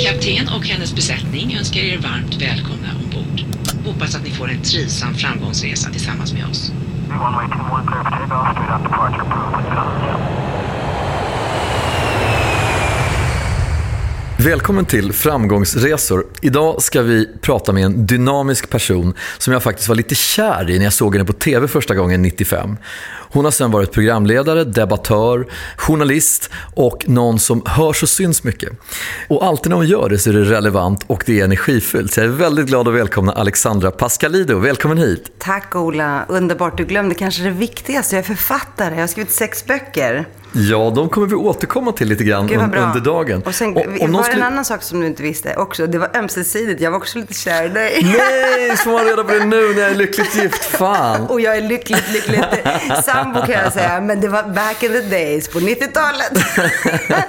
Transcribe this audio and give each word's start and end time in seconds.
Kapten 0.00 0.48
och 0.56 0.66
hennes 0.66 0.94
besättning 0.94 1.56
önskar 1.58 1.80
er 1.80 1.98
varmt 1.98 2.42
välkomna 2.42 2.88
ombord. 3.04 3.40
Hoppas 3.86 4.14
att 4.14 4.24
ni 4.24 4.30
får 4.30 4.50
en 4.50 4.62
trivsam 4.62 5.14
framgångsresa 5.14 5.90
tillsammans 5.90 6.32
med 6.32 6.44
oss. 6.44 6.72
Välkommen 14.40 14.84
till 14.84 15.12
Framgångsresor. 15.12 16.26
Idag 16.42 16.82
ska 16.82 17.02
vi 17.02 17.28
prata 17.40 17.72
med 17.72 17.84
en 17.84 18.06
dynamisk 18.06 18.70
person 18.70 19.14
som 19.38 19.52
jag 19.52 19.62
faktiskt 19.62 19.88
var 19.88 19.96
lite 19.96 20.14
kär 20.14 20.70
i 20.70 20.78
när 20.78 20.84
jag 20.84 20.92
såg 20.92 21.14
henne 21.14 21.24
på 21.24 21.32
TV 21.32 21.68
första 21.68 21.94
gången 21.94 22.22
95. 22.22 22.76
Hon 23.30 23.44
har 23.44 23.52
sen 23.52 23.70
varit 23.70 23.92
programledare, 23.92 24.64
debattör, 24.64 25.46
journalist 25.76 26.50
och 26.74 27.08
någon 27.08 27.38
som 27.38 27.62
hörs 27.66 28.02
och 28.02 28.08
syns 28.08 28.44
mycket. 28.44 28.72
Och 29.28 29.44
alltid 29.44 29.70
när 29.70 29.76
hon 29.76 29.86
gör 29.86 30.08
det 30.08 30.18
så 30.18 30.30
är 30.30 30.34
det 30.34 30.44
relevant 30.44 31.04
och 31.06 31.22
det 31.26 31.40
är 31.40 31.44
energifyllt. 31.44 32.12
Så 32.12 32.20
jag 32.20 32.24
är 32.24 32.30
väldigt 32.30 32.66
glad 32.66 32.88
att 32.88 32.94
välkomna 32.94 33.32
Alexandra 33.32 33.90
Pascalido. 33.90 34.58
Välkommen 34.58 34.98
hit. 34.98 35.32
Tack 35.38 35.76
Ola, 35.76 36.24
underbart. 36.28 36.76
Du 36.76 36.84
glömde 36.84 37.14
kanske 37.14 37.42
det 37.42 37.50
viktigaste. 37.50 38.16
Jag 38.16 38.22
är 38.22 38.26
författare, 38.26 38.94
jag 38.94 39.02
har 39.02 39.06
skrivit 39.06 39.32
sex 39.32 39.66
böcker. 39.66 40.26
Ja, 40.52 40.92
de 40.94 41.08
kommer 41.08 41.26
vi 41.26 41.34
återkomma 41.34 41.92
till 41.92 42.08
lite 42.08 42.24
grann 42.24 42.46
Gud 42.46 42.58
under 42.60 43.00
dagen. 43.00 43.42
Och 43.46 43.54
sen 43.54 43.68
Och- 43.68 43.74
var 43.86 44.02
om 44.02 44.10
någon 44.10 44.20
det 44.22 44.24
skulle- 44.28 44.40
en 44.46 44.52
annan 44.52 44.64
sak 44.64 44.82
som 44.82 45.00
du 45.00 45.06
inte 45.06 45.22
visste 45.22 45.54
också. 45.56 45.86
Det 45.86 45.98
var 45.98 46.10
ömsesidigt. 46.16 46.80
Jag 46.80 46.90
var 46.90 46.98
också 46.98 47.18
lite 47.18 47.34
kär 47.34 47.64
i 47.64 47.68
dig. 47.68 48.00
Nej, 48.18 48.76
får 48.76 48.92
man 48.92 49.04
reda 49.04 49.24
på 49.24 49.32
det 49.32 49.44
nu 49.44 49.74
när 49.74 49.80
jag 49.80 49.90
är 49.90 49.94
lyckligt 49.94 50.36
gift? 50.36 50.64
Fan. 50.64 51.20
Och 51.26 51.40
jag 51.40 51.56
är 51.56 51.60
lyckligt, 51.62 52.12
lyckligt 52.12 52.44
sambo 53.04 53.40
kan 53.40 53.50
jag 53.50 53.72
säga. 53.72 54.00
Men 54.00 54.20
det 54.20 54.28
var 54.28 54.42
back 54.42 54.82
in 54.82 54.90
the 54.92 55.00
days 55.02 55.48
på 55.48 55.58
90-talet. 55.58 56.32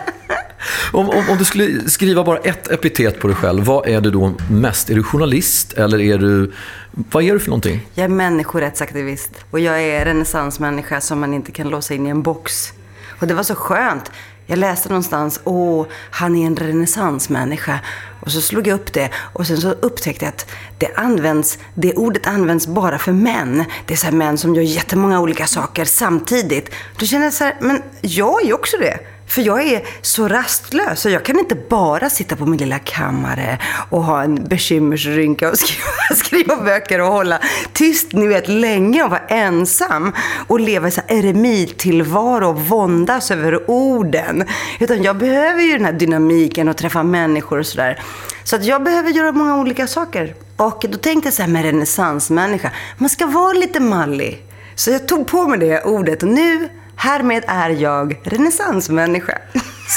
Om, 0.93 1.09
om, 1.09 1.29
om 1.29 1.37
du 1.37 1.45
skulle 1.45 1.89
skriva 1.89 2.23
bara 2.23 2.37
ett 2.37 2.71
epitet 2.71 3.19
på 3.19 3.27
dig 3.27 3.35
själv, 3.35 3.63
vad 3.65 3.87
är 3.87 4.01
du 4.01 4.11
då 4.11 4.33
mest? 4.51 4.89
Är 4.89 4.95
du 4.95 5.03
journalist 5.03 5.73
eller 5.73 5.99
är 6.01 6.17
du... 6.17 6.51
Vad 6.91 7.23
är 7.23 7.33
du 7.33 7.39
för 7.39 7.47
någonting? 7.49 7.87
Jag 7.93 8.03
är 8.03 8.07
människorättsaktivist. 8.07 9.29
Och 9.51 9.59
jag 9.59 9.81
är 9.83 10.05
renässansmänniska 10.05 11.01
som 11.01 11.19
man 11.19 11.33
inte 11.33 11.51
kan 11.51 11.69
låsa 11.69 11.93
in 11.93 12.07
i 12.07 12.09
en 12.09 12.21
box. 12.21 12.73
Och 13.19 13.27
det 13.27 13.33
var 13.33 13.43
så 13.43 13.55
skönt. 13.55 14.11
Jag 14.45 14.59
läste 14.59 14.89
någonstans, 14.89 15.39
åh, 15.43 15.85
han 16.11 16.35
är 16.35 16.47
en 16.47 16.55
renässansmänniska. 16.55 17.79
Och 18.21 18.31
så 18.31 18.41
slog 18.41 18.67
jag 18.67 18.75
upp 18.75 18.93
det 18.93 19.09
och 19.33 19.47
sen 19.47 19.57
så 19.57 19.69
upptäckte 19.71 20.25
jag 20.25 20.29
att 20.29 20.51
det 20.77 20.93
används, 20.95 21.57
det 21.73 21.93
ordet 21.93 22.27
används 22.27 22.67
bara 22.67 22.97
för 22.97 23.11
män. 23.11 23.63
Det 23.85 23.93
är 23.93 23.97
så 23.97 24.05
här 24.05 24.13
män 24.13 24.37
som 24.37 24.55
gör 24.55 24.63
jättemånga 24.63 25.19
olika 25.19 25.47
saker 25.47 25.85
samtidigt. 25.85 26.71
Då 26.97 27.05
kände 27.05 27.25
jag 27.25 27.33
så 27.33 27.43
här, 27.43 27.55
men 27.59 27.81
jag 28.01 28.41
är 28.41 28.45
ju 28.45 28.53
också 28.53 28.77
det. 28.77 28.99
För 29.29 29.41
jag 29.41 29.63
är 29.63 29.83
så 30.01 30.27
rastlös 30.27 31.05
och 31.05 31.11
jag 31.11 31.25
kan 31.25 31.39
inte 31.39 31.55
bara 31.55 32.09
sitta 32.09 32.35
på 32.35 32.45
min 32.45 32.59
lilla 32.59 32.79
kammare 32.79 33.59
och 33.89 34.03
ha 34.03 34.23
en 34.23 34.47
bekymmersrynka 34.47 35.49
och 35.49 35.57
skriva, 35.59 36.15
skriva 36.15 36.55
böcker 36.55 37.01
och 37.01 37.07
hålla 37.07 37.39
tyst, 37.73 38.13
ni 38.13 38.27
vet, 38.27 38.47
länge 38.47 39.03
och 39.03 39.09
vara 39.09 39.27
ensam 39.27 40.13
och 40.47 40.59
leva 40.59 40.87
i 40.87 40.91
så 40.91 41.01
här 41.07 41.17
eremittillvaro 41.17 42.49
och 42.49 42.59
våndas 42.59 43.31
över 43.31 43.71
orden. 43.71 44.43
Utan 44.79 45.03
jag 45.03 45.17
behöver 45.17 45.61
ju 45.61 45.73
den 45.73 45.85
här 45.85 45.93
dynamiken 45.93 46.67
och 46.67 46.77
träffa 46.77 47.03
människor 47.03 47.59
och 47.59 47.65
sådär. 47.65 47.99
Så 48.43 48.55
att 48.55 48.65
jag 48.65 48.83
behöver 48.83 49.09
göra 49.09 49.31
många 49.31 49.57
olika 49.59 49.87
saker. 49.87 50.35
Och 50.57 50.85
då 50.89 50.97
tänkte 50.97 51.27
jag 51.27 51.33
så 51.33 51.41
här 51.41 51.49
med 51.49 51.63
renässansmänniska, 51.63 52.71
man 52.97 53.09
ska 53.09 53.27
vara 53.27 53.53
lite 53.53 53.79
mallig. 53.79 54.45
Så 54.75 54.91
jag 54.91 55.07
tog 55.07 55.27
på 55.27 55.47
mig 55.47 55.59
det 55.59 55.83
ordet 55.83 56.23
och 56.23 56.29
nu 56.29 56.69
Härmed 57.01 57.43
är 57.47 57.69
jag 57.69 58.19
renässansmänniska. 58.23 59.37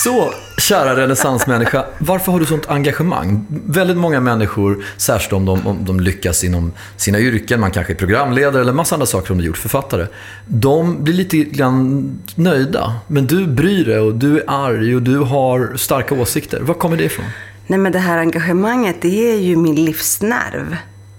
Så, 0.05 0.33
kära 0.59 0.97
renässansmänniska, 0.97 1.85
varför 1.99 2.33
har 2.33 2.41
du 2.41 2.47
sånt 2.47 2.69
engagemang? 2.69 3.47
Väldigt 3.67 3.97
många 3.97 4.21
människor, 4.21 4.85
särskilt 4.97 5.33
om 5.33 5.45
de, 5.45 5.67
om 5.67 5.85
de 5.85 6.01
lyckas 6.01 6.45
inom 6.45 6.73
sina 6.97 7.21
yrken, 7.21 7.61
man 7.61 7.71
kanske 7.71 7.93
är 7.93 7.95
programledare 7.95 8.63
eller 8.63 8.73
massa 8.73 8.95
andra 8.95 9.07
saker 9.07 9.27
som 9.27 9.39
du 9.39 9.45
gjort, 9.45 9.57
författare. 9.57 10.07
De 10.47 11.05
blir 11.05 11.15
lite 11.15 11.37
grann 11.37 12.11
nöjda, 12.35 12.95
men 13.07 13.27
du 13.27 13.47
bryr 13.47 13.85
dig 13.85 13.99
och 13.99 14.15
du 14.15 14.39
är 14.39 14.45
arg 14.47 14.97
och 14.97 15.03
du 15.03 15.19
har 15.19 15.73
starka 15.77 16.15
åsikter. 16.15 16.61
Var 16.61 16.75
kommer 16.75 16.97
det 16.97 17.05
ifrån? 17.05 17.27
Nej 17.67 17.79
men 17.79 17.93
det 17.93 17.99
här 17.99 18.19
engagemanget, 18.19 18.97
det 19.01 19.33
är 19.33 19.39
ju 19.39 19.57
min 19.57 19.85
livsnerv. 19.85 20.77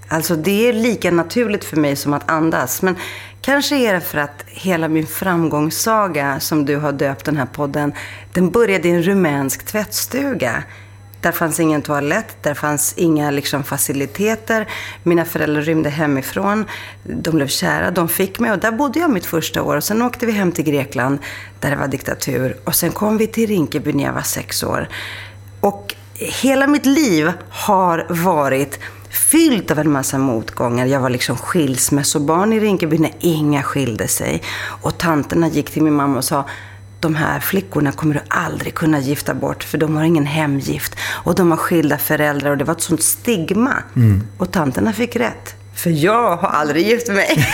Alltså 0.07 0.35
det 0.35 0.69
är 0.69 0.73
lika 0.73 1.11
naturligt 1.11 1.65
för 1.65 1.77
mig 1.77 1.95
som 1.95 2.13
att 2.13 2.31
andas. 2.31 2.81
Men 2.81 2.95
kanske 3.43 3.75
är 3.75 3.93
det 3.93 4.01
för 4.01 4.17
att 4.17 4.43
hela 4.47 4.87
min 4.87 5.07
framgångssaga, 5.07 6.39
som 6.39 6.65
du 6.65 6.77
har 6.77 6.91
döpt 6.91 7.25
den 7.25 7.37
här 7.37 7.45
podden, 7.45 7.93
den 8.33 8.51
började 8.51 8.87
i 8.87 8.91
en 8.91 9.03
rumänsk 9.03 9.65
tvättstuga. 9.65 10.63
Där 11.21 11.31
fanns 11.31 11.59
ingen 11.59 11.81
toalett, 11.81 12.37
där 12.41 12.53
fanns 12.53 12.93
inga 12.97 13.31
liksom, 13.31 13.63
faciliteter. 13.63 14.67
Mina 15.03 15.25
föräldrar 15.25 15.61
rymde 15.61 15.89
hemifrån. 15.89 16.65
De 17.03 17.35
blev 17.35 17.47
kära, 17.47 17.91
de 17.91 18.09
fick 18.09 18.39
mig 18.39 18.51
och 18.51 18.59
där 18.59 18.71
bodde 18.71 18.99
jag 18.99 19.11
mitt 19.11 19.25
första 19.25 19.63
år. 19.63 19.75
Och 19.75 19.83
sen 19.83 20.01
åkte 20.01 20.25
vi 20.25 20.31
hem 20.31 20.51
till 20.51 20.65
Grekland, 20.65 21.19
där 21.59 21.69
det 21.69 21.75
var 21.75 21.87
diktatur. 21.87 22.57
Och 22.63 22.75
sen 22.75 22.91
kom 22.91 23.17
vi 23.17 23.27
till 23.27 23.47
Rinkeby 23.47 23.93
när 23.93 24.03
jag 24.03 24.13
var 24.13 24.21
sex 24.21 24.63
år. 24.63 24.87
Och 25.59 25.95
hela 26.15 26.67
mitt 26.67 26.85
liv 26.85 27.31
har 27.49 28.05
varit 28.09 28.79
fyllt 29.13 29.71
av 29.71 29.79
en 29.79 29.91
massa 29.91 30.17
motgångar. 30.17 30.85
Jag 30.85 30.99
var 30.99 31.09
liksom 31.09 31.37
skilsmässobarn 31.37 32.53
i 32.53 32.59
Rinkeby 32.59 32.97
när 32.97 33.11
inga 33.19 33.63
skilde 33.63 34.07
sig. 34.07 34.43
Och 34.81 34.97
tanterna 34.97 35.47
gick 35.47 35.69
till 35.71 35.83
min 35.83 35.93
mamma 35.93 36.17
och 36.17 36.23
sa 36.23 36.45
de 36.99 37.15
här 37.15 37.39
flickorna 37.39 37.91
kommer 37.91 38.13
du 38.13 38.21
aldrig 38.27 38.73
kunna 38.73 38.99
gifta 38.99 39.33
bort 39.33 39.63
för 39.63 39.77
de 39.77 39.95
har 39.95 40.03
ingen 40.03 40.25
hemgift. 40.25 40.95
Och 41.23 41.35
de 41.35 41.51
har 41.51 41.57
skilda 41.57 41.97
föräldrar 41.97 42.51
och 42.51 42.57
det 42.57 42.63
var 42.63 42.73
ett 42.73 42.81
sånt 42.81 43.03
stigma. 43.03 43.73
Och 44.37 44.51
tanterna 44.51 44.93
fick 44.93 45.15
rätt. 45.15 45.55
För 45.75 45.89
jag 45.89 46.37
har 46.37 46.49
aldrig 46.49 46.87
gift 46.87 47.07
mig. 47.07 47.47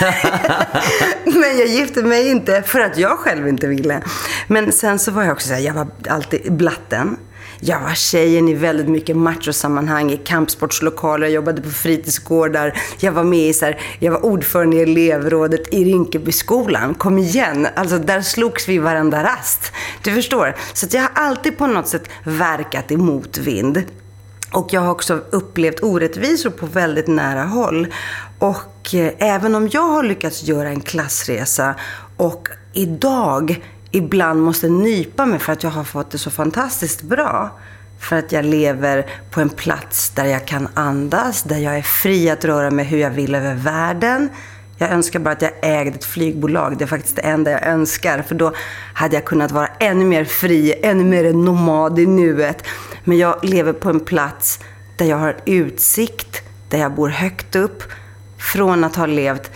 Men 1.24 1.58
jag 1.58 1.66
gifte 1.66 2.02
mig 2.02 2.30
inte 2.30 2.62
för 2.62 2.80
att 2.80 2.98
jag 2.98 3.18
själv 3.18 3.48
inte 3.48 3.66
ville. 3.66 4.02
Men 4.46 4.72
sen 4.72 4.98
så 4.98 5.10
var 5.10 5.22
jag 5.22 5.32
också 5.32 5.48
så 5.48 5.54
här, 5.54 5.60
jag 5.60 5.74
var 5.74 5.86
alltid 6.08 6.52
blatten. 6.52 7.16
Jag 7.62 7.80
var 7.80 7.94
tjejen 7.94 8.48
i 8.48 8.54
väldigt 8.54 8.88
mycket 8.88 9.16
machosammanhang, 9.16 10.10
i 10.10 10.16
kampsportslokaler, 10.16 11.26
jag 11.26 11.34
jobbade 11.34 11.62
på 11.62 11.70
fritidsgårdar. 11.70 12.80
Jag 12.98 13.12
var 13.12 13.24
med 13.24 13.48
i 13.48 13.52
så 13.52 13.64
här, 13.64 13.80
jag 13.98 14.12
var 14.12 14.24
ordförande 14.24 14.76
i 14.76 14.80
elevrådet 14.80 15.74
i 15.74 15.84
Rinkebyskolan. 15.84 16.94
Kom 16.94 17.18
igen! 17.18 17.68
Alltså 17.74 17.98
där 17.98 18.20
slogs 18.22 18.68
vi 18.68 18.78
varenda 18.78 19.24
rast. 19.24 19.72
Du 20.02 20.14
förstår? 20.14 20.56
Så 20.72 20.86
att 20.86 20.94
jag 20.94 21.02
har 21.02 21.10
alltid 21.14 21.58
på 21.58 21.66
något 21.66 21.88
sätt 21.88 22.08
verkat 22.24 22.90
i 22.90 22.96
motvind. 22.96 23.82
Och 24.52 24.68
jag 24.70 24.80
har 24.80 24.90
också 24.90 25.20
upplevt 25.30 25.82
orättvisor 25.82 26.50
på 26.50 26.66
väldigt 26.66 27.06
nära 27.06 27.44
håll. 27.44 27.86
Och 28.38 28.94
eh, 28.94 29.12
även 29.18 29.54
om 29.54 29.68
jag 29.72 29.88
har 29.88 30.02
lyckats 30.02 30.42
göra 30.42 30.68
en 30.68 30.80
klassresa 30.80 31.74
och 32.16 32.48
idag 32.72 33.60
ibland 33.90 34.42
måste 34.42 34.68
nypa 34.68 35.26
mig 35.26 35.38
för 35.38 35.52
att 35.52 35.62
jag 35.62 35.70
har 35.70 35.84
fått 35.84 36.10
det 36.10 36.18
så 36.18 36.30
fantastiskt 36.30 37.02
bra. 37.02 37.58
För 38.00 38.16
att 38.16 38.32
jag 38.32 38.44
lever 38.44 39.06
på 39.30 39.40
en 39.40 39.50
plats 39.50 40.10
där 40.10 40.24
jag 40.24 40.46
kan 40.46 40.68
andas, 40.74 41.42
där 41.42 41.58
jag 41.58 41.76
är 41.76 41.82
fri 41.82 42.30
att 42.30 42.44
röra 42.44 42.70
mig 42.70 42.84
hur 42.84 42.98
jag 42.98 43.10
vill 43.10 43.34
över 43.34 43.54
världen. 43.54 44.28
Jag 44.78 44.90
önskar 44.90 45.18
bara 45.18 45.30
att 45.30 45.42
jag 45.42 45.52
ägde 45.62 45.96
ett 45.96 46.04
flygbolag. 46.04 46.78
Det 46.78 46.84
är 46.84 46.86
faktiskt 46.86 47.16
det 47.16 47.22
enda 47.22 47.50
jag 47.50 47.66
önskar. 47.66 48.22
För 48.22 48.34
då 48.34 48.52
hade 48.94 49.16
jag 49.16 49.24
kunnat 49.24 49.50
vara 49.50 49.66
ännu 49.66 50.04
mer 50.04 50.24
fri, 50.24 50.74
ännu 50.82 51.04
mer 51.04 51.24
en 51.24 51.44
nomad 51.44 51.98
i 51.98 52.06
nuet. 52.06 52.62
Men 53.04 53.18
jag 53.18 53.44
lever 53.44 53.72
på 53.72 53.90
en 53.90 54.00
plats 54.00 54.60
där 54.96 55.06
jag 55.06 55.16
har 55.16 55.36
utsikt, 55.44 56.42
där 56.68 56.78
jag 56.78 56.94
bor 56.94 57.08
högt 57.08 57.56
upp. 57.56 57.82
Från 58.38 58.84
att 58.84 58.96
ha 58.96 59.06
levt 59.06 59.50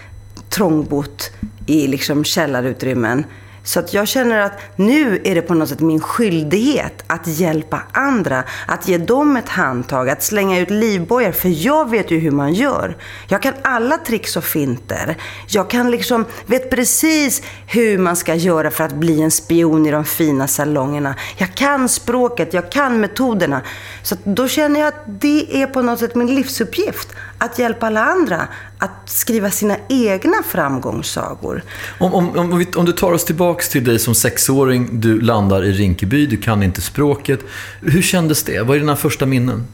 trångbott 0.48 1.30
i 1.66 1.86
liksom 1.86 2.24
källarutrymmen. 2.24 3.24
Så 3.66 3.80
att 3.80 3.94
jag 3.94 4.08
känner 4.08 4.38
att 4.38 4.52
nu 4.76 5.20
är 5.24 5.34
det 5.34 5.42
på 5.42 5.54
något 5.54 5.68
sätt 5.68 5.80
min 5.80 6.00
skyldighet 6.00 7.04
att 7.06 7.26
hjälpa 7.26 7.82
andra. 7.92 8.44
Att 8.66 8.88
ge 8.88 8.98
dem 8.98 9.36
ett 9.36 9.48
handtag, 9.48 10.08
att 10.10 10.22
slänga 10.22 10.58
ut 10.58 10.70
livbojar. 10.70 11.32
För 11.32 11.66
jag 11.66 11.90
vet 11.90 12.10
ju 12.10 12.18
hur 12.18 12.30
man 12.30 12.54
gör. 12.54 12.96
Jag 13.28 13.42
kan 13.42 13.54
alla 13.62 13.98
tricks 13.98 14.36
och 14.36 14.44
finter. 14.44 15.16
Jag 15.48 15.70
kan 15.70 15.90
liksom, 15.90 16.24
vet 16.46 16.70
precis 16.70 17.42
hur 17.66 17.98
man 17.98 18.16
ska 18.16 18.34
göra 18.34 18.70
för 18.70 18.84
att 18.84 18.94
bli 18.94 19.22
en 19.22 19.30
spion 19.30 19.86
i 19.86 19.90
de 19.90 20.04
fina 20.04 20.48
salongerna. 20.48 21.14
Jag 21.36 21.54
kan 21.54 21.88
språket, 21.88 22.54
jag 22.54 22.72
kan 22.72 23.00
metoderna. 23.00 23.60
Så 24.02 24.14
att 24.14 24.24
då 24.24 24.48
känner 24.48 24.80
jag 24.80 24.88
att 24.88 25.04
det 25.06 25.62
är 25.62 25.66
på 25.66 25.82
något 25.82 25.98
sätt 25.98 26.14
min 26.14 26.34
livsuppgift. 26.34 27.08
Att 27.38 27.58
hjälpa 27.58 27.86
alla 27.86 28.04
andra 28.04 28.48
att 28.84 29.10
skriva 29.10 29.50
sina 29.50 29.76
egna 29.88 30.42
framgångssagor. 30.48 31.62
Om, 31.98 32.14
om, 32.14 32.38
om, 32.38 32.58
vi- 32.58 32.72
om 32.76 32.84
du 32.84 32.92
tar 32.92 33.12
oss 33.12 33.24
tillbaks 33.24 33.68
till 33.68 33.84
dig 33.84 33.98
som 33.98 34.14
sexåring, 34.14 34.88
du 35.00 35.20
landar 35.20 35.64
i 35.64 35.72
Rinkeby, 35.72 36.26
du 36.26 36.36
kan 36.36 36.62
inte 36.62 36.80
språket. 36.80 37.40
Hur 37.80 38.02
kändes 38.02 38.42
det? 38.42 38.60
Vad 38.62 38.76
är 38.76 38.80
dina 38.80 38.96
första 38.96 39.26
minnen? 39.26 39.66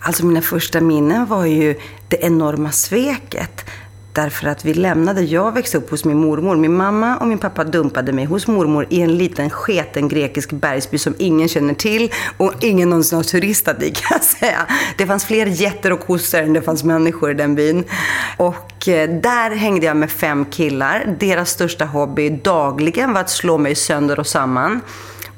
Alltså 0.00 0.26
mina 0.26 0.42
första 0.42 0.80
minnen 0.80 1.26
var 1.26 1.44
ju 1.46 1.74
det 2.08 2.16
enorma 2.16 2.72
sveket. 2.72 3.64
Därför 4.22 4.48
att 4.48 4.64
vi 4.64 4.74
lämnade, 4.74 5.22
jag 5.22 5.54
växte 5.54 5.78
upp 5.78 5.90
hos 5.90 6.04
min 6.04 6.16
mormor. 6.16 6.56
Min 6.56 6.74
mamma 6.74 7.16
och 7.16 7.26
min 7.26 7.38
pappa 7.38 7.64
dumpade 7.64 8.12
mig 8.12 8.24
hos 8.24 8.46
mormor 8.46 8.86
i 8.90 9.00
en 9.00 9.18
liten 9.18 9.50
sketen 9.50 10.08
grekisk 10.08 10.50
bergsby 10.50 10.98
som 10.98 11.14
ingen 11.18 11.48
känner 11.48 11.74
till 11.74 12.12
och 12.36 12.52
ingen 12.60 12.90
någonsin 12.90 13.16
har 13.16 13.22
turistat 13.22 13.82
i 13.82 13.90
kan 13.94 14.08
jag 14.10 14.24
säga. 14.24 14.66
Det 14.96 15.06
fanns 15.06 15.24
fler 15.24 15.46
getter 15.46 15.92
och 15.92 16.00
kossor 16.00 16.38
än 16.38 16.52
det 16.52 16.62
fanns 16.62 16.84
människor 16.84 17.30
i 17.30 17.34
den 17.34 17.54
byn. 17.54 17.84
Och 18.36 18.88
eh, 18.88 19.10
där 19.10 19.56
hängde 19.56 19.86
jag 19.86 19.96
med 19.96 20.10
fem 20.10 20.44
killar. 20.44 21.16
Deras 21.20 21.50
största 21.50 21.84
hobby 21.84 22.30
dagligen 22.30 23.12
var 23.12 23.20
att 23.20 23.30
slå 23.30 23.58
mig 23.58 23.74
sönder 23.74 24.20
och 24.20 24.26
samman. 24.26 24.80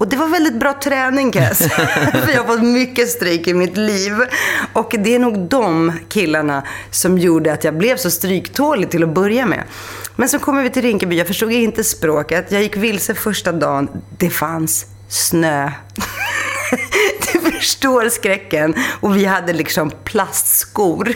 Och 0.00 0.08
det 0.08 0.17
var 0.17 0.29
väldigt 0.29 0.55
bra 0.55 0.73
träning 0.73 1.32
kan 1.32 1.43
jag 1.43 1.56
säga. 1.56 1.87
För 2.12 2.32
jag 2.32 2.43
har 2.43 2.47
fått 2.47 2.62
mycket 2.62 3.08
stryk 3.08 3.49
i 3.49 3.55
mitt 3.55 3.76
liv. 3.76 4.12
Och 4.73 4.94
det 4.99 5.14
är 5.14 5.19
nog 5.19 5.38
de 5.38 5.93
killarna 6.08 6.62
som 6.91 7.19
gjorde 7.19 7.52
att 7.52 7.64
jag 7.64 7.75
blev 7.75 7.97
så 7.97 8.11
stryktålig 8.11 8.91
till 8.91 9.02
att 9.02 9.14
börja 9.14 9.47
med. 9.47 9.64
Men 10.17 10.29
så 10.29 10.38
kommer 10.38 10.62
vi 10.62 10.70
till 10.70 10.82
Rinkeby. 10.82 11.17
Jag 11.17 11.26
förstod 11.26 11.52
inte 11.52 11.85
språket. 11.85 12.52
Jag 12.52 12.62
gick 12.62 12.76
vilse 12.76 13.14
första 13.14 13.52
dagen. 13.52 13.88
Det 14.19 14.31
fanns 14.31 14.87
snö. 15.08 15.70
Du 17.32 17.50
förstår 17.50 18.08
skräcken. 18.08 18.75
Och 19.00 19.17
vi 19.17 19.25
hade 19.25 19.52
liksom 19.52 19.91
plastskor 20.05 21.12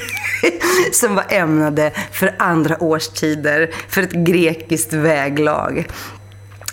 som 0.93 1.15
var 1.15 1.25
ämnade 1.29 1.93
för 2.13 2.35
andra 2.39 2.83
årstider, 2.83 3.71
för 3.89 4.03
ett 4.03 4.13
grekiskt 4.13 4.93
väglag. 4.93 5.87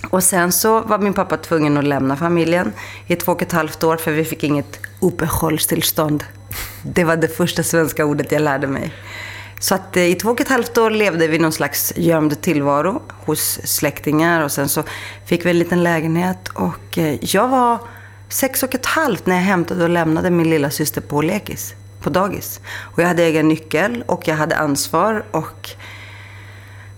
Och 0.09 0.23
sen 0.23 0.51
så 0.51 0.81
var 0.81 0.99
min 0.99 1.13
pappa 1.13 1.37
tvungen 1.37 1.77
att 1.77 1.83
lämna 1.83 2.15
familjen 2.15 2.73
i 3.07 3.15
två 3.15 3.31
och 3.31 3.41
ett 3.41 3.51
halvt 3.51 3.83
år 3.83 3.97
för 3.97 4.11
vi 4.11 4.25
fick 4.25 4.43
inget 4.43 4.79
uppehållstillstånd. 4.99 6.23
Det 6.83 7.03
var 7.03 7.15
det 7.15 7.27
första 7.27 7.63
svenska 7.63 8.05
ordet 8.05 8.31
jag 8.31 8.41
lärde 8.41 8.67
mig. 8.67 8.93
Så 9.59 9.75
att 9.75 9.97
eh, 9.97 10.03
i 10.03 10.15
två 10.15 10.29
och 10.29 10.41
ett 10.41 10.49
halvt 10.49 10.77
år 10.77 10.89
levde 10.89 11.27
vi 11.27 11.39
någon 11.39 11.51
slags 11.51 11.93
gömd 11.95 12.41
tillvaro 12.41 13.01
hos 13.25 13.59
släktingar 13.63 14.43
och 14.43 14.51
sen 14.51 14.69
så 14.69 14.83
fick 15.25 15.45
vi 15.45 15.49
en 15.49 15.59
liten 15.59 15.83
lägenhet 15.83 16.47
och 16.47 16.97
eh, 16.97 17.17
jag 17.21 17.47
var 17.47 17.79
sex 18.29 18.63
och 18.63 18.75
ett 18.75 18.85
halvt 18.85 19.25
när 19.25 19.35
jag 19.35 19.43
hämtade 19.43 19.83
och 19.83 19.89
lämnade 19.89 20.29
min 20.29 20.49
lilla 20.49 20.69
syster 20.69 21.01
på 21.01 21.21
lekis, 21.21 21.73
på 22.01 22.09
dagis. 22.09 22.59
Och 22.79 22.99
jag 22.99 23.07
hade 23.07 23.23
egen 23.23 23.47
nyckel 23.47 24.03
och 24.07 24.27
jag 24.27 24.35
hade 24.35 24.57
ansvar 24.57 25.25
och 25.31 25.69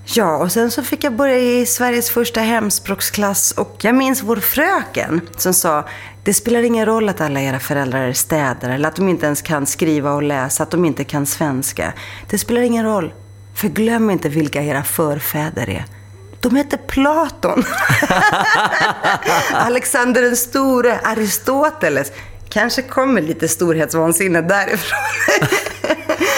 Ja, 0.05 0.38
och 0.38 0.51
sen 0.51 0.71
så 0.71 0.83
fick 0.83 1.03
jag 1.03 1.15
börja 1.15 1.38
i 1.38 1.65
Sveriges 1.65 2.09
första 2.09 2.39
hemspråksklass 2.39 3.51
och 3.51 3.75
jag 3.81 3.95
minns 3.95 4.23
vår 4.23 4.35
fröken 4.35 5.21
som 5.38 5.53
sa 5.53 5.85
det 6.23 6.33
spelar 6.33 6.63
ingen 6.63 6.85
roll 6.85 7.09
att 7.09 7.21
alla 7.21 7.41
era 7.41 7.59
föräldrar 7.59 8.01
är 8.01 8.13
städare 8.13 8.73
eller 8.73 8.88
att 8.88 8.95
de 8.95 9.09
inte 9.09 9.25
ens 9.25 9.41
kan 9.41 9.65
skriva 9.65 10.11
och 10.11 10.23
läsa, 10.23 10.63
att 10.63 10.71
de 10.71 10.85
inte 10.85 11.03
kan 11.03 11.25
svenska. 11.25 11.94
Det 12.29 12.38
spelar 12.38 12.61
ingen 12.61 12.85
roll, 12.85 13.13
för 13.55 13.67
glöm 13.67 14.09
inte 14.09 14.29
vilka 14.29 14.63
era 14.63 14.83
förfäder 14.83 15.69
är. 15.69 15.85
De 16.39 16.55
hette 16.55 16.77
Platon. 16.77 17.63
Alexander 19.53 20.21
den 20.21 20.38
store, 20.38 21.00
Aristoteles. 21.03 22.11
Kanske 22.50 22.81
kommer 22.81 23.21
lite 23.21 23.47
storhetsvansinne 23.47 24.41
därifrån. 24.41 25.00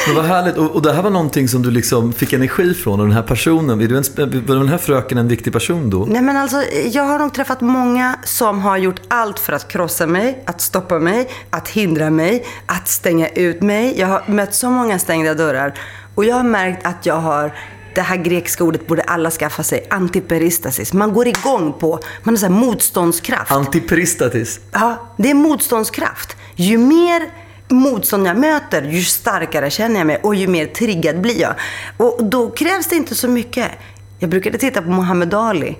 Men 0.07 0.15
vad 0.15 0.25
härligt. 0.25 0.57
Och, 0.57 0.71
och 0.71 0.81
det 0.81 0.93
här 0.93 1.01
var 1.01 1.09
någonting 1.09 1.47
som 1.47 1.61
du 1.61 1.71
liksom 1.71 2.13
fick 2.13 2.33
energi 2.33 2.73
från. 2.73 2.99
Och 2.99 3.05
den 3.05 3.15
här 3.15 3.23
personen, 3.23 3.81
är 3.81 3.87
du 3.87 3.97
en, 3.97 4.03
var 4.45 4.55
den 4.55 4.67
här 4.67 4.77
fröken 4.77 5.17
en 5.17 5.27
viktig 5.27 5.53
person 5.53 5.89
då? 5.89 6.05
Nej 6.09 6.21
men 6.21 6.37
alltså, 6.37 6.63
jag 6.91 7.03
har 7.03 7.19
nog 7.19 7.33
träffat 7.33 7.61
många 7.61 8.19
som 8.23 8.61
har 8.61 8.77
gjort 8.77 9.01
allt 9.07 9.39
för 9.39 9.53
att 9.53 9.67
krossa 9.67 10.07
mig, 10.07 10.43
att 10.45 10.61
stoppa 10.61 10.99
mig, 10.99 11.29
att 11.49 11.67
hindra 11.67 12.09
mig, 12.09 12.45
att 12.65 12.87
stänga 12.87 13.27
ut 13.27 13.61
mig. 13.61 13.99
Jag 13.99 14.07
har 14.07 14.23
mött 14.27 14.53
så 14.53 14.69
många 14.69 14.99
stängda 14.99 15.33
dörrar. 15.33 15.73
Och 16.15 16.25
jag 16.25 16.35
har 16.35 16.43
märkt 16.43 16.85
att 16.85 17.05
jag 17.05 17.19
har 17.19 17.53
det 17.95 18.01
här 18.01 18.17
grekiska 18.17 18.63
ordet 18.63 18.87
borde 18.87 19.01
alla 19.01 19.31
skaffa 19.31 19.63
sig. 19.63 19.87
Antiperistasis. 19.89 20.93
Man 20.93 21.13
går 21.13 21.27
igång 21.27 21.73
på, 21.73 21.99
man 22.23 22.35
har 22.35 22.37
så 22.37 22.49
motståndskraft. 22.49 23.51
Antiperistatis? 23.51 24.59
Ja, 24.71 25.15
det 25.17 25.29
är 25.29 25.33
motståndskraft. 25.33 26.35
Ju 26.55 26.77
mer 26.77 27.44
motstånd 27.67 28.27
jag 28.27 28.37
möter, 28.37 28.81
ju 28.81 29.01
starkare 29.01 29.69
känner 29.69 29.97
jag 29.97 30.07
mig 30.07 30.19
och 30.23 30.35
ju 30.35 30.47
mer 30.47 30.65
triggad 30.65 31.21
blir 31.21 31.41
jag. 31.41 31.53
Och 31.97 32.25
då 32.25 32.49
krävs 32.49 32.87
det 32.87 32.95
inte 32.95 33.15
så 33.15 33.27
mycket. 33.27 33.71
Jag 34.19 34.29
brukade 34.29 34.57
titta 34.57 34.81
på 34.81 34.89
Muhammad 34.89 35.33
Ali. 35.33 35.77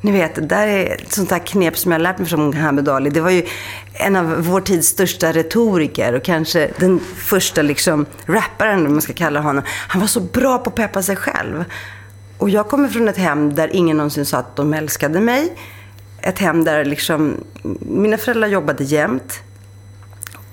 Ni 0.00 0.12
vet, 0.12 0.34
det 0.34 0.40
där 0.40 0.66
är 0.66 0.94
ett 0.94 1.12
sånt 1.12 1.28
där 1.28 1.38
knep 1.38 1.78
som 1.78 1.92
jag 1.92 2.00
lärt 2.00 2.18
mig 2.18 2.28
från 2.28 2.50
Muhammad 2.50 2.88
Ali. 2.88 3.10
Det 3.10 3.20
var 3.20 3.30
ju 3.30 3.46
en 3.92 4.16
av 4.16 4.44
vår 4.44 4.60
tids 4.60 4.88
största 4.88 5.32
retoriker 5.32 6.12
och 6.12 6.24
kanske 6.24 6.70
den 6.76 7.00
första 7.16 7.62
liksom 7.62 8.06
rapparen, 8.26 8.86
om 8.86 8.92
man 8.92 9.02
ska 9.02 9.12
kalla 9.12 9.40
honom. 9.40 9.64
Han 9.88 10.00
var 10.00 10.08
så 10.08 10.20
bra 10.20 10.58
på 10.58 10.70
att 10.70 10.76
peppa 10.76 11.02
sig 11.02 11.16
själv. 11.16 11.64
Och 12.38 12.50
jag 12.50 12.68
kommer 12.68 12.88
från 12.88 13.08
ett 13.08 13.16
hem 13.16 13.54
där 13.54 13.76
ingen 13.76 13.96
någonsin 13.96 14.26
sa 14.26 14.38
att 14.38 14.56
de 14.56 14.74
älskade 14.74 15.20
mig. 15.20 15.52
Ett 16.22 16.38
hem 16.38 16.64
där 16.64 16.84
liksom, 16.84 17.44
mina 17.80 18.18
föräldrar 18.18 18.48
jobbade 18.48 18.84
jämt. 18.84 19.42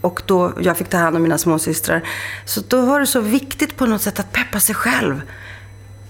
Och 0.01 0.21
då 0.25 0.53
jag 0.61 0.77
fick 0.77 0.89
ta 0.89 0.97
hand 0.97 1.15
om 1.15 1.21
mina 1.21 1.37
småsystrar. 1.37 2.07
Så 2.45 2.61
då 2.67 2.81
var 2.81 2.99
det 2.99 3.07
så 3.07 3.21
viktigt 3.21 3.77
på 3.77 3.85
något 3.85 4.01
sätt 4.01 4.19
att 4.19 4.31
peppa 4.31 4.59
sig 4.59 4.75
själv. 4.75 5.21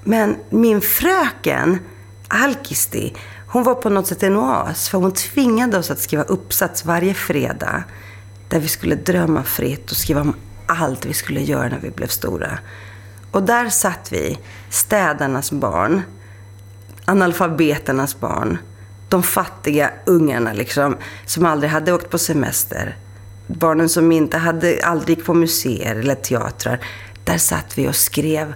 Men 0.04 0.36
min 0.50 0.82
fröken, 0.82 1.80
Alkisti, 2.28 3.14
hon 3.48 3.64
var 3.64 3.76
på 3.76 3.90
något 3.90 4.08
sätt 4.08 4.24
en 4.24 4.38
oas. 4.38 4.90
För 4.90 4.98
hon 4.98 5.12
tvingade 5.12 5.78
oss 5.78 5.92
att 5.92 6.00
skriva 6.00 6.24
uppsats 6.24 6.86
varje 6.86 7.14
fredag. 7.14 7.84
Där 8.50 8.60
vi 8.60 8.68
skulle 8.68 8.96
drömma 8.96 9.44
fritt 9.44 9.92
och 9.92 9.98
skriva 9.98 10.22
om 10.22 10.36
allt 10.68 11.06
vi 11.06 11.14
skulle 11.14 11.42
göra 11.42 11.70
när 11.70 11.80
vi 11.80 11.92
blev 11.92 12.08
stora. 12.08 12.60
Och 13.32 13.44
där 13.44 13.70
satt 13.70 14.12
vi, 14.12 14.40
städarnas 14.70 15.52
barn, 15.52 16.02
analfabeternas 17.06 18.20
barn, 18.20 18.58
de 19.10 19.24
fattiga 19.24 19.92
ungarna 20.06 20.54
liksom, 20.54 20.98
som 21.26 21.46
aldrig 21.46 21.72
hade 21.72 21.94
åkt 21.94 22.10
på 22.10 22.18
semester 22.18 22.96
barnen 23.50 23.90
som 23.90 24.12
inte 24.12 24.38
hade, 24.38 24.80
aldrig 24.84 25.18
gick 25.18 25.25
på 25.25 25.34
museer 25.34 25.96
eller 25.96 26.16
teatrar. 26.16 26.80
Där 27.24 27.38
satt 27.38 27.78
vi 27.78 27.88
och 27.88 27.96
skrev 27.96 28.54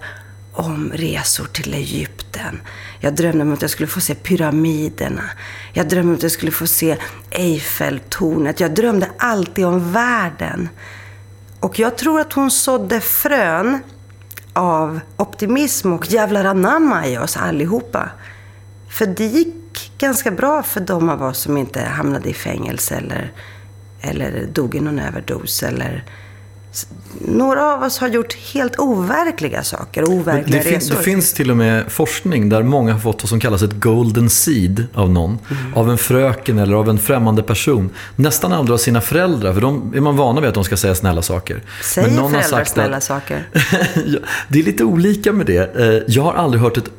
om 0.53 0.91
resor 0.93 1.45
till 1.45 1.73
Egypten. 1.73 2.61
Jag 2.99 3.15
drömde 3.15 3.41
om 3.41 3.53
att 3.53 3.61
jag 3.61 3.71
skulle 3.71 3.87
få 3.87 4.01
se 4.01 4.15
pyramiderna. 4.15 5.23
Jag 5.73 5.89
drömde 5.89 6.09
om 6.09 6.15
att 6.15 6.23
jag 6.23 6.31
skulle 6.31 6.51
få 6.51 6.67
se 6.67 6.97
Eiffeltornet. 7.29 8.59
Jag 8.59 8.73
drömde 8.73 9.09
alltid 9.17 9.65
om 9.65 9.91
världen. 9.91 10.69
Och 11.59 11.79
jag 11.79 11.97
tror 11.97 12.19
att 12.19 12.33
hon 12.33 12.51
sådde 12.51 13.01
frön 13.01 13.79
av 14.53 14.99
optimism 15.17 15.93
och 15.93 16.11
jävlar 16.11 16.45
anamma 16.45 17.07
i 17.07 17.17
oss 17.17 17.37
allihopa. 17.37 18.09
För 18.89 19.05
det 19.05 19.25
gick 19.25 19.91
ganska 19.97 20.31
bra 20.31 20.63
för 20.63 20.79
de 20.79 21.09
av 21.09 21.23
oss 21.23 21.39
som 21.39 21.57
inte 21.57 21.81
hamnade 21.81 22.29
i 22.29 22.33
fängelse 22.33 22.95
eller 22.95 23.31
eller 24.03 24.47
dog 24.53 24.75
i 24.75 24.79
någon 24.79 24.99
överdos. 24.99 25.63
Eller... 25.63 26.03
Några 27.19 27.73
av 27.73 27.83
oss 27.83 27.97
har 27.97 28.07
gjort 28.07 28.33
helt 28.33 28.79
overkliga 28.79 29.63
saker, 29.63 30.03
overkliga 30.03 30.63
det, 30.63 30.71
resor. 30.71 30.95
Det 30.95 31.03
finns 31.03 31.33
till 31.33 31.51
och 31.51 31.57
med 31.57 31.91
forskning 31.91 32.49
där 32.49 32.63
många 32.63 32.93
har 32.93 32.99
fått 32.99 33.23
vad 33.23 33.29
som 33.29 33.39
kallas 33.39 33.61
ett 33.61 33.73
golden 33.73 34.29
seed 34.29 34.85
av 34.93 35.09
någon. 35.09 35.39
Mm. 35.49 35.73
Av 35.73 35.91
en 35.91 35.97
fröken 35.97 36.59
eller 36.59 36.75
av 36.75 36.89
en 36.89 36.99
främmande 36.99 37.43
person. 37.43 37.89
Nästan 38.15 38.53
aldrig 38.53 38.73
av 38.73 38.77
sina 38.77 39.01
föräldrar, 39.01 39.53
för 39.53 39.61
de 39.61 39.93
är 39.95 40.01
man 40.01 40.17
vana 40.17 40.41
vid 40.41 40.47
att 40.47 40.55
de 40.55 40.63
ska 40.63 40.77
säga 40.77 40.95
snälla 40.95 41.21
saker. 41.21 41.61
Säger 41.83 42.07
Men 42.07 42.17
någon 42.17 42.31
föräldrar 42.31 42.57
har 42.57 42.63
sagt 42.63 42.73
snälla 42.73 42.97
att... 42.97 43.03
saker? 43.03 43.47
det 44.47 44.59
är 44.59 44.63
lite 44.63 44.83
olika 44.83 45.33
med 45.33 45.45
det. 45.45 45.75
Eh, 45.75 46.03
jag 46.07 46.23
har 46.23 46.33
aldrig 46.33 46.61
hört 46.63 46.77
ett 46.77 46.89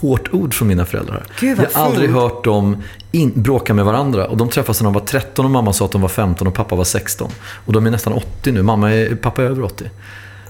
hårt 0.00 0.28
ord 0.32 0.54
från 0.54 0.68
mina 0.68 0.84
föräldrar. 0.84 1.26
Gud, 1.40 1.58
jag 1.58 1.80
har 1.80 1.86
aldrig 1.86 2.10
hört 2.10 2.44
dem 2.44 2.82
in, 3.12 3.32
bråka 3.34 3.74
med 3.74 3.84
varandra. 3.84 4.26
Och 4.26 4.36
de 4.36 4.48
träffades 4.48 4.80
när 4.80 4.84
de 4.84 4.94
var 4.94 5.00
13 5.00 5.44
och 5.44 5.50
mamma 5.50 5.72
sa 5.72 5.84
att 5.84 5.92
de 5.92 6.00
var 6.00 6.08
15 6.08 6.46
och 6.46 6.54
pappa 6.54 6.76
var 6.76 6.84
16. 6.84 7.30
Och 7.66 7.72
de 7.72 7.86
är 7.86 7.90
nästan 7.90 8.12
80 8.12 8.52
nu. 8.52 8.62
Mamma 8.62 8.92
är, 8.92 9.14
pappa 9.14 9.42
är 9.42 9.46
över 9.46 9.62
80. 9.62 9.90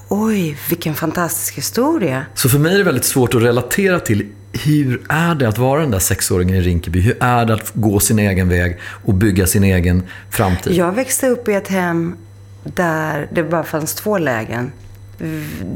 Oj, 0.08 0.58
vilken 0.68 0.94
fantastisk 0.94 1.56
historia. 1.56 2.26
Så 2.34 2.48
för 2.48 2.58
mig 2.58 2.74
är 2.74 2.78
det 2.78 2.84
väldigt 2.84 3.04
svårt 3.04 3.34
att 3.34 3.42
relatera 3.42 4.00
till 4.00 4.26
hur 4.52 5.02
är 5.08 5.34
det 5.34 5.48
att 5.48 5.58
vara 5.58 5.80
den 5.80 5.90
där 5.90 5.98
sexåringen 5.98 6.56
i 6.56 6.60
Rinkeby? 6.60 7.00
Hur 7.00 7.16
är 7.20 7.44
det 7.44 7.54
att 7.54 7.70
gå 7.74 8.00
sin 8.00 8.18
egen 8.18 8.48
väg 8.48 8.78
och 9.04 9.14
bygga 9.14 9.46
sin 9.46 9.64
egen 9.64 10.02
framtid? 10.30 10.72
Jag 10.72 10.92
växte 10.92 11.28
upp 11.28 11.48
i 11.48 11.52
ett 11.52 11.68
hem 11.68 12.16
där 12.62 13.28
det 13.32 13.42
bara 13.42 13.64
fanns 13.64 13.94
två 13.94 14.18
lägen. 14.18 14.72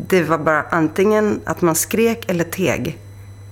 Det 0.09 0.23
var 0.23 0.39
bara 0.39 0.63
antingen 0.63 1.41
att 1.45 1.63
man 1.63 1.75
skrek 1.75 2.31
eller 2.31 2.45
teg. 2.45 2.99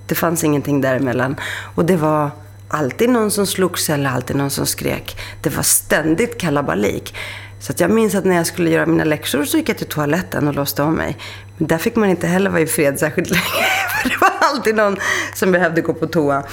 Det 0.09 0.15
fanns 0.15 0.43
ingenting 0.43 0.81
däremellan. 0.81 1.35
Och 1.75 1.85
det 1.85 1.95
var 1.95 2.31
alltid 2.67 3.09
någon 3.09 3.31
som 3.31 3.47
slogs 3.47 3.89
eller 3.89 4.09
alltid 4.09 4.35
någon 4.35 4.49
som 4.49 4.65
skrek. 4.65 5.19
Det 5.41 5.49
var 5.49 5.63
ständigt 5.63 6.37
kalabalik. 6.37 7.15
Så 7.59 7.71
att 7.71 7.79
jag 7.79 7.91
minns 7.91 8.15
att 8.15 8.25
när 8.25 8.35
jag 8.35 8.47
skulle 8.47 8.69
göra 8.69 8.85
mina 8.85 9.03
läxor 9.03 9.45
så 9.45 9.57
gick 9.57 9.69
jag 9.69 9.77
till 9.77 9.87
toaletten 9.87 10.47
och 10.47 10.53
låste 10.53 10.83
om 10.83 10.93
mig. 10.93 11.17
Men 11.57 11.67
där 11.67 11.77
fick 11.77 11.95
man 11.95 12.09
inte 12.09 12.27
heller 12.27 12.49
vara 12.49 12.61
i 12.61 12.67
fred 12.67 12.99
särskilt 12.99 13.29
länge. 13.29 13.43
För 14.01 14.09
det 14.09 14.15
var 14.21 14.31
alltid 14.39 14.75
någon 14.75 14.97
som 15.35 15.51
behövde 15.51 15.81
gå 15.81 15.93
på 15.93 16.07
toa. 16.07 16.43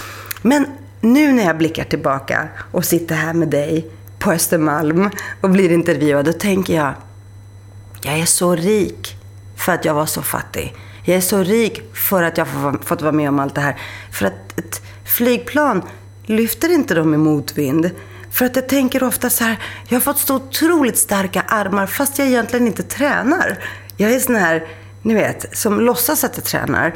Men 0.43 0.67
nu 1.01 1.33
när 1.33 1.45
jag 1.45 1.59
blickar 1.59 1.85
tillbaka 1.85 2.49
och 2.73 2.85
sitter 2.85 3.15
här 3.15 3.35
med 3.35 3.49
dig 3.49 3.91
på 4.19 4.33
Östermalm 4.33 5.11
och 5.41 5.51
blir 5.51 5.73
intervjuad, 5.73 6.25
då 6.25 6.33
tänker 6.33 6.75
jag, 6.75 6.95
jag 8.03 8.19
är 8.19 8.27
så 8.27 8.57
rik 8.57 9.17
för 9.57 9.73
att 9.73 9.85
jag 9.85 9.95
var 9.95 10.07
så 10.07 10.23
fattig. 10.23 10.75
Jag 11.09 11.17
är 11.17 11.21
så 11.21 11.43
rik 11.43 11.83
för 11.95 12.23
att 12.23 12.39
jag 12.39 12.45
har 12.45 12.79
fått 12.85 13.03
vara 13.03 13.13
med 13.13 13.29
om 13.29 13.39
allt 13.39 13.55
det 13.55 13.61
här. 13.61 13.77
För 14.13 14.27
att 14.27 14.59
ett 14.59 14.83
flygplan 15.05 15.83
lyfter 16.25 16.73
inte 16.73 16.95
dem 16.95 17.15
i 17.15 17.17
motvind. 17.17 17.91
För 18.31 18.45
att 18.45 18.57
jag 18.57 18.69
tänker 18.69 19.03
ofta 19.03 19.31
så 19.31 19.45
här, 19.45 19.57
jag 19.89 19.97
har 19.97 20.01
fått 20.01 20.19
så 20.19 20.35
otroligt 20.37 20.99
starka 20.99 21.41
armar 21.41 21.87
fast 21.87 22.19
jag 22.19 22.29
egentligen 22.29 22.67
inte 22.67 22.83
tränar. 22.83 23.59
Jag 23.97 24.13
är 24.13 24.21
sån 24.21 24.35
här, 24.35 24.67
ni 25.03 25.15
vet, 25.15 25.57
som 25.59 25.81
låtsas 25.81 26.25
att 26.25 26.37
jag 26.37 26.45
tränar. 26.45 26.95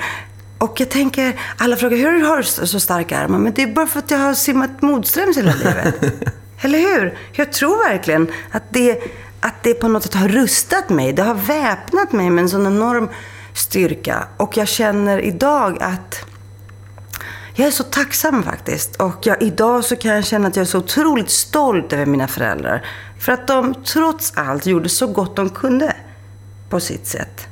Och 0.59 0.81
jag 0.81 0.89
tänker, 0.89 1.41
alla 1.57 1.77
frågar 1.77 1.97
hur 1.97 2.23
har 2.23 2.37
du 2.37 2.43
så 2.67 2.81
starka 2.81 3.19
armar? 3.19 3.39
Men 3.39 3.53
det 3.53 3.63
är 3.63 3.67
bara 3.67 3.87
för 3.87 3.99
att 3.99 4.11
jag 4.11 4.19
har 4.19 4.35
simmat 4.35 4.83
motströms 4.83 5.39
hela 5.39 5.55
livet. 5.55 5.95
Eller 6.61 6.79
hur? 6.79 7.19
Jag 7.33 7.53
tror 7.53 7.89
verkligen 7.89 8.33
att 8.51 8.63
det, 8.71 9.03
att 9.41 9.63
det 9.63 9.75
på 9.75 9.89
något 9.89 10.03
sätt 10.03 10.15
har 10.15 10.29
rustat 10.29 10.89
mig. 10.89 11.13
Det 11.13 11.23
har 11.23 11.35
väpnat 11.35 12.13
mig 12.13 12.31
med 12.31 12.43
en 12.43 12.49
sån 12.49 12.67
enorm 12.67 13.09
styrka. 13.55 14.29
Och 14.37 14.57
jag 14.57 14.69
känner 14.69 15.19
idag 15.19 15.79
att 15.81 16.25
jag 17.55 17.67
är 17.67 17.71
så 17.71 17.85
tacksam 17.85 18.43
faktiskt. 18.43 18.97
Och 18.97 19.17
jag, 19.23 19.43
idag 19.43 19.85
så 19.85 19.97
kan 19.97 20.15
jag 20.15 20.25
känna 20.25 20.49
att 20.49 20.57
jag 20.57 20.63
är 20.63 20.67
så 20.67 20.79
otroligt 20.79 21.31
stolt 21.31 21.93
över 21.93 22.07
mina 22.07 22.29
föräldrar. 22.29 22.87
För 23.19 23.33
att 23.33 23.47
de 23.47 23.75
trots 23.75 24.33
allt 24.37 24.67
gjorde 24.67 24.89
så 24.89 25.07
gott 25.07 25.37
de 25.37 25.51
kunde 25.51 25.97
på 26.69 26.81
sitt 26.81 27.07
sätt. 27.07 27.47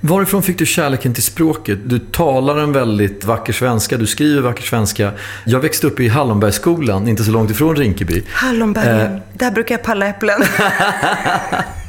Varifrån 0.00 0.42
fick 0.42 0.58
du 0.58 0.66
kärleken 0.66 1.14
till 1.14 1.22
språket? 1.22 1.78
Du 1.84 1.98
talar 1.98 2.56
en 2.56 2.72
väldigt 2.72 3.24
vacker 3.24 3.52
svenska, 3.52 3.96
du 3.96 4.06
skriver 4.06 4.42
vacker 4.42 4.62
svenska. 4.62 5.12
Jag 5.44 5.60
växte 5.60 5.86
upp 5.86 6.00
i 6.00 6.08
Hallonbergsskolan, 6.08 7.08
inte 7.08 7.24
så 7.24 7.30
långt 7.30 7.50
ifrån 7.50 7.76
Rinkeby. 7.76 8.22
Hallonbergen, 8.32 9.14
eh. 9.14 9.20
där 9.32 9.50
brukar 9.50 9.74
jag 9.74 9.82
palla 9.82 10.06
äpplen. 10.06 10.42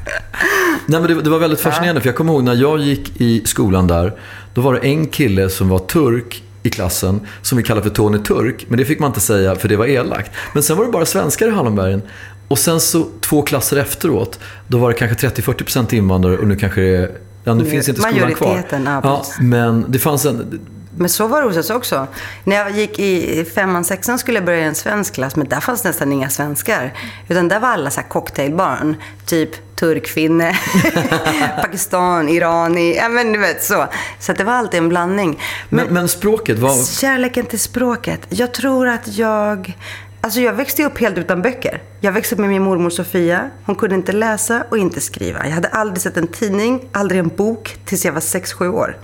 Nej, 0.85 1.01
men 1.01 1.03
det, 1.03 1.21
det, 1.21 1.29
var 1.29 1.39
väldigt 1.39 1.59
fascinerande, 1.59 2.01
för 2.01 2.07
jag 2.07 2.15
kommer 2.15 2.33
ihåg 2.33 2.43
när 2.43 2.55
jag 2.55 2.79
gick 2.79 3.21
i 3.21 3.41
skolan 3.45 3.87
där, 3.87 4.13
då 4.53 4.61
var 4.61 4.73
det 4.73 4.79
en 4.79 5.07
kille 5.07 5.49
som 5.49 5.69
var 5.69 5.79
turk 5.79 6.43
i 6.63 6.69
klassen 6.69 7.27
som 7.41 7.57
vi 7.57 7.63
kallade 7.63 7.89
för 7.89 7.95
Tony 7.95 8.19
Turk. 8.19 8.65
Men 8.67 8.77
det 8.77 8.85
fick 8.85 8.99
man 8.99 9.07
inte 9.07 9.19
säga 9.19 9.55
för 9.55 9.67
det 9.67 9.75
var 9.75 9.85
elakt. 9.85 10.31
Men 10.53 10.63
sen 10.63 10.77
var 10.77 10.85
det 10.85 10.91
bara 10.91 11.05
svenskar 11.05 11.47
i 11.47 11.51
Hallonbergen. 11.51 12.01
Och 12.47 12.59
sen 12.59 12.79
så 12.79 13.07
två 13.21 13.41
klasser 13.41 13.77
efteråt, 13.77 14.39
då 14.67 14.77
var 14.77 14.89
det 14.89 14.95
kanske 14.97 15.27
30-40% 15.27 15.93
invandrare 15.93 16.37
och 16.37 16.47
nu 16.47 16.55
kanske 16.55 16.81
det 16.81 16.95
är 16.95 17.11
Ja, 17.43 17.53
nu 17.53 17.65
finns 17.65 17.89
inte 17.89 18.01
skolan 18.01 18.33
kvar. 18.33 18.63
Ja, 18.85 19.25
men 19.39 19.85
det 19.87 19.99
fanns 19.99 20.25
en... 20.25 20.59
Men 20.97 21.09
så 21.09 21.27
var 21.27 21.41
det 21.41 21.47
hos 21.47 21.57
oss 21.57 21.69
också. 21.69 22.07
När 22.43 22.55
jag 22.55 22.71
gick 22.71 22.99
i 22.99 23.45
femman, 23.55 23.83
sexan 23.83 24.19
skulle 24.19 24.37
jag 24.37 24.45
börja 24.45 24.59
i 24.59 24.63
en 24.63 24.75
svensk 24.75 25.13
klass, 25.13 25.35
men 25.35 25.49
där 25.49 25.59
fanns 25.59 25.83
nästan 25.83 26.11
inga 26.11 26.29
svenskar. 26.29 26.93
Utan 27.27 27.47
där 27.47 27.59
var 27.59 27.67
alla 27.67 27.89
så 27.89 28.01
cocktailbarn. 28.01 28.95
Typ 29.25 29.49
turkfinne, 29.81 30.57
Pakistan, 31.61 32.29
irani, 32.29 32.95
ja 32.95 33.09
men 33.09 33.33
du 33.33 33.39
vet 33.39 33.63
så. 33.63 33.87
Så 34.19 34.33
det 34.33 34.43
var 34.43 34.53
alltid 34.53 34.77
en 34.77 34.89
blandning. 34.89 35.39
Men, 35.69 35.85
men, 35.85 35.93
men 35.93 36.07
språket, 36.07 36.59
vad... 36.59 36.87
Kärleken 36.87 37.45
till 37.45 37.59
språket. 37.59 38.21
Jag 38.29 38.53
tror 38.53 38.87
att 38.87 39.17
jag 39.17 39.77
Alltså 40.23 40.39
jag 40.39 40.53
växte 40.53 40.83
upp 40.83 40.97
helt 40.97 41.17
utan 41.17 41.41
böcker. 41.41 41.81
Jag 41.99 42.11
växte 42.11 42.35
upp 42.35 42.39
med 42.39 42.49
min 42.49 42.61
mormor 42.61 42.89
Sofia. 42.89 43.49
Hon 43.65 43.75
kunde 43.75 43.95
inte 43.95 44.11
läsa 44.11 44.63
och 44.69 44.77
inte 44.77 45.01
skriva. 45.01 45.45
Jag 45.45 45.53
hade 45.53 45.67
aldrig 45.67 46.01
sett 46.01 46.17
en 46.17 46.27
tidning, 46.27 46.89
aldrig 46.91 47.19
en 47.19 47.27
bok, 47.27 47.77
tills 47.85 48.05
jag 48.05 48.13
var 48.13 48.21
6-7 48.21 48.67
år. 48.67 48.97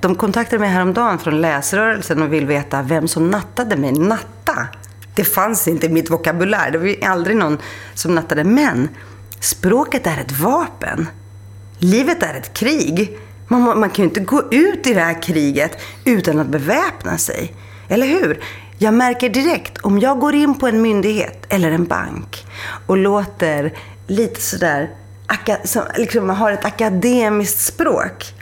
De 0.00 0.14
kontaktade 0.14 0.60
mig 0.60 0.68
häromdagen 0.68 1.18
från 1.18 1.40
läsrörelsen 1.40 2.22
och 2.22 2.32
vill 2.32 2.46
veta 2.46 2.82
vem 2.82 3.08
som 3.08 3.30
nattade 3.30 3.76
mig. 3.76 3.92
Natta! 3.92 4.66
Det 5.14 5.24
fanns 5.24 5.68
inte 5.68 5.86
i 5.86 5.88
mitt 5.88 6.10
vokabulär. 6.10 6.70
Det 6.70 6.78
var 6.78 7.08
aldrig 7.08 7.36
någon 7.36 7.58
som 7.94 8.14
nattade. 8.14 8.44
Men 8.44 8.88
språket 9.40 10.06
är 10.06 10.18
ett 10.20 10.32
vapen. 10.32 11.08
Livet 11.78 12.22
är 12.22 12.34
ett 12.34 12.54
krig. 12.54 13.18
Man, 13.48 13.80
man 13.80 13.90
kan 13.90 14.02
ju 14.02 14.08
inte 14.08 14.20
gå 14.20 14.42
ut 14.50 14.86
i 14.86 14.94
det 14.94 15.00
här 15.00 15.22
kriget 15.22 15.78
utan 16.04 16.38
att 16.38 16.48
beväpna 16.48 17.18
sig. 17.18 17.52
Eller 17.88 18.06
hur? 18.06 18.40
Jag 18.78 18.94
märker 18.94 19.28
direkt 19.28 19.78
om 19.78 19.98
jag 19.98 20.20
går 20.20 20.34
in 20.34 20.54
på 20.54 20.66
en 20.66 20.82
myndighet 20.82 21.46
eller 21.48 21.70
en 21.70 21.84
bank 21.84 22.46
och 22.86 22.96
låter 22.96 23.72
lite 24.06 24.40
sådär, 24.40 24.90
som, 25.64 25.82
liksom 25.96 26.30
har 26.30 26.52
ett 26.52 26.64
akademiskt 26.64 27.60
språk. 27.60 28.34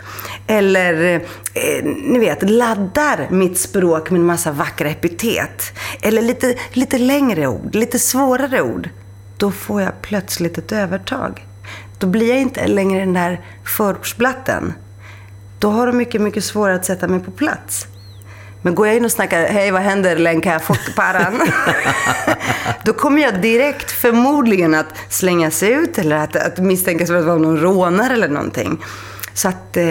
Eller, 0.46 1.14
eh, 1.54 1.84
ni 1.84 2.18
vet, 2.18 2.50
laddar 2.50 3.26
mitt 3.30 3.58
språk 3.58 4.10
med 4.10 4.20
en 4.20 4.26
massa 4.26 4.52
vackra 4.52 4.88
epitet. 4.88 5.72
Eller 6.02 6.22
lite, 6.22 6.54
lite 6.72 6.98
längre 6.98 7.46
ord, 7.46 7.74
lite 7.74 7.98
svårare 7.98 8.62
ord. 8.62 8.88
Då 9.36 9.50
får 9.50 9.82
jag 9.82 10.02
plötsligt 10.02 10.58
ett 10.58 10.72
övertag. 10.72 11.46
Då 11.98 12.06
blir 12.06 12.28
jag 12.28 12.38
inte 12.38 12.66
längre 12.66 13.00
den 13.00 13.12
där 13.12 13.40
förortsblatten. 13.64 14.72
Då 15.58 15.70
har 15.70 15.86
de 15.86 15.96
mycket, 15.96 16.20
mycket 16.20 16.44
svårare 16.44 16.74
att 16.74 16.84
sätta 16.84 17.08
mig 17.08 17.20
på 17.20 17.30
plats. 17.30 17.86
Men 18.62 18.74
går 18.74 18.86
jag 18.86 18.96
in 18.96 19.04
och 19.04 19.12
snackar, 19.12 19.46
hej 19.46 19.70
vad 19.70 19.82
händer 19.82 20.16
Lenka, 20.16 20.60
paran. 20.96 21.40
då 22.84 22.92
kommer 22.92 23.22
jag 23.22 23.42
direkt 23.42 23.90
förmodligen 23.90 24.74
att 24.74 24.94
slängas 25.08 25.62
ut 25.62 25.98
eller 25.98 26.16
att, 26.16 26.36
att 26.36 26.58
misstänkas 26.58 27.08
för 27.08 27.16
att 27.16 27.24
vara 27.24 27.38
någon 27.38 27.60
rånare 27.60 28.12
eller 28.12 28.28
någonting. 28.28 28.78
Så 29.36 29.48
att 29.48 29.76
eh, 29.76 29.84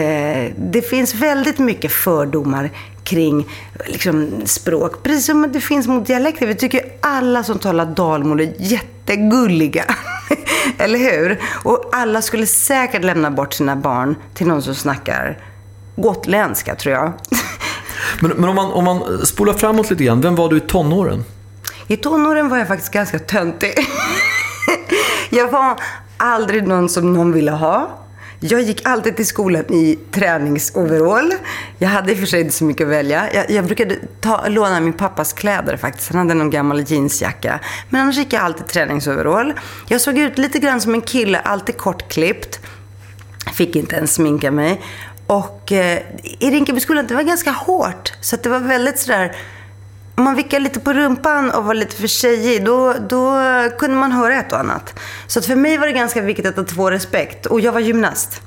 det 0.56 0.88
finns 0.90 1.14
väldigt 1.14 1.58
mycket 1.58 1.92
fördomar 1.92 2.70
kring 3.04 3.46
liksom, 3.86 4.30
språk. 4.44 5.02
Precis 5.02 5.26
som 5.26 5.52
det 5.52 5.60
finns 5.60 5.86
mot 5.86 6.06
dialekter. 6.06 6.46
Vi 6.46 6.54
tycker 6.54 6.80
alla 7.00 7.44
som 7.44 7.58
talar 7.58 7.86
dalmål 7.86 8.40
är 8.40 8.54
jättegulliga. 8.58 9.84
Eller 10.78 10.98
hur? 10.98 11.40
Och 11.64 11.90
alla 11.92 12.22
skulle 12.22 12.46
säkert 12.46 13.04
lämna 13.04 13.30
bort 13.30 13.54
sina 13.54 13.76
barn 13.76 14.16
till 14.34 14.46
någon 14.46 14.62
som 14.62 14.74
snackar 14.74 15.38
gotländska, 15.96 16.74
tror 16.74 16.94
jag. 16.94 17.12
Men, 18.20 18.30
men 18.30 18.48
om, 18.48 18.54
man, 18.54 18.72
om 18.72 18.84
man 18.84 19.26
spolar 19.26 19.52
framåt 19.52 19.90
lite 19.90 20.04
grann, 20.04 20.20
vem 20.20 20.34
var 20.34 20.48
du 20.48 20.56
i 20.56 20.60
tonåren? 20.60 21.24
I 21.86 21.96
tonåren 21.96 22.48
var 22.48 22.58
jag 22.58 22.68
faktiskt 22.68 22.92
ganska 22.92 23.18
töntig. 23.18 23.74
jag 25.30 25.50
var 25.50 25.80
aldrig 26.16 26.66
någon 26.66 26.88
som 26.88 27.12
någon 27.12 27.32
ville 27.32 27.50
ha. 27.50 28.05
Jag 28.50 28.62
gick 28.62 28.86
alltid 28.86 29.16
till 29.16 29.26
skolan 29.26 29.64
i 29.72 29.98
träningsoverall. 30.10 31.32
Jag 31.78 31.88
hade 31.88 32.12
i 32.12 32.14
och 32.14 32.18
för 32.18 32.26
sig 32.26 32.40
inte 32.40 32.52
så 32.52 32.64
mycket 32.64 32.84
att 32.84 32.90
välja. 32.92 33.34
Jag, 33.34 33.50
jag 33.50 33.64
brukade 33.64 33.96
ta, 34.20 34.48
låna 34.48 34.80
min 34.80 34.92
pappas 34.92 35.32
kläder 35.32 35.76
faktiskt. 35.76 36.08
Han 36.08 36.18
hade 36.18 36.34
någon 36.34 36.50
gammal 36.50 36.84
jeansjacka. 36.90 37.60
Men 37.90 38.00
annars 38.00 38.16
gick 38.16 38.32
jag 38.32 38.42
alltid 38.42 38.66
träningsoverall. 38.66 39.52
Jag 39.88 40.00
såg 40.00 40.18
ut 40.18 40.38
lite 40.38 40.58
grann 40.58 40.80
som 40.80 40.94
en 40.94 41.00
kille, 41.00 41.40
alltid 41.40 41.76
kortklippt. 41.76 42.60
Fick 43.54 43.76
inte 43.76 43.96
ens 43.96 44.14
sminka 44.14 44.50
mig. 44.50 44.80
Och 45.26 45.72
eh, 45.72 45.98
i 46.22 46.50
Rinkebyskolan, 46.50 47.06
det 47.06 47.14
var 47.14 47.22
ganska 47.22 47.50
hårt. 47.50 48.12
Så 48.20 48.36
det 48.36 48.48
var 48.48 48.60
väldigt 48.60 48.98
sådär... 48.98 49.36
Om 50.18 50.24
man 50.24 50.34
vickade 50.34 50.64
lite 50.64 50.80
på 50.80 50.92
rumpan 50.92 51.50
och 51.50 51.64
var 51.64 51.74
lite 51.74 51.96
för 51.96 52.06
tjejig, 52.06 52.64
då, 52.64 52.94
då 53.08 53.40
kunde 53.78 53.96
man 53.96 54.12
höra 54.12 54.34
ett 54.34 54.52
och 54.52 54.58
annat. 54.58 54.98
Så 55.26 55.38
att 55.38 55.46
för 55.46 55.56
mig 55.56 55.78
var 55.78 55.86
det 55.86 55.92
ganska 55.92 56.20
viktigt 56.20 56.58
att 56.58 56.72
få 56.72 56.90
respekt. 56.90 57.46
Och 57.46 57.60
jag 57.60 57.72
var 57.72 57.80
gymnast. 57.80 58.42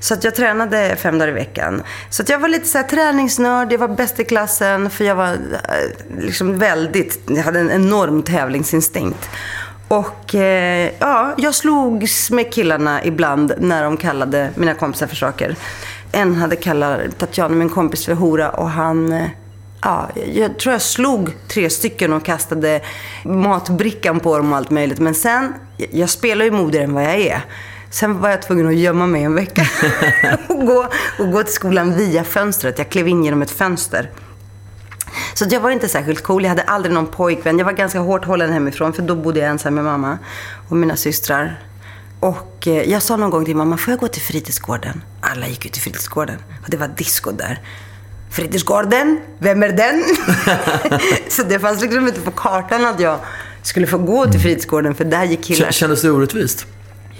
Så 0.00 0.14
att 0.14 0.24
jag 0.24 0.34
tränade 0.34 0.96
fem 0.96 1.18
dagar 1.18 1.28
i 1.28 1.34
veckan. 1.34 1.82
Så 2.10 2.22
att 2.22 2.28
jag 2.28 2.38
var 2.38 2.48
lite 2.48 2.68
så 2.68 2.78
här 2.78 2.84
träningsnörd, 2.84 3.72
jag 3.72 3.78
var 3.78 3.88
bäst 3.88 4.20
i 4.20 4.24
klassen. 4.24 4.90
För 4.90 5.04
jag 5.04 5.14
var 5.14 5.32
eh, 5.32 6.18
liksom 6.18 6.58
väldigt, 6.58 7.20
jag 7.26 7.42
hade 7.42 7.60
en 7.60 7.70
enorm 7.70 8.22
tävlingsinstinkt. 8.22 9.30
Och 9.88 10.34
eh, 10.34 10.90
ja, 10.98 11.34
jag 11.38 11.54
slogs 11.54 12.30
med 12.30 12.52
killarna 12.52 13.04
ibland 13.04 13.54
när 13.58 13.84
de 13.84 13.96
kallade 13.96 14.50
mina 14.54 14.74
kompisar 14.74 15.06
för 15.06 15.16
saker. 15.16 15.56
En 16.12 16.34
hade 16.34 16.56
kallat 16.56 17.18
Tatjana, 17.18 17.54
min 17.54 17.68
kompis, 17.68 18.04
för 18.04 18.14
hora 18.14 18.50
och 18.50 18.70
han... 18.70 19.12
Eh, 19.12 19.28
Ja, 19.82 20.08
jag 20.32 20.58
tror 20.58 20.72
jag 20.72 20.82
slog 20.82 21.30
tre 21.48 21.70
stycken 21.70 22.12
och 22.12 22.24
kastade 22.24 22.80
matbrickan 23.24 24.20
på 24.20 24.38
dem 24.38 24.52
och 24.52 24.58
allt 24.58 24.70
möjligt. 24.70 24.98
Men 24.98 25.14
sen, 25.14 25.54
jag 25.90 26.10
spelar 26.10 26.44
ju 26.44 26.50
modigare 26.50 26.84
än 26.84 26.94
vad 26.94 27.04
jag 27.04 27.20
är. 27.20 27.44
Sen 27.90 28.20
var 28.20 28.30
jag 28.30 28.42
tvungen 28.42 28.66
att 28.66 28.74
gömma 28.74 29.06
mig 29.06 29.22
en 29.22 29.34
vecka 29.34 29.66
och, 30.48 30.66
gå, 30.66 30.86
och 31.18 31.32
gå 31.32 31.42
till 31.42 31.54
skolan 31.54 31.96
via 31.96 32.24
fönstret. 32.24 32.78
Jag 32.78 32.88
klev 32.88 33.08
in 33.08 33.24
genom 33.24 33.42
ett 33.42 33.50
fönster. 33.50 34.10
Så 35.34 35.46
jag 35.50 35.60
var 35.60 35.70
inte 35.70 35.88
särskilt 35.88 36.22
cool. 36.22 36.42
Jag 36.42 36.48
hade 36.48 36.62
aldrig 36.62 36.94
någon 36.94 37.06
pojkvän. 37.06 37.58
Jag 37.58 37.64
var 37.64 37.72
ganska 37.72 37.98
hårt 37.98 38.24
hållen 38.24 38.52
hemifrån 38.52 38.92
för 38.92 39.02
då 39.02 39.14
bodde 39.14 39.40
jag 39.40 39.48
ensam 39.48 39.74
med 39.74 39.84
mamma 39.84 40.18
och 40.68 40.76
mina 40.76 40.96
systrar. 40.96 41.62
Och 42.20 42.66
eh, 42.66 42.90
jag 42.90 43.02
sa 43.02 43.16
någon 43.16 43.30
gång 43.30 43.44
till 43.44 43.56
mamma, 43.56 43.76
får 43.76 43.92
jag 43.92 44.00
gå 44.00 44.08
till 44.08 44.22
fritidsgården? 44.22 45.02
Alla 45.20 45.48
gick 45.48 45.66
ut 45.66 45.72
till 45.72 45.82
fritidsgården 45.82 46.36
och 46.62 46.70
det 46.70 46.76
var 46.76 46.88
disco 46.88 47.30
där. 47.30 47.60
Fritidsgården, 48.30 49.20
vem 49.38 49.62
är 49.62 49.68
den? 49.68 50.04
så 51.28 51.42
det 51.42 51.58
fanns 51.58 51.82
liksom 51.82 52.08
inte 52.08 52.20
på 52.20 52.30
kartan 52.30 52.84
att 52.84 53.00
jag 53.00 53.18
skulle 53.62 53.86
få 53.86 53.98
gå 53.98 54.26
till 54.26 54.40
fritidsgården 54.40 54.94
för 54.94 55.04
där 55.04 55.24
gick 55.24 55.44
killar. 55.44 55.70
Kändes 55.70 56.02
det 56.02 56.10
orättvist? 56.10 56.66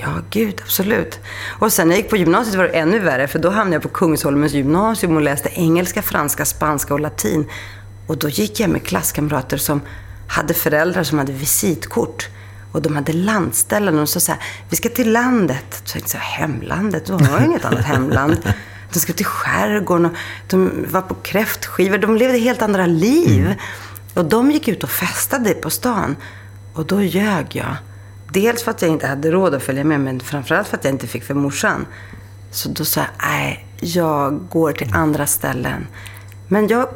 Ja, 0.00 0.08
gud, 0.30 0.60
absolut. 0.62 1.18
Och 1.58 1.72
sen 1.72 1.88
när 1.88 1.94
jag 1.94 2.02
gick 2.02 2.10
på 2.10 2.16
gymnasiet 2.16 2.56
var 2.56 2.64
det 2.64 2.70
ännu 2.70 2.98
värre, 2.98 3.28
för 3.28 3.38
då 3.38 3.50
hamnade 3.50 3.74
jag 3.74 3.82
på 3.82 3.88
Kungsholmens 3.88 4.52
gymnasium 4.52 5.16
och 5.16 5.22
läste 5.22 5.50
engelska, 5.54 6.02
franska, 6.02 6.44
spanska 6.44 6.94
och 6.94 7.00
latin. 7.00 7.46
Och 8.06 8.18
då 8.18 8.28
gick 8.28 8.60
jag 8.60 8.70
med 8.70 8.82
klasskamrater 8.82 9.56
som 9.56 9.80
hade 10.28 10.54
föräldrar 10.54 11.02
som 11.02 11.18
hade 11.18 11.32
visitkort. 11.32 12.28
Och 12.72 12.82
de 12.82 12.96
hade 12.96 13.12
landställen 13.12 13.98
och 13.98 14.08
så 14.08 14.20
sa 14.20 14.34
vi 14.68 14.76
ska 14.76 14.88
till 14.88 15.12
landet. 15.12 15.82
Så 15.84 15.96
jag 15.96 16.02
tänkte, 16.02 16.18
hemlandet? 16.18 17.06
Då 17.06 17.18
har 17.18 17.38
jag 17.38 17.46
inget 17.46 17.64
annat 17.64 17.84
hemland. 17.84 18.38
De 18.92 18.98
ska 18.98 19.12
till 19.12 19.26
skärgården 19.26 20.06
och 20.06 20.12
de 20.46 20.86
var 20.88 21.00
på 21.02 21.14
kräftskivor. 21.14 21.98
De 21.98 22.16
levde 22.16 22.38
helt 22.38 22.62
andra 22.62 22.86
liv. 22.86 23.54
Och 24.14 24.24
de 24.24 24.50
gick 24.50 24.68
ut 24.68 24.82
och 24.82 24.90
festade 24.90 25.54
på 25.54 25.70
stan. 25.70 26.16
Och 26.74 26.86
då 26.86 27.02
ljög 27.02 27.46
jag. 27.50 27.76
Dels 28.32 28.62
för 28.62 28.70
att 28.70 28.82
jag 28.82 28.90
inte 28.90 29.06
hade 29.06 29.30
råd 29.30 29.54
att 29.54 29.62
följa 29.62 29.84
med, 29.84 30.00
men 30.00 30.20
framförallt 30.20 30.68
för 30.68 30.76
att 30.76 30.84
jag 30.84 30.94
inte 30.94 31.06
fick 31.06 31.24
för 31.24 31.34
morsan. 31.34 31.86
Så 32.50 32.68
då 32.68 32.84
sa 32.84 33.00
jag, 33.00 33.08
nej, 33.28 33.66
jag 33.80 34.48
går 34.48 34.72
till 34.72 34.94
andra 34.94 35.26
ställen. 35.26 35.86
Men 36.48 36.68
jag 36.68 36.88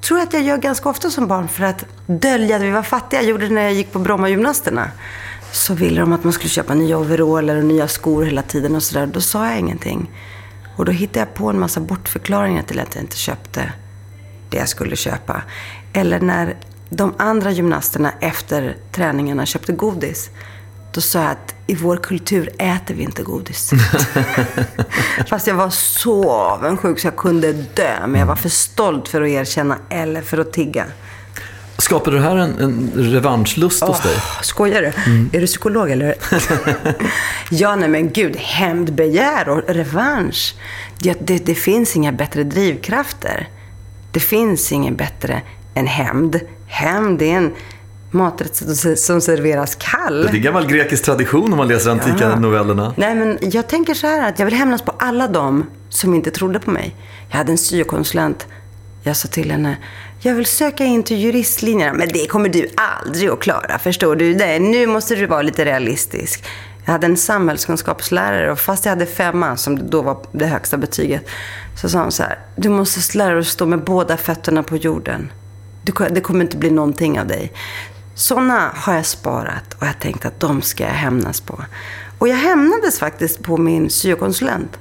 tror 0.00 0.20
att 0.20 0.32
jag 0.32 0.42
gör 0.42 0.56
ganska 0.56 0.88
ofta 0.88 1.10
som 1.10 1.26
barn 1.26 1.48
för 1.48 1.64
att 1.64 1.84
dölja 2.06 2.56
att 2.56 2.62
vi 2.62 2.70
var 2.70 2.82
fattiga. 2.82 3.20
Jag 3.20 3.30
gjorde 3.30 3.48
det 3.48 3.54
när 3.54 3.62
jag 3.62 3.72
gick 3.72 3.92
på 3.92 3.98
Brommagymnasterna. 3.98 4.90
Så 5.52 5.74
ville 5.74 6.00
de 6.00 6.12
att 6.12 6.24
man 6.24 6.32
skulle 6.32 6.50
köpa 6.50 6.74
nya 6.74 6.98
overaller 6.98 7.56
och 7.56 7.64
nya 7.64 7.88
skor 7.88 8.22
hela 8.22 8.42
tiden 8.42 8.76
och 8.76 8.82
sådär. 8.82 9.06
Då 9.06 9.20
sa 9.20 9.46
jag 9.50 9.58
ingenting. 9.58 10.10
Och 10.78 10.84
då 10.84 10.92
hittade 10.92 11.18
jag 11.18 11.34
på 11.34 11.50
en 11.50 11.58
massa 11.58 11.80
bortförklaringar 11.80 12.62
till 12.62 12.80
att 12.80 12.94
jag 12.94 13.04
inte 13.04 13.16
köpte 13.16 13.72
det 14.50 14.56
jag 14.56 14.68
skulle 14.68 14.96
köpa. 14.96 15.42
Eller 15.92 16.20
när 16.20 16.56
de 16.90 17.14
andra 17.18 17.50
gymnasterna 17.50 18.12
efter 18.20 18.76
träningarna 18.92 19.46
köpte 19.46 19.72
godis. 19.72 20.30
Då 20.92 21.00
sa 21.00 21.22
jag 21.22 21.30
att 21.30 21.54
i 21.66 21.74
vår 21.74 21.96
kultur 21.96 22.50
äter 22.58 22.94
vi 22.94 23.02
inte 23.02 23.22
godis. 23.22 23.70
Fast 25.28 25.46
jag 25.46 25.54
var 25.54 25.70
så 25.70 26.30
avundsjuk 26.30 26.98
så 26.98 27.06
jag 27.06 27.16
kunde 27.16 27.52
dö. 27.52 28.06
Men 28.06 28.20
jag 28.20 28.26
var 28.26 28.36
för 28.36 28.48
stolt 28.48 29.08
för 29.08 29.22
att 29.22 29.28
erkänna 29.28 29.78
eller 29.88 30.22
för 30.22 30.38
att 30.38 30.52
tigga. 30.52 30.84
Skapade 31.78 32.16
det 32.16 32.22
här 32.22 32.36
en, 32.36 32.58
en 32.60 32.90
revanschlust 32.94 33.82
hos 33.84 34.00
dig? 34.02 34.16
Skojar 34.42 34.82
du? 34.82 34.86
Är 35.38 35.40
du 35.40 35.46
psykolog 35.46 35.90
eller? 35.90 36.14
ja, 37.50 37.76
nej 37.76 37.88
men 37.88 38.10
gud. 38.12 38.36
Hämndbegär 38.36 39.48
och 39.48 39.62
revansch. 39.68 40.54
Det, 40.98 41.16
det, 41.26 41.46
det 41.46 41.54
finns 41.54 41.96
inga 41.96 42.12
bättre 42.12 42.44
drivkrafter. 42.44 43.48
Det 44.12 44.20
finns 44.20 44.72
inget 44.72 44.96
bättre 44.96 45.42
än 45.74 45.86
hämnd. 45.86 46.40
Hämnd 46.66 47.22
är 47.22 47.26
en 47.36 47.54
maträtt 48.10 48.56
som- 48.56 48.96
som 48.96 49.20
serveras 49.20 49.74
kall. 49.74 50.22
Det 50.32 50.38
är 50.38 50.40
gammal 50.40 50.66
grekisk 50.66 51.04
tradition 51.04 51.52
om 51.52 51.56
man 51.58 51.68
läser 51.68 51.90
antika 51.90 52.24
Ja. 52.30 52.38
novellerna. 52.38 52.94
Nej, 52.96 53.14
men 53.14 53.38
jag 53.40 53.68
tänker 53.68 53.94
så 53.94 54.06
här 54.06 54.28
att 54.28 54.38
jag 54.38 54.46
vill 54.46 54.54
hämnas 54.54 54.82
på 54.82 54.92
alla 54.98 55.28
dem 55.28 55.66
som 55.88 56.14
inte 56.14 56.30
trodde 56.30 56.60
på 56.60 56.70
mig. 56.70 56.94
Jag 57.30 57.36
hade 57.36 57.52
en 57.52 57.58
syokonsulent. 57.58 58.46
Jag 59.02 59.16
sa 59.16 59.28
till 59.28 59.50
henne, 59.50 59.76
jag 60.20 60.34
vill 60.34 60.46
söka 60.46 60.84
in 60.84 61.02
till 61.02 61.18
juristlinjen. 61.18 61.96
Men 61.96 62.08
det 62.08 62.26
kommer 62.26 62.48
du 62.48 62.68
aldrig 62.76 63.30
att 63.30 63.40
klara, 63.40 63.78
förstår 63.78 64.16
du? 64.16 64.34
Det, 64.34 64.58
nu 64.58 64.86
måste 64.86 65.14
du 65.14 65.26
vara 65.26 65.42
lite 65.42 65.64
realistisk. 65.64 66.44
Jag 66.84 66.92
hade 66.92 67.06
en 67.06 67.16
samhällskunskapslärare 67.16 68.52
och 68.52 68.58
fast 68.58 68.84
jag 68.84 68.90
hade 68.90 69.06
femman, 69.06 69.58
som 69.58 69.90
då 69.90 70.02
var 70.02 70.18
det 70.32 70.46
högsta 70.46 70.76
betyget, 70.76 71.28
så 71.80 71.88
sa 71.88 72.02
hon 72.02 72.12
så 72.12 72.22
här, 72.22 72.38
du 72.56 72.68
måste 72.68 73.18
lära 73.18 73.30
dig 73.30 73.40
att 73.40 73.46
stå 73.46 73.66
med 73.66 73.84
båda 73.84 74.16
fötterna 74.16 74.62
på 74.62 74.76
jorden. 74.76 75.32
Du, 75.82 75.92
det 76.10 76.20
kommer 76.20 76.44
inte 76.44 76.56
bli 76.56 76.70
någonting 76.70 77.20
av 77.20 77.26
dig. 77.26 77.52
Sådana 78.14 78.70
har 78.74 78.94
jag 78.94 79.06
sparat 79.06 79.74
och 79.78 79.86
jag 79.86 79.98
tänkte 80.00 80.28
att 80.28 80.40
de 80.40 80.62
ska 80.62 80.84
jag 80.84 80.90
hämnas 80.90 81.40
på. 81.40 81.64
Och 82.18 82.28
jag 82.28 82.36
hämnades 82.36 82.98
faktiskt 82.98 83.42
på 83.42 83.56
min 83.56 83.90
syokonsulent. 83.90 84.78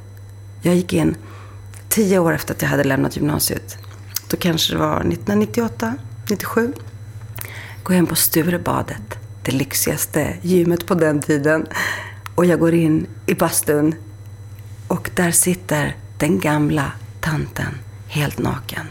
Jag 0.62 0.76
gick 0.76 0.94
in 0.94 1.16
tio 1.90 2.20
år 2.20 2.34
efter 2.34 2.54
att 2.54 2.62
jag 2.62 2.70
hade 2.70 2.84
lämnat 2.84 3.16
gymnasiet. 3.16 3.78
Då 4.30 4.38
kanske 4.38 4.74
det 4.74 4.80
var 4.80 5.00
1998, 5.00 5.94
97. 6.30 6.74
Går 7.84 7.94
hem 7.94 8.08
på 8.08 8.16
Sturebadet, 8.16 9.18
det 9.44 9.52
lyxigaste 9.52 10.38
gymmet 10.42 10.86
på 10.86 10.96
den 10.96 11.22
tiden. 11.22 11.68
Och 12.36 12.46
jag 12.46 12.60
går 12.60 12.74
in 12.74 13.08
i 13.26 13.34
bastun 13.34 13.96
och 14.88 15.10
där 15.16 15.32
sitter 15.32 15.96
den 16.18 16.40
gamla 16.40 16.92
tanten 17.20 17.78
helt 18.08 18.40
naken. 18.40 18.86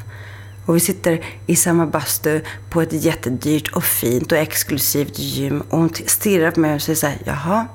Och 0.67 0.77
vi 0.77 0.81
sitter 0.81 1.25
i 1.47 1.57
samma 1.57 1.87
bastu 1.87 2.41
på 2.71 2.83
ett 2.83 2.93
jättedyrt 2.93 3.69
och 3.69 3.85
fint 3.85 4.33
och 4.33 4.39
exklusivt 4.39 5.19
gym. 5.19 5.61
Och 5.61 5.79
hon 5.79 5.91
stirrar 6.07 6.51
på 6.51 6.61
mig 6.61 6.75
och 6.75 6.83
säger 6.83 6.97
så 6.97 7.07
här, 7.07 7.19
jaha, 7.25 7.67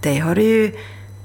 dig 0.00 0.18
har 0.18 0.34
du 0.34 0.42
ju 0.42 0.72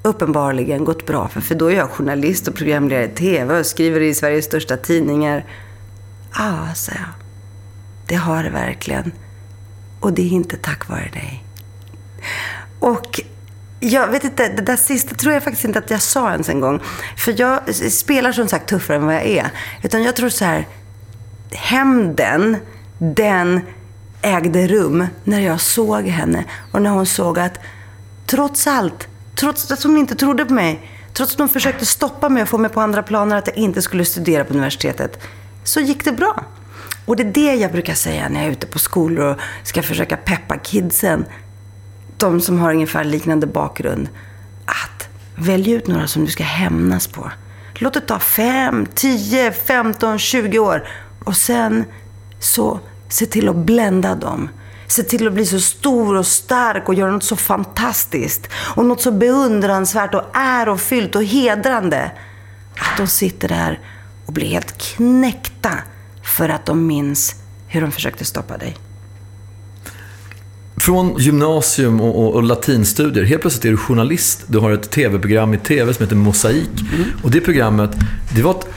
uppenbarligen 0.06 0.84
gått 0.84 1.06
bra 1.06 1.28
för. 1.28 1.40
För 1.40 1.54
då 1.54 1.70
är 1.70 1.76
jag 1.76 1.90
journalist 1.90 2.48
och 2.48 2.54
programledare 2.54 3.04
i 3.04 3.08
TV 3.08 3.58
och 3.58 3.66
skriver 3.66 4.00
i 4.00 4.14
Sveriges 4.14 4.44
största 4.44 4.76
tidningar. 4.76 5.44
Ja, 6.34 6.74
sa 6.74 6.92
jag. 6.92 7.08
Det 8.06 8.14
har 8.14 8.44
det 8.44 8.50
verkligen. 8.50 9.12
Och 10.00 10.12
det 10.12 10.22
är 10.22 10.30
inte 10.30 10.56
tack 10.56 10.88
vare 10.88 11.10
dig. 11.12 11.44
Och 12.80 13.20
jag 13.80 14.08
vet 14.08 14.24
inte, 14.24 14.48
det 14.48 14.62
där 14.62 14.76
sista 14.76 15.14
tror 15.14 15.34
jag 15.34 15.42
faktiskt 15.42 15.64
inte 15.64 15.78
att 15.78 15.90
jag 15.90 16.02
sa 16.02 16.32
ens 16.32 16.48
en 16.48 16.60
gång. 16.60 16.80
För 17.16 17.40
jag 17.40 17.74
spelar 17.74 18.32
som 18.32 18.48
sagt 18.48 18.68
tuffare 18.68 18.96
än 18.96 19.06
vad 19.06 19.14
jag 19.14 19.26
är. 19.26 19.50
Utan 19.82 20.02
jag 20.02 20.16
tror 20.16 20.28
så 20.28 20.44
här, 20.44 20.66
hämnden, 21.52 22.56
den 22.98 23.60
ägde 24.22 24.66
rum 24.66 25.06
när 25.24 25.40
jag 25.40 25.60
såg 25.60 26.06
henne. 26.06 26.44
Och 26.72 26.82
när 26.82 26.90
hon 26.90 27.06
såg 27.06 27.38
att 27.38 27.58
trots 28.26 28.66
allt, 28.66 29.08
trots 29.36 29.70
att 29.70 29.82
hon 29.82 29.96
inte 29.96 30.14
trodde 30.14 30.44
på 30.44 30.54
mig, 30.54 30.90
trots 31.12 31.32
att 31.32 31.38
hon 31.38 31.48
försökte 31.48 31.86
stoppa 31.86 32.28
mig 32.28 32.42
och 32.42 32.48
få 32.48 32.58
mig 32.58 32.70
på 32.70 32.80
andra 32.80 33.02
planer 33.02 33.36
att 33.36 33.46
jag 33.46 33.56
inte 33.56 33.82
skulle 33.82 34.04
studera 34.04 34.44
på 34.44 34.52
universitetet, 34.52 35.20
så 35.64 35.80
gick 35.80 36.04
det 36.04 36.12
bra. 36.12 36.44
Och 37.04 37.16
det 37.16 37.22
är 37.22 37.32
det 37.32 37.54
jag 37.54 37.72
brukar 37.72 37.94
säga 37.94 38.28
när 38.28 38.40
jag 38.40 38.46
är 38.48 38.52
ute 38.52 38.66
på 38.66 38.78
skolor 38.78 39.24
och 39.24 39.40
ska 39.62 39.82
försöka 39.82 40.16
peppa 40.16 40.58
kidsen 40.58 41.24
de 42.16 42.40
som 42.40 42.58
har 42.58 42.70
ungefär 42.70 43.04
liknande 43.04 43.46
bakgrund, 43.46 44.08
att 44.64 45.08
välj 45.36 45.70
ut 45.72 45.86
några 45.86 46.06
som 46.06 46.24
du 46.24 46.30
ska 46.30 46.44
hämnas 46.44 47.06
på. 47.06 47.30
Låt 47.74 47.94
det 47.94 48.00
ta 48.00 48.18
5, 48.18 48.86
10, 48.94 49.52
15, 49.52 50.18
20 50.18 50.58
år 50.58 50.88
och 51.24 51.36
sen 51.36 51.84
så 52.40 52.80
se 53.08 53.26
till 53.26 53.48
att 53.48 53.56
blända 53.56 54.14
dem. 54.14 54.48
Se 54.88 55.02
till 55.02 55.26
att 55.26 55.32
bli 55.32 55.46
så 55.46 55.60
stor 55.60 56.16
och 56.16 56.26
stark 56.26 56.88
och 56.88 56.94
göra 56.94 57.10
något 57.10 57.24
så 57.24 57.36
fantastiskt 57.36 58.48
och 58.54 58.84
något 58.84 59.00
så 59.00 59.12
beundransvärt 59.12 60.14
och 60.14 60.24
ärofyllt 60.34 61.16
och 61.16 61.24
hedrande 61.24 62.10
att 62.78 62.96
de 62.96 63.06
sitter 63.06 63.48
där 63.48 63.80
och 64.26 64.32
blir 64.32 64.46
helt 64.46 64.78
knäckta 64.78 65.72
för 66.22 66.48
att 66.48 66.66
de 66.66 66.86
minns 66.86 67.34
hur 67.68 67.80
de 67.80 67.92
försökte 67.92 68.24
stoppa 68.24 68.58
dig. 68.58 68.76
Från 70.76 71.16
gymnasium 71.18 72.00
och, 72.00 72.24
och, 72.24 72.34
och 72.34 72.42
latinstudier, 72.42 73.24
helt 73.24 73.40
plötsligt 73.40 73.64
är 73.64 73.70
du 73.70 73.76
journalist. 73.76 74.44
Du 74.46 74.58
har 74.58 74.70
ett 74.70 74.90
tv-program 74.90 75.54
i 75.54 75.58
tv 75.58 75.94
som 75.94 76.04
heter 76.04 76.16
Mosaik. 76.16 76.70
Och 77.22 77.30
det 77.30 77.40
programmet, 77.40 77.90
det 78.34 78.42
var 78.42 78.50
ett 78.50 78.68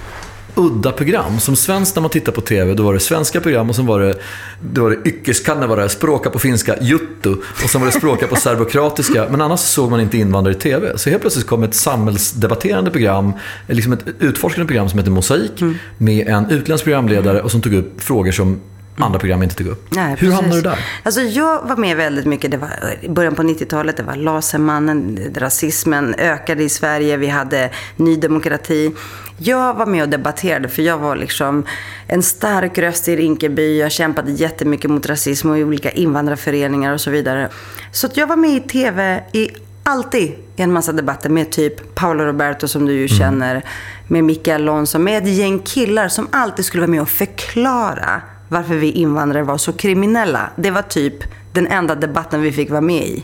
udda 0.55 0.91
program. 0.91 1.39
Som 1.39 1.55
svensk 1.55 1.95
när 1.95 2.01
man 2.01 2.11
tittar 2.11 2.31
på 2.31 2.41
tv, 2.41 2.73
då 2.73 2.83
var 2.83 2.93
det 2.93 2.99
svenska 2.99 3.41
program 3.41 3.69
och 3.69 3.75
sen 3.75 3.85
var 3.85 3.99
det, 3.99 4.15
då 4.61 4.81
var 4.81 4.89
det 4.89 5.81
det 5.81 5.89
språka 5.89 6.29
på 6.29 6.39
finska, 6.39 6.75
juttu. 6.81 7.35
Och 7.63 7.69
sen 7.69 7.81
var 7.81 7.85
det 7.85 7.93
språka 7.93 8.27
på 8.27 8.35
serbokratiska. 8.35 9.27
Men 9.31 9.41
annars 9.41 9.59
såg 9.59 9.91
man 9.91 10.01
inte 10.01 10.17
invandrare 10.17 10.55
i 10.55 10.59
tv. 10.59 10.97
Så 10.97 11.09
helt 11.09 11.21
plötsligt 11.21 11.47
kom 11.47 11.63
ett 11.63 11.75
samhällsdebatterande 11.75 12.91
program, 12.91 13.33
liksom 13.67 13.93
ett 13.93 14.05
utforskande 14.19 14.67
program 14.67 14.89
som 14.89 14.99
heter 14.99 15.11
Mosaik. 15.11 15.63
Med 15.97 16.27
en 16.27 16.49
utländsk 16.49 16.83
programledare 16.83 17.41
och 17.41 17.51
som 17.51 17.61
tog 17.61 17.73
upp 17.73 18.01
frågor 18.01 18.31
som 18.31 18.59
andra 19.05 19.19
program 19.19 19.43
inte 19.43 19.55
tog 19.55 19.67
upp. 19.67 19.87
Nej, 19.89 20.09
Hur 20.09 20.15
precis. 20.15 20.33
hamnade 20.33 20.55
du 20.55 20.61
där? 20.61 20.79
Alltså 21.03 21.21
jag 21.21 21.61
var 21.67 21.75
med 21.75 21.97
väldigt 21.97 22.25
mycket. 22.25 22.51
Det 22.51 22.57
var 22.57 22.69
i 23.01 23.09
början 23.09 23.35
på 23.35 23.43
90-talet. 23.43 23.97
Det 23.97 24.03
var 24.03 24.15
Lasermannen. 24.15 25.19
Rasismen 25.35 26.15
ökade 26.17 26.63
i 26.63 26.69
Sverige. 26.69 27.17
Vi 27.17 27.27
hade 27.27 27.69
Ny 27.95 28.15
Demokrati. 28.15 28.91
Jag 29.37 29.73
var 29.73 29.85
med 29.85 30.03
och 30.03 30.09
debatterade 30.09 30.69
för 30.69 30.81
jag 30.81 30.97
var 30.97 31.15
liksom 31.15 31.65
en 32.07 32.23
stark 32.23 32.77
röst 32.77 33.07
i 33.07 33.15
Rinkeby. 33.15 33.79
Jag 33.79 33.91
kämpade 33.91 34.31
jättemycket 34.31 34.91
mot 34.91 35.05
rasism 35.05 35.49
och 35.49 35.57
i 35.57 35.63
olika 35.63 35.91
invandrarföreningar 35.91 36.93
och 36.93 37.01
så 37.01 37.11
vidare. 37.11 37.49
Så 37.91 38.07
jag 38.13 38.27
var 38.27 38.35
med 38.35 38.51
i 38.51 38.59
TV 38.59 39.23
i 39.33 39.49
alltid 39.83 40.21
i 40.55 40.61
en 40.61 40.73
massa 40.73 40.91
debatter 40.91 41.29
med 41.29 41.51
typ 41.51 41.95
Paolo 41.95 42.23
Roberto 42.23 42.67
som 42.67 42.85
du 42.85 42.93
ju 42.93 43.07
känner, 43.07 43.65
med 44.07 44.23
Micke 44.23 44.47
Alonso, 44.47 44.99
med 44.99 45.23
ett 45.23 45.29
gäng 45.29 45.59
killar 45.59 46.07
som 46.07 46.27
alltid 46.31 46.65
skulle 46.65 46.81
vara 46.81 46.91
med 46.91 47.01
och 47.01 47.09
förklara 47.09 48.21
varför 48.49 48.75
vi 48.75 48.91
invandrare 48.91 49.43
var 49.43 49.57
så 49.57 49.73
kriminella. 49.73 50.49
Det 50.55 50.71
var 50.71 50.81
typ 50.81 51.23
den 51.53 51.67
enda 51.67 51.95
debatten 51.95 52.41
vi 52.41 52.51
fick 52.51 52.69
vara 52.69 52.81
med 52.81 53.03
i. 53.03 53.23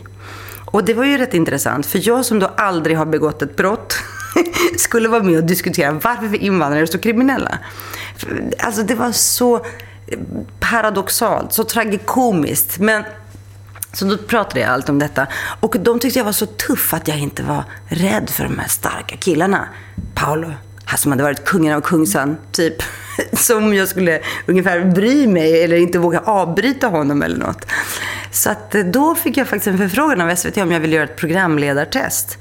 Och 0.64 0.84
det 0.84 0.94
var 0.94 1.04
ju 1.04 1.18
rätt 1.18 1.34
intressant, 1.34 1.86
för 1.86 2.08
jag 2.08 2.24
som 2.24 2.38
då 2.38 2.46
aldrig 2.46 2.96
har 2.96 3.06
begått 3.06 3.42
ett 3.42 3.56
brott 3.56 3.96
skulle 4.76 5.08
vara 5.08 5.22
med 5.22 5.38
och 5.38 5.44
diskutera 5.44 5.92
varför 5.92 6.26
vi 6.26 6.38
invandrare 6.38 6.82
är 6.82 6.86
så 6.86 6.98
kriminella. 6.98 7.58
Alltså 8.58 8.82
det 8.82 8.94
var 8.94 9.12
så 9.12 9.66
paradoxalt, 10.60 11.52
så 11.52 11.64
tragikomiskt. 11.64 12.78
Men 12.78 13.04
så 13.92 14.04
då 14.04 14.16
pratade 14.16 14.60
jag 14.60 14.70
allt 14.70 14.88
om 14.88 14.98
detta. 14.98 15.26
Och 15.60 15.76
de 15.80 16.00
tyckte 16.00 16.18
jag 16.18 16.24
var 16.24 16.32
så 16.32 16.46
tuff 16.46 16.94
att 16.94 17.08
jag 17.08 17.18
inte 17.18 17.42
var 17.42 17.64
rädd 17.88 18.30
för 18.30 18.44
de 18.44 18.58
här 18.58 18.68
starka 18.68 19.16
killarna. 19.16 19.68
Paolo, 20.14 20.52
han 20.88 20.98
som 20.98 21.12
hade 21.12 21.24
varit 21.24 21.44
kungen 21.44 21.74
av 21.74 21.80
Kungsan, 21.80 22.36
typ. 22.52 22.74
Som 23.32 23.74
jag 23.74 23.88
skulle 23.88 24.20
ungefär 24.46 24.84
bry 24.84 25.26
mig 25.26 25.64
eller 25.64 25.76
inte 25.76 25.98
våga 25.98 26.20
avbryta 26.20 26.86
honom 26.86 27.22
eller 27.22 27.36
något. 27.36 27.66
Så 28.30 28.50
att 28.50 28.74
eh, 28.74 28.84
då 28.84 29.14
fick 29.14 29.36
jag 29.36 29.48
faktiskt 29.48 29.66
en 29.66 29.78
förfrågan 29.78 30.20
av 30.20 30.34
SVT 30.34 30.56
om 30.56 30.72
jag 30.72 30.80
ville 30.80 30.96
göra 30.96 31.04
ett 31.04 31.16
programledartest. 31.16 32.38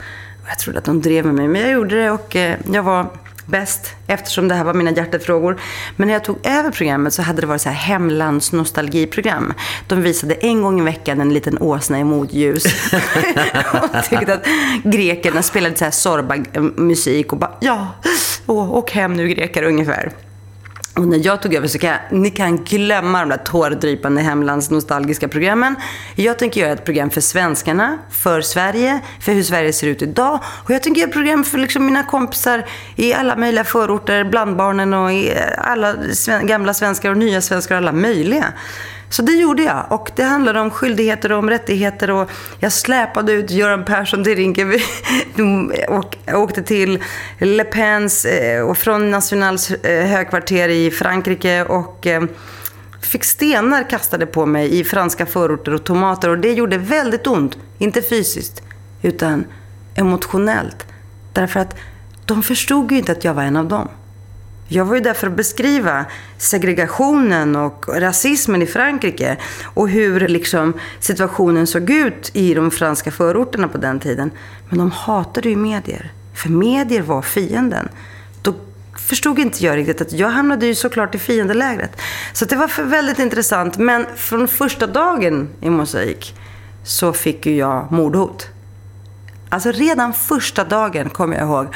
Jag 0.48 0.60
trodde 0.60 0.80
att 0.80 0.86
de 0.86 1.02
drev 1.02 1.26
med 1.26 1.36
mig, 1.36 1.48
men 1.48 1.62
jag 1.62 1.72
gjorde 1.72 1.96
det 1.96 2.12
och 2.12 2.36
eh, 2.36 2.58
jag 2.72 2.84
var 2.84 3.08
bäst 3.46 3.96
eftersom 4.08 4.48
det 4.48 4.56
här 4.56 4.64
var 4.64 4.74
mina 4.74 4.92
hjärtefrågor. 4.92 5.62
Men 5.96 6.08
när 6.08 6.14
jag 6.14 6.24
tog 6.24 6.48
över 6.48 6.72
programmet 6.72 7.14
så 7.14 7.22
hade 7.22 7.42
det 7.42 7.48
varit 7.48 7.62
så 7.62 7.70
här 7.70 7.76
hemlandsnostalgiprogram. 7.76 9.54
De 9.88 10.02
visade 10.02 10.34
en 10.34 10.62
gång 10.62 10.80
i 10.80 10.84
veckan 10.84 11.22
en 11.22 11.34
liten 11.34 11.58
åsna 11.58 12.00
i 12.00 12.04
motljus. 12.04 12.66
och 13.74 14.04
tyckte 14.10 14.34
att 14.34 14.48
grekerna 14.84 15.42
spelade 15.42 15.76
så 15.76 15.84
här 15.84 15.92
Zorba-musik 15.92 17.34
och 17.34 17.40
bara 17.40 17.52
ja, 17.60 17.88
åk 18.48 18.92
hem 18.92 19.14
nu 19.14 19.28
greker 19.28 19.64
ungefär. 19.64 20.12
Och 20.96 21.08
när 21.08 21.26
jag 21.26 21.42
tog 21.42 21.54
över 21.54 21.68
så 21.68 21.80
kan 21.80 21.90
jag, 21.90 22.00
ni 22.12 22.30
kan 22.30 22.58
glömma 22.58 23.20
de 23.20 23.30
där 23.30 23.38
tårdrypande 23.38 24.22
hemlandsnostalgiska 24.22 25.28
programmen. 25.28 25.76
Jag 26.16 26.40
tänker 26.40 26.62
göra 26.62 26.72
ett 26.72 26.86
program 26.86 27.10
för 27.10 27.22
svenskarna, 27.22 27.98
för 28.10 28.42
Sverige, 28.42 29.00
för 29.20 29.34
hur 29.34 29.44
Sverige 29.44 29.74
ser 29.74 29.88
ut 29.88 30.02
idag. 30.02 30.40
Och 30.64 30.72
jag 30.72 30.84
tänker 30.84 31.02
göra 31.02 31.10
ett 31.10 31.14
program 31.14 31.44
för 31.44 31.58
liksom 31.58 31.86
mina 31.86 32.04
kompisar 32.04 32.66
i 32.96 33.14
alla 33.14 33.36
möjliga 33.36 33.64
förorter, 33.64 34.24
bland 34.24 34.56
barnen 34.56 34.94
och 34.94 35.10
alla 35.58 35.96
gamla 36.44 36.74
svenskar 36.74 37.12
och 37.12 37.18
nya 37.18 37.42
svenskar 37.42 37.76
och 37.76 37.82
alla 37.82 37.92
möjliga. 37.92 38.54
Så 39.10 39.22
det 39.22 39.32
gjorde 39.32 39.64
jag. 39.64 39.86
Och 39.90 40.12
det 40.16 40.24
handlade 40.24 40.60
om 40.60 40.72
skyldigheter 40.72 41.32
och 41.32 41.40
om 41.40 41.50
rättigheter. 41.50 42.12
Och 42.12 42.32
jag 42.60 42.72
släpade 42.72 43.32
ut 43.32 43.52
Göran 43.52 43.86
Persson 43.86 44.24
till 44.24 44.36
Rinkeby. 44.36 44.80
och 45.90 46.18
åkte 46.34 46.64
till 46.64 47.04
Le 47.40 47.64
Pens 47.64 48.26
eh, 48.26 48.62
och 48.62 48.78
från 48.78 49.12
Nationals 49.12 49.72
eh, 49.72 50.08
högkvarter 50.08 50.70
i 50.70 50.92
Frankrike. 50.92 51.64
Och 51.64 52.08
eh, 52.08 52.24
fick 53.02 53.24
stenar 53.24 53.90
kastade 53.90 54.26
på 54.26 54.46
mig 54.46 54.80
i 54.80 54.84
franska 54.84 55.26
förorter 55.26 55.74
och 55.74 55.84
tomater. 55.84 56.30
Och 56.30 56.38
det 56.38 56.54
gjorde 56.54 56.78
väldigt 56.78 57.28
ont. 57.28 57.58
Inte 57.78 58.02
fysiskt, 58.02 58.64
utan 59.02 59.46
emotionellt. 59.96 60.86
Därför 61.34 61.60
att 61.60 61.76
de 62.26 62.44
förstod 62.44 62.92
ju 62.92 62.98
inte 62.98 63.12
att 63.12 63.24
jag 63.24 63.34
var 63.34 63.44
en 63.44 63.56
av 63.56 63.68
dem. 63.68 63.90
Jag 64.68 64.86
var 64.86 64.96
ju 64.96 65.02
där 65.02 65.14
för 65.14 65.28
att 65.28 65.36
beskriva 65.36 66.06
segregationen 66.38 67.56
och 67.56 67.86
rasismen 67.88 68.62
i 68.62 68.66
Frankrike 68.66 69.38
och 69.64 69.90
hur 69.90 70.28
liksom 70.28 70.74
situationen 71.00 71.68
såg 71.68 71.90
ut 71.90 72.32
i 72.34 72.54
de 72.54 72.72
franska 72.72 73.12
förorterna 73.12 73.68
på 73.68 73.78
den 73.78 74.00
tiden. 74.00 74.32
Men 74.70 74.80
de 74.80 74.92
hatade 74.92 75.50
ju 75.50 75.56
medier, 75.56 76.12
för 76.36 76.50
medier 76.50 77.02
var 77.02 77.22
fienden. 77.22 77.90
Då 78.42 78.54
förstod 78.98 79.40
inte 79.40 79.66
jag 79.66 79.78
riktigt 79.78 80.02
att 80.02 80.12
jag 80.12 80.30
hamnade 80.30 80.66
ju 80.66 80.76
såklart 80.76 81.16
i 81.16 81.20
fiendelägret. 81.20 82.02
Så 82.34 82.46
det 82.46 82.56
var 82.56 82.84
väldigt 82.84 83.20
intressant. 83.20 83.78
Men 83.78 84.06
från 84.16 84.48
första 84.48 84.88
dagen 84.88 85.50
i 85.62 85.70
Mosaik 85.70 86.36
så 86.84 87.14
fick 87.14 87.46
ju 87.46 87.56
jag 87.56 87.92
mordhot. 87.92 88.48
Alltså 89.50 89.72
redan 89.72 90.14
första 90.14 90.64
dagen 90.64 91.10
kommer 91.10 91.38
jag 91.38 91.48
ihåg 91.48 91.68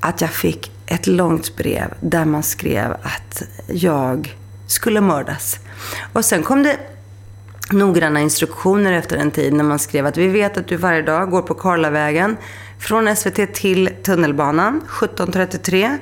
att 0.00 0.20
jag 0.20 0.30
fick 0.30 0.72
ett 0.90 1.06
långt 1.06 1.56
brev 1.56 1.94
där 2.00 2.24
man 2.24 2.42
skrev 2.42 2.92
att 2.92 3.42
jag 3.66 4.36
skulle 4.66 5.00
mördas. 5.00 5.58
Och 6.12 6.24
sen 6.24 6.42
kom 6.42 6.62
det 6.62 6.76
noggranna 7.70 8.20
instruktioner 8.20 8.92
efter 8.92 9.16
en 9.16 9.30
tid 9.30 9.52
när 9.52 9.64
man 9.64 9.78
skrev 9.78 10.06
att 10.06 10.16
vi 10.16 10.28
vet 10.28 10.56
att 10.56 10.66
du 10.66 10.76
varje 10.76 11.02
dag 11.02 11.30
går 11.30 11.42
på 11.42 11.54
Karlavägen 11.54 12.36
från 12.78 13.16
SVT 13.16 13.54
till 13.54 13.90
tunnelbanan 14.02 14.80
17.33 14.88 15.98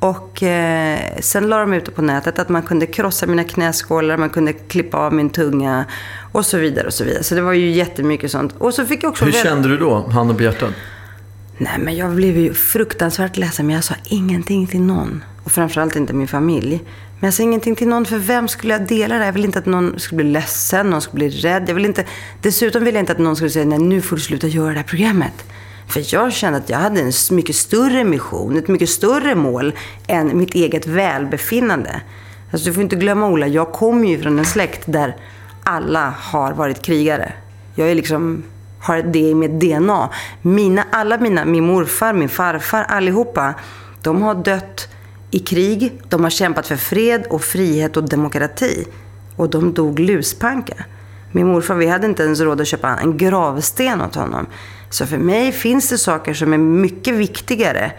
och 0.00 0.42
eh, 0.42 0.98
sen 1.20 1.48
la 1.48 1.58
de 1.58 1.72
ut 1.72 1.84
det 1.84 1.90
på 1.90 2.02
nätet 2.02 2.38
att 2.38 2.48
man 2.48 2.62
kunde 2.62 2.86
krossa 2.86 3.26
mina 3.26 3.44
knäskålar, 3.44 4.16
man 4.16 4.30
kunde 4.30 4.52
klippa 4.52 4.98
av 4.98 5.14
min 5.14 5.30
tunga 5.30 5.84
och 6.32 6.46
så 6.46 6.58
vidare. 6.58 6.86
och 6.86 6.94
Så 6.94 7.04
vidare. 7.04 7.22
Så 7.22 7.34
det 7.34 7.40
var 7.40 7.52
ju 7.52 7.70
jättemycket 7.70 8.30
sånt. 8.30 8.54
Och 8.58 8.74
så 8.74 8.86
fick 8.86 9.04
jag 9.04 9.10
också 9.10 9.24
Hur 9.24 9.32
kände 9.32 9.68
du 9.68 9.76
då, 9.76 10.08
handen 10.08 10.36
på 10.36 10.42
hjärtat? 10.42 10.74
Nej, 11.62 11.78
men 11.78 11.96
jag 11.96 12.14
blev 12.14 12.38
ju 12.38 12.54
fruktansvärt 12.54 13.36
ledsen, 13.36 13.66
men 13.66 13.74
jag 13.74 13.84
sa 13.84 13.94
ingenting 14.04 14.66
till 14.66 14.80
någon. 14.80 15.24
Och 15.44 15.52
framförallt 15.52 15.96
inte 15.96 16.12
min 16.12 16.28
familj. 16.28 16.82
Men 17.20 17.26
jag 17.26 17.34
sa 17.34 17.42
ingenting 17.42 17.76
till 17.76 17.88
någon, 17.88 18.04
för 18.04 18.18
vem 18.18 18.48
skulle 18.48 18.72
jag 18.72 18.86
dela 18.86 19.18
det? 19.18 19.24
Jag 19.24 19.32
ville 19.32 19.46
inte 19.46 19.58
att 19.58 19.66
någon 19.66 19.98
skulle 19.98 20.16
bli 20.16 20.32
ledsen, 20.32 20.90
någon 20.90 21.00
skulle 21.02 21.28
bli 21.28 21.28
rädd. 21.28 21.64
Jag 21.68 21.74
vill 21.74 21.84
inte... 21.84 22.04
Dessutom 22.42 22.84
ville 22.84 22.98
jag 22.98 23.02
inte 23.02 23.12
att 23.12 23.18
någon 23.18 23.36
skulle 23.36 23.50
säga, 23.50 23.64
nej 23.64 23.78
nu 23.78 24.00
får 24.00 24.16
du 24.16 24.22
sluta 24.22 24.46
göra 24.46 24.70
det 24.70 24.76
här 24.76 24.82
programmet. 24.84 25.44
För 25.88 26.14
jag 26.14 26.32
kände 26.32 26.58
att 26.58 26.70
jag 26.70 26.78
hade 26.78 27.00
en 27.00 27.12
mycket 27.30 27.56
större 27.56 28.04
mission, 28.04 28.56
ett 28.56 28.68
mycket 28.68 28.88
större 28.88 29.34
mål 29.34 29.72
än 30.06 30.38
mitt 30.38 30.54
eget 30.54 30.86
välbefinnande. 30.86 32.00
Alltså, 32.52 32.68
du 32.68 32.74
får 32.74 32.82
inte 32.82 32.96
glömma 32.96 33.28
Ola, 33.28 33.46
jag 33.46 33.72
kommer 33.72 34.08
ju 34.08 34.22
från 34.22 34.38
en 34.38 34.44
släkt 34.44 34.82
där 34.86 35.16
alla 35.64 36.14
har 36.18 36.52
varit 36.52 36.82
krigare. 36.82 37.32
Jag 37.74 37.90
är 37.90 37.94
liksom 37.94 38.42
har 38.80 39.02
det 39.02 39.18
i 39.18 39.34
mitt 39.34 39.60
DNA. 39.60 40.08
Mina, 40.42 40.84
alla 40.90 41.18
mina, 41.18 41.44
min 41.44 41.66
morfar, 41.66 42.12
min 42.12 42.28
farfar, 42.28 42.84
allihopa, 42.88 43.54
de 44.02 44.22
har 44.22 44.34
dött 44.34 44.88
i 45.30 45.38
krig. 45.38 46.02
De 46.08 46.22
har 46.22 46.30
kämpat 46.30 46.66
för 46.66 46.76
fred 46.76 47.26
och 47.30 47.42
frihet 47.42 47.96
och 47.96 48.08
demokrati. 48.08 48.86
Och 49.36 49.50
de 49.50 49.74
dog 49.74 49.98
luspanka. 49.98 50.74
Min 51.32 51.46
morfar, 51.46 51.74
vi 51.74 51.86
hade 51.86 52.06
inte 52.06 52.22
ens 52.22 52.40
råd 52.40 52.60
att 52.60 52.66
köpa 52.66 52.96
en 52.96 53.16
gravsten 53.16 54.02
åt 54.02 54.14
honom. 54.14 54.46
Så 54.90 55.06
för 55.06 55.18
mig 55.18 55.52
finns 55.52 55.88
det 55.88 55.98
saker 55.98 56.34
som 56.34 56.52
är 56.52 56.58
mycket 56.58 57.14
viktigare 57.14 57.92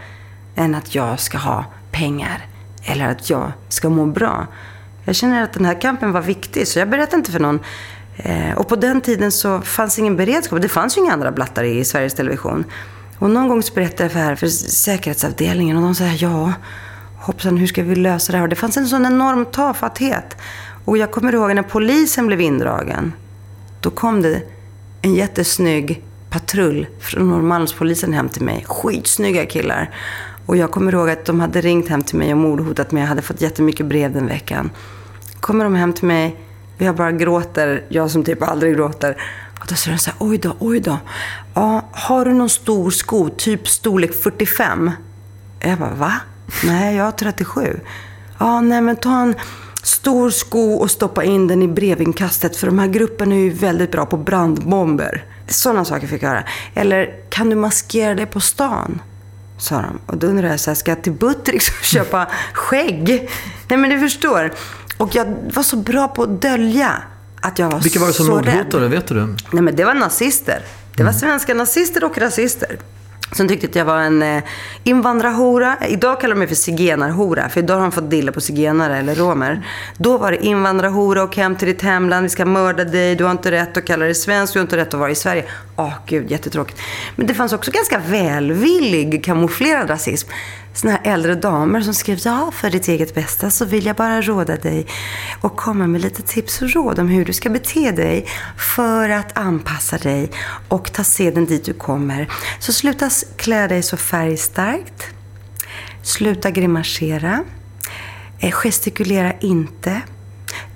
än 0.54 0.74
att 0.74 0.94
jag 0.94 1.20
ska 1.20 1.38
ha 1.38 1.64
pengar 1.90 2.46
eller 2.84 3.08
att 3.08 3.30
jag 3.30 3.52
ska 3.68 3.88
må 3.88 4.06
bra. 4.06 4.46
Jag 5.04 5.14
känner 5.14 5.42
att 5.42 5.52
den 5.52 5.64
här 5.64 5.80
kampen 5.80 6.12
var 6.12 6.20
viktig, 6.20 6.68
så 6.68 6.78
jag 6.78 6.88
berättar 6.88 7.18
inte 7.18 7.32
för 7.32 7.40
någon. 7.40 7.60
Eh, 8.16 8.54
och 8.56 8.68
på 8.68 8.76
den 8.76 9.00
tiden 9.00 9.32
så 9.32 9.60
fanns 9.60 9.98
ingen 9.98 10.16
beredskap. 10.16 10.62
Det 10.62 10.68
fanns 10.68 10.96
ju 10.96 11.00
inga 11.00 11.12
andra 11.12 11.32
blattar 11.32 11.64
i 11.64 11.84
Sveriges 11.84 12.14
Television. 12.14 12.64
Och 13.18 13.30
någon 13.30 13.48
gång 13.48 13.62
så 13.62 13.74
berättade 13.74 14.02
jag 14.02 14.12
för, 14.12 14.18
här 14.18 14.34
för 14.34 14.48
säkerhetsavdelningen 14.48 15.76
och 15.76 15.82
de 15.82 15.94
sa 15.94 16.04
ja, 16.04 16.52
hoppsan 17.20 17.56
hur 17.56 17.66
ska 17.66 17.82
vi 17.82 17.96
lösa 17.96 18.32
det 18.32 18.38
här? 18.38 18.42
Och 18.42 18.48
det 18.48 18.56
fanns 18.56 18.76
en 18.76 18.88
sån 18.88 19.06
enorm 19.06 19.46
tafatthet. 19.46 20.36
Och 20.84 20.98
jag 20.98 21.10
kommer 21.10 21.32
ihåg 21.32 21.54
när 21.54 21.62
polisen 21.62 22.26
blev 22.26 22.40
indragen. 22.40 23.12
Då 23.80 23.90
kom 23.90 24.22
det 24.22 24.42
en 25.02 25.14
jättesnygg 25.14 26.04
patrull 26.30 26.86
från 27.00 27.30
Norrmalmspolisen 27.30 28.12
hem 28.12 28.28
till 28.28 28.42
mig. 28.42 28.64
Skitsnygga 28.68 29.46
killar. 29.46 29.90
Och 30.46 30.56
jag 30.56 30.70
kommer 30.70 30.94
ihåg 30.94 31.10
att 31.10 31.24
de 31.24 31.40
hade 31.40 31.60
ringt 31.60 31.88
hem 31.88 32.02
till 32.02 32.18
mig 32.18 32.32
och 32.32 32.38
mordhotat 32.38 32.92
mig. 32.92 33.00
Jag 33.00 33.08
hade 33.08 33.22
fått 33.22 33.40
jättemycket 33.40 33.86
brev 33.86 34.12
den 34.12 34.26
veckan. 34.26 34.70
Kommer 35.40 35.64
de 35.64 35.74
hem 35.74 35.92
till 35.92 36.06
mig 36.06 36.36
jag 36.82 36.96
bara 36.96 37.12
gråter, 37.12 37.84
jag 37.88 38.10
som 38.10 38.24
typ 38.24 38.42
aldrig 38.42 38.74
gråter. 38.74 39.16
Och 39.60 39.66
då 39.68 39.74
säger 39.74 39.96
de 39.96 40.02
så 40.02 40.10
här, 40.10 40.16
oj 40.18 40.38
då, 40.38 40.56
oj 40.58 40.80
då. 40.80 40.98
Ja, 41.54 41.88
har 41.92 42.24
du 42.24 42.32
någon 42.32 42.50
stor 42.50 42.90
sko, 42.90 43.28
typ 43.28 43.68
storlek 43.68 44.14
45? 44.14 44.90
Jag 45.60 45.78
bara, 45.78 45.94
va? 45.94 46.12
Nej, 46.64 46.96
jag 46.96 47.04
har 47.04 47.12
37. 47.12 47.80
Ja, 48.38 48.60
nej 48.60 48.80
men 48.80 48.96
ta 48.96 49.20
en 49.20 49.34
stor 49.82 50.30
sko 50.30 50.74
och 50.74 50.90
stoppa 50.90 51.24
in 51.24 51.48
den 51.48 51.62
i 51.62 51.68
brevinkastet. 51.68 52.56
För 52.56 52.66
de 52.66 52.78
här 52.78 52.86
grupperna 52.86 53.34
är 53.34 53.38
ju 53.38 53.50
väldigt 53.50 53.92
bra 53.92 54.06
på 54.06 54.16
brandbomber. 54.16 55.24
Sådana 55.48 55.84
saker 55.84 56.06
fick 56.06 56.22
jag 56.22 56.28
höra. 56.28 56.44
Eller, 56.74 57.14
kan 57.30 57.50
du 57.50 57.56
maskera 57.56 58.14
dig 58.14 58.26
på 58.26 58.40
stan? 58.40 59.00
Sa 59.58 59.76
de. 59.76 59.98
Och 60.06 60.16
då 60.16 60.26
undrar 60.26 60.48
jag, 60.48 60.60
så 60.60 60.70
här, 60.70 60.74
ska 60.74 60.90
jag 60.90 61.02
till 61.02 61.12
Buttricks 61.12 61.68
och 61.68 61.74
köpa 61.84 62.26
skägg? 62.52 63.30
Nej 63.68 63.78
men 63.78 63.90
du 63.90 64.00
förstår. 64.00 64.52
Och 64.96 65.14
jag 65.14 65.26
var 65.54 65.62
så 65.62 65.76
bra 65.76 66.08
på 66.08 66.22
att 66.22 66.42
dölja 66.42 67.02
att 67.40 67.58
jag 67.58 67.70
var 67.70 67.80
Vilka 67.80 68.00
var 68.00 68.06
det 68.06 68.12
som 68.12 68.26
mordhotade? 68.26 68.88
Vet 68.88 69.06
du? 69.06 69.26
Nej, 69.50 69.62
men 69.62 69.76
det 69.76 69.84
var 69.84 69.94
nazister. 69.94 70.62
Det 70.96 71.02
var 71.02 71.10
mm. 71.10 71.20
svenska 71.20 71.54
nazister 71.54 72.04
och 72.04 72.18
rasister. 72.18 72.78
Som 73.32 73.48
tyckte 73.48 73.66
att 73.66 73.74
jag 73.74 73.84
var 73.84 73.98
en 73.98 74.22
eh, 74.22 74.42
invandrarhora. 74.84 75.76
Idag 75.88 76.20
kallar 76.20 76.34
de 76.34 76.38
mig 76.38 76.48
för 76.48 76.54
zigenarhora. 76.54 77.48
För 77.48 77.60
idag 77.60 77.74
har 77.74 77.82
de 77.82 77.92
fått 77.92 78.10
dilla 78.10 78.32
på 78.32 78.40
zigenare 78.40 78.98
eller 78.98 79.14
romer. 79.14 79.66
Då 79.96 80.18
var 80.18 80.30
det 80.30 80.44
invandrarhora 80.44 81.22
och 81.22 81.36
hem 81.36 81.56
till 81.56 81.68
ditt 81.68 81.82
hemland. 81.82 82.22
Vi 82.22 82.28
ska 82.28 82.44
mörda 82.44 82.84
dig. 82.84 83.16
Du 83.16 83.24
har 83.24 83.30
inte 83.30 83.50
rätt 83.50 83.76
att 83.76 83.84
kalla 83.84 84.04
dig 84.04 84.14
svensk. 84.14 84.52
Du 84.52 84.58
har 84.58 84.64
inte 84.64 84.76
rätt 84.76 84.94
att 84.94 85.00
vara 85.00 85.10
i 85.10 85.14
Sverige. 85.14 85.44
Åh, 85.76 85.86
oh, 85.86 85.92
gud, 86.06 86.30
jättetråkigt. 86.30 86.80
Men 87.16 87.26
det 87.26 87.34
fanns 87.34 87.52
också 87.52 87.70
ganska 87.70 87.98
välvillig 87.98 89.24
kamouflerad 89.24 89.90
rasism 89.90 90.28
såna 90.74 90.92
här 90.92 91.00
äldre 91.04 91.34
damer 91.34 91.80
som 91.80 91.94
skrev 91.94 92.18
ja, 92.24 92.50
för 92.52 92.70
ditt 92.70 92.88
eget 92.88 93.14
bästa 93.14 93.50
så 93.50 93.64
vill 93.64 93.86
jag 93.86 93.96
bara 93.96 94.22
råda 94.22 94.56
dig 94.56 94.86
och 95.40 95.56
komma 95.56 95.86
med 95.86 96.00
lite 96.00 96.22
tips 96.22 96.62
och 96.62 96.70
råd 96.70 96.98
om 96.98 97.08
hur 97.08 97.24
du 97.24 97.32
ska 97.32 97.50
bete 97.50 97.90
dig 97.90 98.26
för 98.58 99.08
att 99.08 99.38
anpassa 99.38 99.98
dig 99.98 100.30
och 100.68 100.92
ta 100.92 101.04
seden 101.04 101.46
dit 101.46 101.64
du 101.64 101.72
kommer. 101.72 102.28
Så 102.58 102.72
sluta 102.72 103.10
klä 103.36 103.68
dig 103.68 103.82
så 103.82 103.96
färgstarkt. 103.96 105.06
Sluta 106.02 106.50
grimasera. 106.50 107.44
Eh, 108.38 108.50
gestikulera 108.50 109.32
inte. 109.40 110.00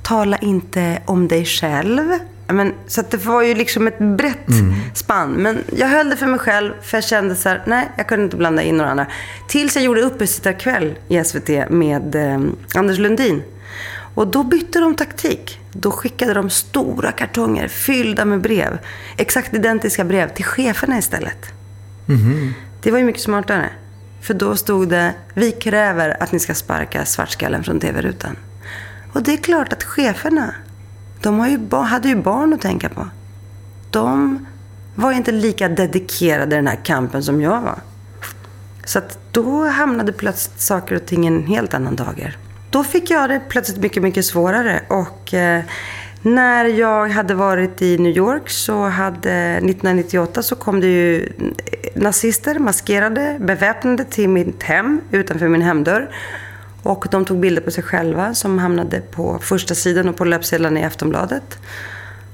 Tala 0.03 0.37
inte 0.37 1.03
om 1.07 1.29
dig 1.29 1.45
själv. 1.45 2.13
Men, 2.49 2.75
så 2.87 3.03
det 3.11 3.25
var 3.25 3.43
ju 3.43 3.55
liksom 3.55 3.87
ett 3.87 3.99
brett 3.99 4.49
mm. 4.49 4.75
spann. 4.95 5.33
Men 5.33 5.59
jag 5.77 5.89
höll 5.89 6.11
det 6.11 6.17
för 6.17 6.27
mig 6.27 6.39
själv, 6.39 6.73
för 6.83 6.97
jag 6.97 7.05
kände 7.05 7.37
så 7.37 7.49
här, 7.49 7.63
nej, 7.67 7.89
jag 7.97 8.09
kunde 8.09 8.25
inte 8.25 8.37
blanda 8.37 8.63
in 8.63 8.77
några 8.77 8.91
andra. 8.91 9.07
Tills 9.49 9.77
jag 9.77 9.85
gjorde 9.85 10.01
uppesittarkväll 10.01 10.99
i 11.09 11.25
SVT 11.25 11.71
med 11.71 12.15
eh, 12.15 12.41
Anders 12.75 12.99
Lundin. 12.99 13.43
Och 14.15 14.27
då 14.27 14.43
bytte 14.43 14.81
de 14.81 14.95
taktik. 14.95 15.61
Då 15.73 15.91
skickade 15.91 16.35
de 16.35 16.51
stora 16.51 17.13
kartonger 17.13 17.69
fyllda 17.69 18.25
med 18.25 18.41
brev. 18.41 18.79
Exakt 19.17 19.55
identiska 19.55 20.05
brev 20.05 20.29
till 20.35 20.45
cheferna 20.45 20.99
istället. 20.99 21.47
Mm. 22.09 22.55
Det 22.83 22.91
var 22.91 22.99
ju 22.99 23.05
mycket 23.05 23.23
smartare. 23.23 23.71
För 24.23 24.35
då 24.35 24.57
stod 24.57 24.89
det, 24.89 25.15
vi 25.35 25.53
kräver 25.53 26.23
att 26.23 26.33
ni 26.33 26.39
ska 26.39 26.55
sparka 26.55 27.05
svartskallen 27.05 27.65
från 27.65 27.81
tv-rutan. 27.81 28.37
Och 29.13 29.23
det 29.23 29.33
är 29.33 29.37
klart 29.37 29.73
att 29.73 29.83
cheferna, 29.83 30.55
de 31.23 31.39
har 31.39 31.49
ju, 31.49 31.71
hade 31.73 32.09
ju 32.09 32.17
barn 32.17 32.53
att 32.53 32.61
tänka 32.61 32.89
på. 32.89 33.09
De 33.91 34.39
var 34.95 35.13
inte 35.13 35.33
lika 35.33 35.69
dedikerade 35.69 36.55
i 36.55 36.59
den 36.59 36.67
här 36.67 36.79
kampen 36.85 37.23
som 37.23 37.41
jag 37.41 37.61
var. 37.61 37.79
Så 38.85 38.99
att 38.99 39.19
då 39.33 39.69
hamnade 39.69 40.13
plötsligt 40.13 40.61
saker 40.61 40.95
och 40.95 41.07
ting 41.07 41.25
i 41.25 41.27
en 41.27 41.47
helt 41.47 41.75
annan 41.75 41.97
dager. 41.97 42.37
Då 42.71 42.85
fick 42.85 43.11
jag 43.11 43.31
det 43.31 43.41
plötsligt 43.49 43.79
mycket, 43.79 44.03
mycket 44.03 44.25
svårare. 44.25 44.81
Och 44.89 45.35
eh, 45.35 45.63
när 46.23 46.65
jag 46.65 47.09
hade 47.09 47.35
varit 47.35 47.83
i 47.83 47.99
New 47.99 48.17
York 48.17 48.51
så 48.51 48.85
hade 48.85 49.33
1998 49.33 50.43
så 50.43 50.57
kom 50.57 50.81
det 50.81 50.87
ju 50.87 51.27
eh, 51.27 51.33
nazister 51.95 52.59
maskerade, 52.59 53.37
beväpnade 53.41 54.05
till 54.05 54.29
mitt 54.29 54.63
hem 54.63 55.01
utanför 55.11 55.49
min 55.49 55.63
hemdörr. 55.63 56.11
Och 56.87 57.07
de 57.11 57.25
tog 57.25 57.41
bilder 57.41 57.63
på 57.63 57.71
sig 57.71 57.85
själva 57.85 58.35
som 58.35 58.59
hamnade 58.59 59.01
på 59.01 59.39
första 59.43 59.75
sidan 59.75 60.09
och 60.09 60.17
på 60.17 60.25
löpsedeln 60.25 60.77
i 60.77 60.85
Aftonbladet. 60.85 61.59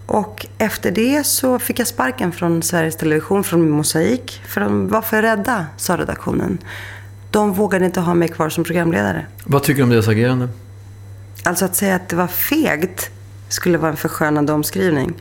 Och 0.07 0.47
efter 0.59 0.91
det 0.91 1.27
så 1.27 1.59
fick 1.59 1.79
jag 1.79 1.87
sparken 1.87 2.33
från 2.33 2.63
Sveriges 2.63 2.97
Television, 2.97 3.45
från 3.45 3.71
Mosaik. 3.71 4.43
För 4.49 4.61
de 4.61 4.89
var 4.89 5.03
för 5.03 5.23
rädda, 5.23 5.67
sa 5.77 5.97
redaktionen. 5.97 6.59
De 7.31 7.53
vågade 7.53 7.85
inte 7.85 8.01
ha 8.01 8.15
mig 8.15 8.29
kvar 8.29 8.49
som 8.49 8.65
programledare. 8.65 9.27
Vad 9.45 9.63
tycker 9.63 9.79
du 9.79 9.83
om 9.85 9.91
deras 9.91 10.09
agerande? 10.09 10.49
Alltså 11.45 11.65
att 11.65 11.77
säga 11.77 11.95
att 11.95 12.09
det 12.09 12.17
var 12.17 12.27
fegt 12.27 13.11
skulle 13.49 13.79
vara 13.79 13.91
en 13.91 13.97
förskönande 13.97 14.53
omskrivning. 14.53 15.15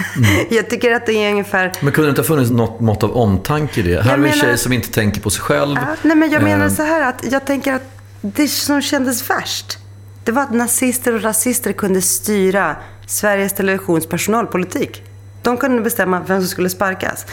jag 0.50 0.70
tycker 0.70 0.92
att 0.94 1.06
det 1.06 1.12
är 1.12 1.30
ungefär... 1.30 1.72
Men 1.80 1.92
kunde 1.92 2.08
det 2.08 2.10
inte 2.10 2.20
ha 2.20 2.26
funnits 2.26 2.50
något 2.50 2.80
mått 2.80 3.02
av 3.02 3.16
omtanke 3.16 3.80
i 3.80 3.82
det? 3.82 4.02
Här 4.02 4.12
är 4.12 4.18
vi 4.18 4.28
en 4.28 4.30
menar- 4.30 4.40
tjej 4.40 4.58
som 4.58 4.72
inte 4.72 4.88
tänker 4.90 5.20
på 5.20 5.30
sig 5.30 5.42
själv. 5.42 5.76
Ja, 5.76 5.96
nej, 6.02 6.16
men 6.16 6.30
jag 6.30 6.42
menar 6.42 6.66
Eh, 6.66 6.72
så 6.72 6.82
här 6.82 7.08
att 7.08 7.24
jag 7.32 7.44
tänker 7.44 7.74
att 7.74 7.93
det 8.26 8.48
som 8.48 8.82
kändes 8.82 9.30
värst, 9.30 9.78
det 10.24 10.32
var 10.32 10.42
att 10.42 10.54
nazister 10.54 11.14
och 11.14 11.22
rasister 11.22 11.72
kunde 11.72 12.02
styra 12.02 12.76
Sveriges 13.06 13.52
Televisions 13.52 14.06
personalpolitik. 14.06 15.02
De 15.42 15.56
kunde 15.56 15.82
bestämma 15.82 16.20
vem 16.20 16.40
som 16.40 16.48
skulle 16.48 16.70
sparkas. 16.70 17.26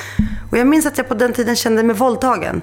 Och 0.52 0.58
jag 0.58 0.68
minns 0.68 0.86
att 0.86 0.98
jag 0.98 1.08
på 1.08 1.14
den 1.14 1.34
tiden 1.34 1.56
kände 1.56 1.84
mig 1.84 1.96
våldtagen. 1.96 2.62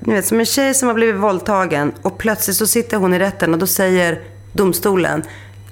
Ni 0.00 0.14
vet, 0.14 0.26
som 0.26 0.40
en 0.40 0.46
tjej 0.46 0.74
som 0.74 0.88
har 0.88 0.94
blivit 0.94 1.20
våldtagen 1.20 1.92
och 2.02 2.18
plötsligt 2.18 2.56
så 2.56 2.66
sitter 2.66 2.96
hon 2.96 3.14
i 3.14 3.18
rätten 3.18 3.52
och 3.52 3.58
då 3.58 3.66
säger 3.66 4.22
domstolen 4.52 5.22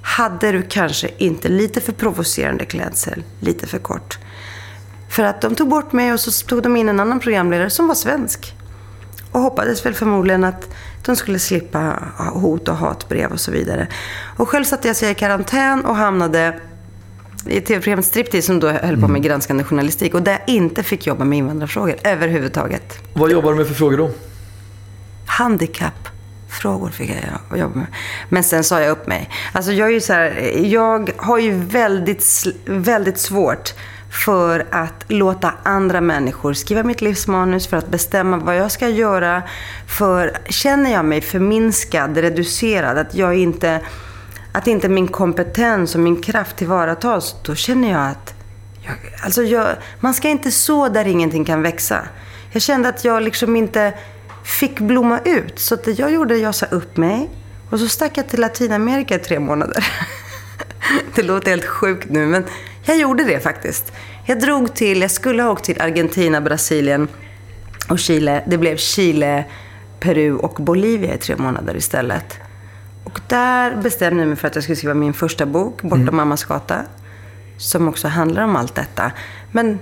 hade 0.02 0.52
du 0.52 0.62
kanske 0.62 1.10
inte 1.18 1.48
lite 1.48 1.80
för 1.80 1.92
provocerande 1.92 2.64
klädsel, 2.64 3.22
lite 3.40 3.66
för 3.66 3.78
kort. 3.78 4.18
För 5.10 5.22
att 5.22 5.40
de 5.40 5.54
tog 5.54 5.68
bort 5.68 5.92
mig 5.92 6.12
och 6.12 6.20
så 6.20 6.46
tog 6.46 6.62
de 6.62 6.76
in 6.76 6.88
en 6.88 7.00
annan 7.00 7.20
programledare 7.20 7.70
som 7.70 7.88
var 7.88 7.94
svensk. 7.94 8.54
Och 9.32 9.40
hoppades 9.40 9.86
väl 9.86 9.94
förmodligen 9.94 10.44
att 10.44 10.68
de 11.06 11.16
skulle 11.16 11.38
slippa 11.38 11.98
hot 12.18 12.68
och 12.68 12.76
hatbrev 12.76 13.32
och 13.32 13.40
så 13.40 13.50
vidare. 13.50 13.88
Och 14.36 14.48
själv 14.48 14.64
satte 14.64 14.88
jag 14.88 14.96
sig 14.96 15.10
i 15.10 15.14
karantän 15.14 15.84
och 15.84 15.96
hamnade 15.96 16.60
i 17.46 17.60
tv-programmet 17.60 18.06
Striptease 18.06 18.46
som 18.46 18.60
då 18.60 18.68
höll 18.68 19.00
på 19.00 19.08
med 19.08 19.22
granskande 19.22 19.64
journalistik. 19.64 20.14
Och 20.14 20.22
där 20.22 20.32
jag 20.32 20.54
inte 20.54 20.82
fick 20.82 21.06
jobba 21.06 21.24
med 21.24 21.38
invandrarfrågor 21.38 21.96
överhuvudtaget. 22.04 22.98
Vad 23.14 23.30
jobbar 23.30 23.52
du 23.52 23.58
med 23.58 23.66
för 23.66 23.74
frågor 23.74 23.96
då? 23.96 24.10
Handikappfrågor 25.26 26.90
fick 26.90 27.10
jag 27.50 27.58
jobba 27.58 27.78
med. 27.78 27.86
Men 28.28 28.44
sen 28.44 28.64
sa 28.64 28.80
jag 28.80 28.90
upp 28.90 29.06
mig. 29.06 29.30
Alltså 29.52 29.72
jag 29.72 29.88
är 29.88 29.92
ju 29.92 30.00
så 30.00 30.12
här, 30.12 30.52
jag 30.64 31.10
har 31.16 31.38
ju 31.38 31.52
väldigt, 31.52 32.46
väldigt 32.66 33.18
svårt 33.18 33.74
för 34.24 34.66
att 34.70 35.04
låta 35.08 35.52
andra 35.62 36.00
människor 36.00 36.52
skriva 36.52 36.82
mitt 36.82 37.00
livsmanus, 37.00 37.66
för 37.66 37.76
att 37.76 37.88
bestämma 37.88 38.36
vad 38.36 38.56
jag 38.56 38.72
ska 38.72 38.88
göra. 38.88 39.42
För 39.98 40.38
känner 40.48 40.92
jag 40.92 41.04
mig 41.04 41.20
förminskad, 41.20 42.16
reducerad, 42.16 42.98
att 42.98 43.14
jag 43.14 43.34
inte, 43.34 43.80
att 44.52 44.66
inte 44.66 44.88
min 44.88 45.08
kompetens 45.08 45.94
och 45.94 46.00
min 46.00 46.22
kraft 46.22 46.56
tillvaratas, 46.56 47.36
då 47.42 47.54
känner 47.54 47.90
jag 47.90 48.06
att 48.10 48.34
jag, 48.82 48.94
alltså 49.24 49.42
jag, 49.42 49.68
man 50.00 50.14
ska 50.14 50.28
inte 50.28 50.50
så 50.50 50.88
där 50.88 51.06
ingenting 51.06 51.44
kan 51.44 51.62
växa. 51.62 51.98
Jag 52.52 52.62
kände 52.62 52.88
att 52.88 53.04
jag 53.04 53.22
liksom 53.22 53.56
inte 53.56 53.94
fick 54.44 54.80
blomma 54.80 55.20
ut. 55.24 55.58
Så 55.58 55.76
det 55.76 55.98
jag 55.98 56.12
gjorde, 56.12 56.36
jag 56.36 56.54
sa 56.54 56.66
upp 56.66 56.96
mig. 56.96 57.30
Och 57.70 57.80
så 57.80 57.88
stack 57.88 58.18
jag 58.18 58.28
till 58.28 58.40
Latinamerika 58.40 59.14
i 59.14 59.18
tre 59.18 59.38
månader. 59.38 59.86
det 61.14 61.22
låter 61.22 61.50
helt 61.50 61.64
sjukt 61.64 62.10
nu, 62.10 62.26
men 62.26 62.44
jag 62.86 62.98
gjorde 62.98 63.24
det 63.24 63.40
faktiskt. 63.40 63.92
Jag 64.24 64.40
drog 64.40 64.74
till, 64.74 65.00
jag 65.00 65.10
skulle 65.10 65.42
ha 65.42 65.50
åkt 65.50 65.64
till 65.64 65.80
Argentina, 65.80 66.40
Brasilien 66.40 67.08
och 67.88 67.98
Chile. 67.98 68.42
Det 68.46 68.58
blev 68.58 68.76
Chile, 68.76 69.44
Peru 70.00 70.36
och 70.36 70.54
Bolivia 70.54 71.14
i 71.14 71.18
tre 71.18 71.36
månader 71.36 71.76
istället. 71.76 72.38
Och 73.04 73.20
där 73.28 73.76
bestämde 73.76 74.20
jag 74.22 74.28
mig 74.28 74.36
för 74.36 74.48
att 74.48 74.54
jag 74.54 74.64
skulle 74.64 74.76
skriva 74.76 74.94
min 74.94 75.12
första 75.12 75.46
bok, 75.46 75.82
Bortom 75.82 76.16
mammas 76.16 76.44
gata. 76.44 76.82
Som 77.58 77.88
också 77.88 78.08
handlar 78.08 78.42
om 78.42 78.56
allt 78.56 78.74
detta. 78.74 79.12
Men 79.52 79.78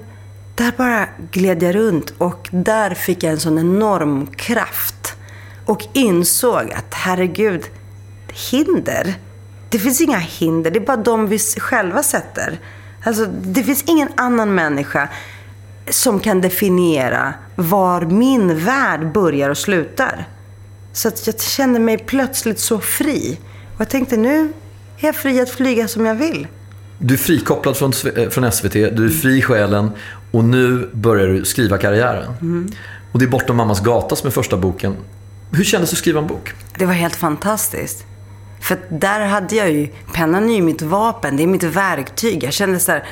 där 0.55 0.73
bara 0.77 1.09
gled 1.31 1.63
jag 1.63 1.75
runt 1.75 2.15
och 2.19 2.49
där 2.51 2.95
fick 2.95 3.23
jag 3.23 3.33
en 3.33 3.41
sån 3.41 3.59
enorm 3.59 4.27
kraft. 4.27 5.17
Och 5.67 5.85
insåg 5.93 6.73
att 6.73 6.95
herregud, 6.95 7.65
hinder. 8.51 9.15
Det 9.71 9.79
finns 9.79 10.01
inga 10.01 10.19
hinder, 10.19 10.71
det 10.71 10.79
är 10.79 10.87
bara 10.87 10.97
de 10.97 11.27
vi 11.27 11.39
själva 11.39 12.03
sätter. 12.03 12.59
Alltså, 13.05 13.27
det 13.27 13.63
finns 13.63 13.83
ingen 13.87 14.09
annan 14.17 14.55
människa 14.55 15.09
som 15.91 16.21
kan 16.21 16.41
definiera 16.41 17.35
var 17.57 18.01
min 18.01 18.65
värld 18.65 19.13
börjar 19.13 19.51
och 19.51 19.59
slutar. 19.59 20.29
Så 20.93 21.09
att 21.09 21.27
jag 21.27 21.41
kände 21.41 21.81
mig 21.81 21.99
plötsligt 21.99 22.59
så 22.59 22.81
fri. 22.81 23.39
Och 23.75 23.81
jag 23.81 23.89
tänkte 23.89 24.17
nu 24.17 24.53
är 24.99 25.07
jag 25.07 25.17
fri 25.17 25.41
att 25.41 25.51
flyga 25.51 25.89
som 25.89 26.07
jag 26.07 26.15
vill. 26.15 26.47
Du 26.99 27.15
är 27.15 27.19
frikopplad 27.19 27.77
från, 27.77 27.93
eh, 28.17 28.29
från 28.29 28.53
SVT, 28.53 28.73
du 28.73 29.05
är 29.05 29.09
fri 29.09 29.39
i 29.39 29.43
själen 29.43 29.91
och 30.31 30.45
nu 30.45 30.91
börjar 30.93 31.27
du 31.27 31.45
skriva 31.45 31.79
karriären. 31.79 32.69
Och 33.13 33.19
det 33.19 33.25
är 33.25 33.29
Bortom 33.29 33.57
mammas 33.57 33.81
gata 33.81 34.17
som 34.17 34.27
är 34.27 34.31
första 34.31 34.57
boken. 34.57 34.97
Hur 35.53 35.65
kändes 35.65 35.91
det 35.91 35.95
att 35.95 35.99
skriva 35.99 36.21
en 36.21 36.27
bok? 36.27 36.53
Det 36.79 36.87
var 36.87 36.93
helt 36.93 37.17
fantastiskt. 37.17 38.07
För 38.65 38.79
där 38.89 39.21
hade 39.21 39.57
jag 39.57 39.73
ju, 39.73 39.89
pennan 40.13 40.51
är 40.51 40.55
ju 40.55 40.63
mitt 40.63 40.83
vapen, 40.83 41.37
det 41.37 41.43
är 41.43 41.47
mitt 41.47 41.63
verktyg. 41.63 42.43
Jag 42.45 42.53
kände 42.53 42.79
så 42.79 42.93
här, 42.93 43.05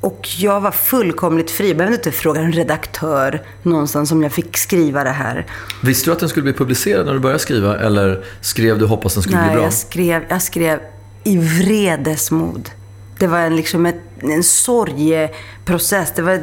och 0.00 0.28
jag 0.38 0.60
var 0.60 0.70
fullkomligt 0.70 1.50
fri. 1.50 1.68
Jag 1.68 1.76
behövde 1.76 1.96
inte 1.96 2.12
fråga 2.12 2.40
en 2.40 2.52
redaktör 2.52 3.42
någonstans 3.62 4.12
om 4.12 4.22
jag 4.22 4.32
fick 4.32 4.56
skriva 4.56 5.04
det 5.04 5.10
här. 5.10 5.46
Visste 5.82 6.10
du 6.10 6.12
att 6.12 6.18
den 6.18 6.28
skulle 6.28 6.42
bli 6.42 6.52
publicerad 6.52 7.06
när 7.06 7.12
du 7.12 7.18
började 7.18 7.38
skriva 7.38 7.78
eller 7.78 8.24
skrev 8.40 8.78
du 8.78 8.86
hoppas 8.86 9.14
den 9.14 9.22
skulle 9.22 9.38
Nej, 9.38 9.48
bli 9.48 9.54
bra? 9.54 9.64
jag 9.64 9.72
skrev, 9.72 10.24
jag 10.28 10.42
skrev 10.42 10.80
i 11.24 11.36
vredesmod. 11.36 12.70
Det 13.18 13.26
var 13.26 13.38
en, 13.38 13.56
liksom 13.56 13.86
ett, 13.86 14.00
en 14.20 14.42
sorgeprocess. 14.42 16.12
Det 16.16 16.22
var, 16.22 16.40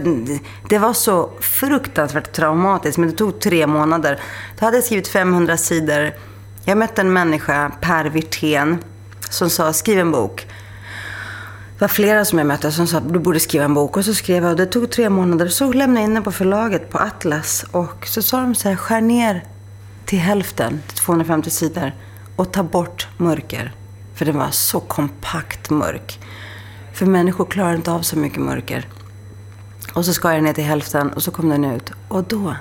det 0.69 0.78
var 0.78 0.93
så 0.93 1.30
fruktansvärt 1.39 2.32
traumatiskt, 2.32 2.97
men 2.97 3.10
det 3.10 3.15
tog 3.15 3.39
tre 3.39 3.67
månader. 3.67 4.19
Då 4.60 4.65
hade 4.65 4.78
jag 4.78 4.84
skrivit 4.84 5.08
500 5.08 5.58
sidor. 5.58 6.12
Jag 6.65 6.78
mötte 6.78 7.02
en 7.02 7.13
människa, 7.13 7.71
Per 7.82 8.06
Wirtén, 8.06 8.84
som 9.30 9.50
sa 9.50 9.74
skriv 9.74 10.00
en 10.00 10.12
bok. 10.12 10.47
Det 11.74 11.82
var 11.82 11.88
flera 11.88 12.26
som 12.26 12.38
jag 12.38 12.47
mötte 12.47 12.71
som 12.71 12.88
sa 12.88 13.00
du 13.00 13.19
borde 13.19 13.39
skriva 13.39 13.65
en 13.65 13.74
bok. 13.74 13.97
Och 13.97 14.06
så 14.06 14.13
skrev 14.13 14.43
jag 14.43 14.52
och 14.52 14.58
det 14.58 14.65
tog 14.65 14.91
tre 14.91 15.10
månader. 15.10 15.47
Så 15.47 15.74
lämnade 15.74 16.02
jag 16.02 16.08
in 16.08 16.13
den 16.13 16.24
på 16.24 16.32
förlaget 16.32 16.89
på 16.89 16.97
Atlas. 16.97 17.65
Och 17.71 18.08
så 18.08 18.21
sa 18.21 18.41
de 18.41 18.56
så 18.56 18.69
här, 18.69 18.76
skär 18.76 19.02
ner 19.02 19.45
till 20.06 20.19
hälften, 20.19 20.82
till 20.88 20.97
250 20.97 21.50
sidor. 21.50 21.91
Och 22.36 22.52
ta 22.52 22.63
bort 22.63 23.08
mörker. 23.17 23.71
För 24.15 24.26
den 24.26 24.38
var 24.38 24.52
så 24.52 24.80
kompakt 24.80 25.69
mörk. 25.69 26.19
För 26.93 27.06
människor 27.06 27.45
klarar 27.45 27.76
inte 27.76 27.91
av 27.91 28.02
så 28.02 28.17
mycket 28.17 28.41
mörker. 28.41 28.88
Och 29.93 30.06
så 30.06 30.13
skar 30.13 30.32
jag 30.32 30.43
ner 30.43 30.54
till 30.54 30.63
hälften 30.63 31.13
och 31.13 31.24
så 31.24 31.32
kom 31.32 31.50
den 31.50 31.65
ut. 31.65 31.91
Och 32.08 32.24
då, 32.24 32.56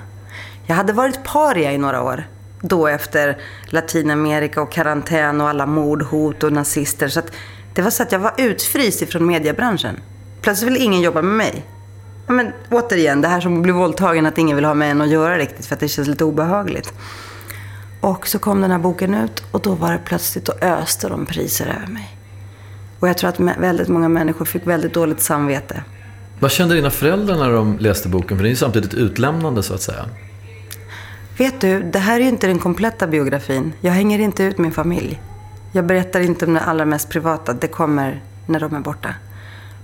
jag 0.65 0.75
hade 0.75 0.93
varit 0.93 1.23
paria 1.23 1.71
i 1.71 1.77
några 1.77 2.03
år. 2.03 2.27
Då 2.61 2.87
efter 2.87 3.37
Latinamerika 3.65 4.61
och 4.61 4.71
karantän 4.71 5.41
och 5.41 5.49
alla 5.49 5.65
mord, 5.65 6.03
hot 6.03 6.43
och 6.43 6.53
nazister. 6.53 7.07
Så 7.07 7.19
att 7.19 7.31
det 7.73 7.81
var 7.81 7.89
så 7.89 8.03
att 8.03 8.11
jag 8.11 8.19
var 8.19 8.33
utfryst 8.37 9.01
ifrån 9.01 9.25
mediebranschen. 9.25 9.99
Plötsligt 10.41 10.71
ville 10.71 10.79
ingen 10.79 11.01
jobba 11.01 11.21
med 11.21 11.35
mig. 11.35 11.65
Men 12.27 12.51
återigen, 12.69 13.21
det 13.21 13.27
här 13.27 13.41
som 13.41 13.57
att 13.57 13.63
bli 13.63 13.71
våldtagen, 13.71 14.25
att 14.25 14.37
ingen 14.37 14.55
vill 14.55 14.65
ha 14.65 14.73
med 14.73 14.91
en 14.91 15.01
att 15.01 15.09
göra 15.09 15.37
riktigt 15.37 15.65
för 15.65 15.75
att 15.75 15.79
det 15.79 15.87
känns 15.87 16.07
lite 16.07 16.23
obehagligt. 16.23 16.93
Och 18.01 18.27
så 18.27 18.39
kom 18.39 18.61
den 18.61 18.71
här 18.71 18.79
boken 18.79 19.13
ut 19.13 19.43
och 19.51 19.61
då 19.61 19.75
var 19.75 19.91
det 19.91 19.99
plötsligt 20.05 20.49
och 20.49 20.63
öste 20.63 21.09
de 21.09 21.25
priser 21.25 21.65
över 21.65 21.87
mig. 21.93 22.17
Och 22.99 23.09
jag 23.09 23.17
tror 23.17 23.29
att 23.29 23.39
väldigt 23.39 23.87
många 23.87 24.09
människor 24.09 24.45
fick 24.45 24.67
väldigt 24.67 24.93
dåligt 24.93 25.21
samvete. 25.21 25.83
Vad 26.39 26.51
kände 26.51 26.75
dina 26.75 26.89
föräldrar 26.89 27.37
när 27.37 27.51
de 27.51 27.77
läste 27.77 28.09
boken? 28.09 28.37
För 28.37 28.43
det 28.43 28.47
är 28.47 28.51
ju 28.51 28.55
samtidigt 28.55 28.93
utlämnande 28.93 29.63
så 29.63 29.73
att 29.73 29.81
säga. 29.81 30.05
Vet 31.41 31.61
du, 31.61 31.83
det 31.83 31.99
här 31.99 32.19
är 32.19 32.23
inte 32.23 32.47
den 32.47 32.59
kompletta 32.59 33.07
biografin. 33.07 33.73
Jag 33.81 33.91
hänger 33.91 34.19
inte 34.19 34.43
ut 34.43 34.57
min 34.57 34.71
familj. 34.71 35.21
Jag 35.71 35.85
berättar 35.85 36.19
inte 36.19 36.45
om 36.45 36.53
det 36.53 36.59
allra 36.59 36.85
mest 36.85 37.09
privata. 37.09 37.53
Det 37.53 37.67
kommer 37.67 38.21
när 38.45 38.59
de 38.59 38.75
är 38.75 38.79
borta. 38.79 39.13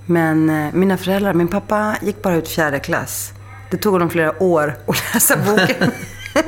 Men 0.05 0.49
eh, 0.49 0.73
mina 0.73 0.97
föräldrar, 0.97 1.33
min 1.33 1.47
pappa 1.47 1.95
gick 2.01 2.21
bara 2.21 2.35
ut 2.35 2.47
fjärde 2.47 2.79
klass. 2.79 3.33
Det 3.71 3.77
tog 3.77 3.93
honom 3.93 4.09
flera 4.09 4.43
år 4.43 4.77
att 4.87 5.13
läsa 5.13 5.37
boken. 5.37 5.91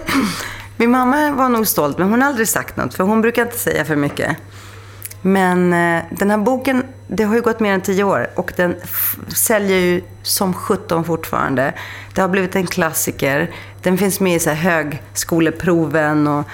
Min 0.78 0.91
mamma 0.91 1.32
var 1.32 1.50
nog 1.50 1.67
stolt, 1.67 1.98
men 1.98 2.10
hon 2.10 2.22
har 2.22 2.30
aldrig 2.30 2.48
sagt 2.48 2.78
något, 2.78 2.93
för 2.93 3.04
hon 3.04 3.22
brukar 3.22 3.41
inte 3.41 3.58
säga 3.58 3.86
för 3.86 3.95
mycket. 3.95 4.38
Men 5.22 5.74
eh, 5.74 6.04
den 6.12 6.30
här 6.30 6.38
boken, 6.38 6.84
det 7.12 7.24
har 7.24 7.36
ju 7.36 7.41
gått 7.41 7.60
mer 7.60 7.74
än 7.74 7.82
tio 7.82 8.04
år 8.04 8.28
och 8.36 8.54
den 8.56 8.76
säljer 9.36 9.78
ju 9.78 10.02
som 10.24 10.54
17 10.54 11.04
fortfarande. 11.04 11.74
Det 12.13 12.22
har 12.22 12.28
blivit 12.28 12.56
en 12.56 12.67
klassiker. 12.67 13.52
Den 13.82 13.98
finns 13.98 14.19
med 14.19 14.36
i 14.36 14.39
så 14.39 14.50
här 14.50 14.56
högskoleproven 14.56 16.28
och 16.28 16.45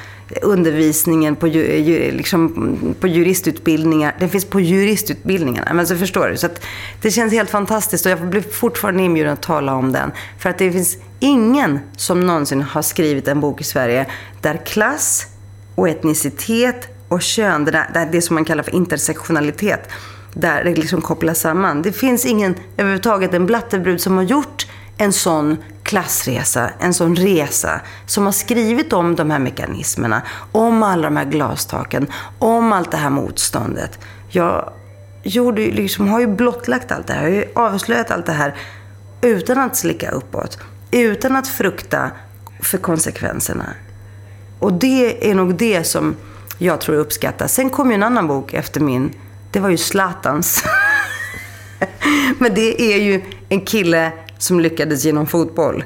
undervisningen 0.42 1.36
på, 1.36 1.48
ju, 1.48 1.78
ju, 1.78 2.12
liksom, 2.12 2.96
på 3.00 3.08
juristutbildningar. 3.08 4.16
Den 4.20 4.30
finns 4.30 4.46
på 4.46 4.60
juristutbildningarna. 4.60 5.74
Men 5.74 5.88
så 5.88 5.98
förstår 5.98 6.28
du. 6.28 6.38
Så 6.38 6.46
att 6.46 6.66
det 7.02 7.12
känns 7.12 7.34
helt 7.34 7.50
fantastiskt 7.50 8.06
och 8.06 8.12
jag 8.12 8.28
blir 8.28 8.42
fortfarande 8.42 9.04
inbjuden 9.04 9.34
att 9.34 9.42
tala 9.42 9.74
om 9.74 9.92
den. 9.92 10.12
För 10.40 10.50
att 10.50 10.58
det 10.58 10.72
finns 10.72 10.98
ingen 11.20 11.80
som 11.98 12.28
någonsin 12.28 12.62
har 12.62 12.82
skrivit 12.82 13.28
en 13.28 13.40
bok 13.40 13.62
i 13.62 13.64
Sverige 13.64 14.06
där 14.42 14.66
klass 14.66 15.28
och 15.76 15.90
etnicitet 15.90 16.88
och 17.08 17.22
kön, 17.22 17.66
det, 17.66 17.72
där, 17.72 18.10
det 18.12 18.22
som 18.22 18.34
man 18.34 18.46
kallar 18.46 18.64
för 18.64 18.76
intersektionalitet, 18.76 19.90
där 20.36 20.64
det 20.64 20.76
liksom 20.76 21.02
kopplas 21.02 21.40
samman. 21.40 21.82
Det 21.82 21.92
finns 21.92 22.26
ingen 22.26 22.56
överhuvudtaget 22.78 23.34
en 23.34 23.46
blattebrud 23.46 24.02
som 24.02 24.18
har 24.18 24.24
gjort 24.24 24.68
en 24.98 25.14
sån 25.14 25.58
klassresa, 25.84 26.70
en 26.80 26.94
sån 26.94 27.16
resa, 27.16 27.82
som 28.06 28.26
har 28.26 28.32
skrivit 28.32 28.94
om 28.94 29.16
de 29.16 29.32
här 29.32 29.40
mekanismerna, 29.40 30.22
om 30.52 30.84
alla 30.84 31.04
de 31.04 31.18
här 31.18 31.26
glastaken, 31.26 32.08
om 32.40 32.74
allt 32.74 32.92
det 32.92 32.98
här 32.98 33.10
motståndet. 33.10 34.00
Jag 34.30 34.74
gjorde, 35.24 35.62
ju 35.62 35.72
liksom, 35.72 36.08
har 36.08 36.20
ju 36.20 36.28
blottlagt 36.28 36.92
allt 36.92 37.08
det 37.08 37.14
här, 37.14 37.24
jag 37.24 37.32
har 37.32 37.38
ju 37.38 37.46
avslöjat 37.56 38.12
allt 38.12 38.26
det 38.26 38.32
här 38.32 38.56
utan 39.22 39.58
att 39.58 39.76
slicka 39.76 40.12
uppåt, 40.12 40.58
utan 40.92 41.36
att 41.36 41.48
frukta 41.48 42.12
för 42.62 42.78
konsekvenserna. 42.78 43.66
Och 44.60 44.74
det 44.74 45.30
är 45.30 45.36
nog 45.36 45.56
det 45.56 45.84
som 45.84 46.16
jag 46.58 46.82
tror 46.82 46.96
uppskattas. 46.96 47.54
Sen 47.54 47.70
kom 47.70 47.90
ju 47.90 47.96
en 47.96 48.04
annan 48.04 48.28
bok 48.28 48.54
efter 48.54 48.82
min. 48.82 49.14
Det 49.56 49.62
var 49.62 49.70
ju 49.70 49.78
Zlatans. 49.78 50.64
Men 52.38 52.54
det 52.54 52.94
är 52.94 52.98
ju 52.98 53.22
en 53.50 53.62
kille 53.62 54.12
som 54.38 54.60
lyckades 54.60 55.06
genom 55.06 55.28
fotboll. 55.28 55.84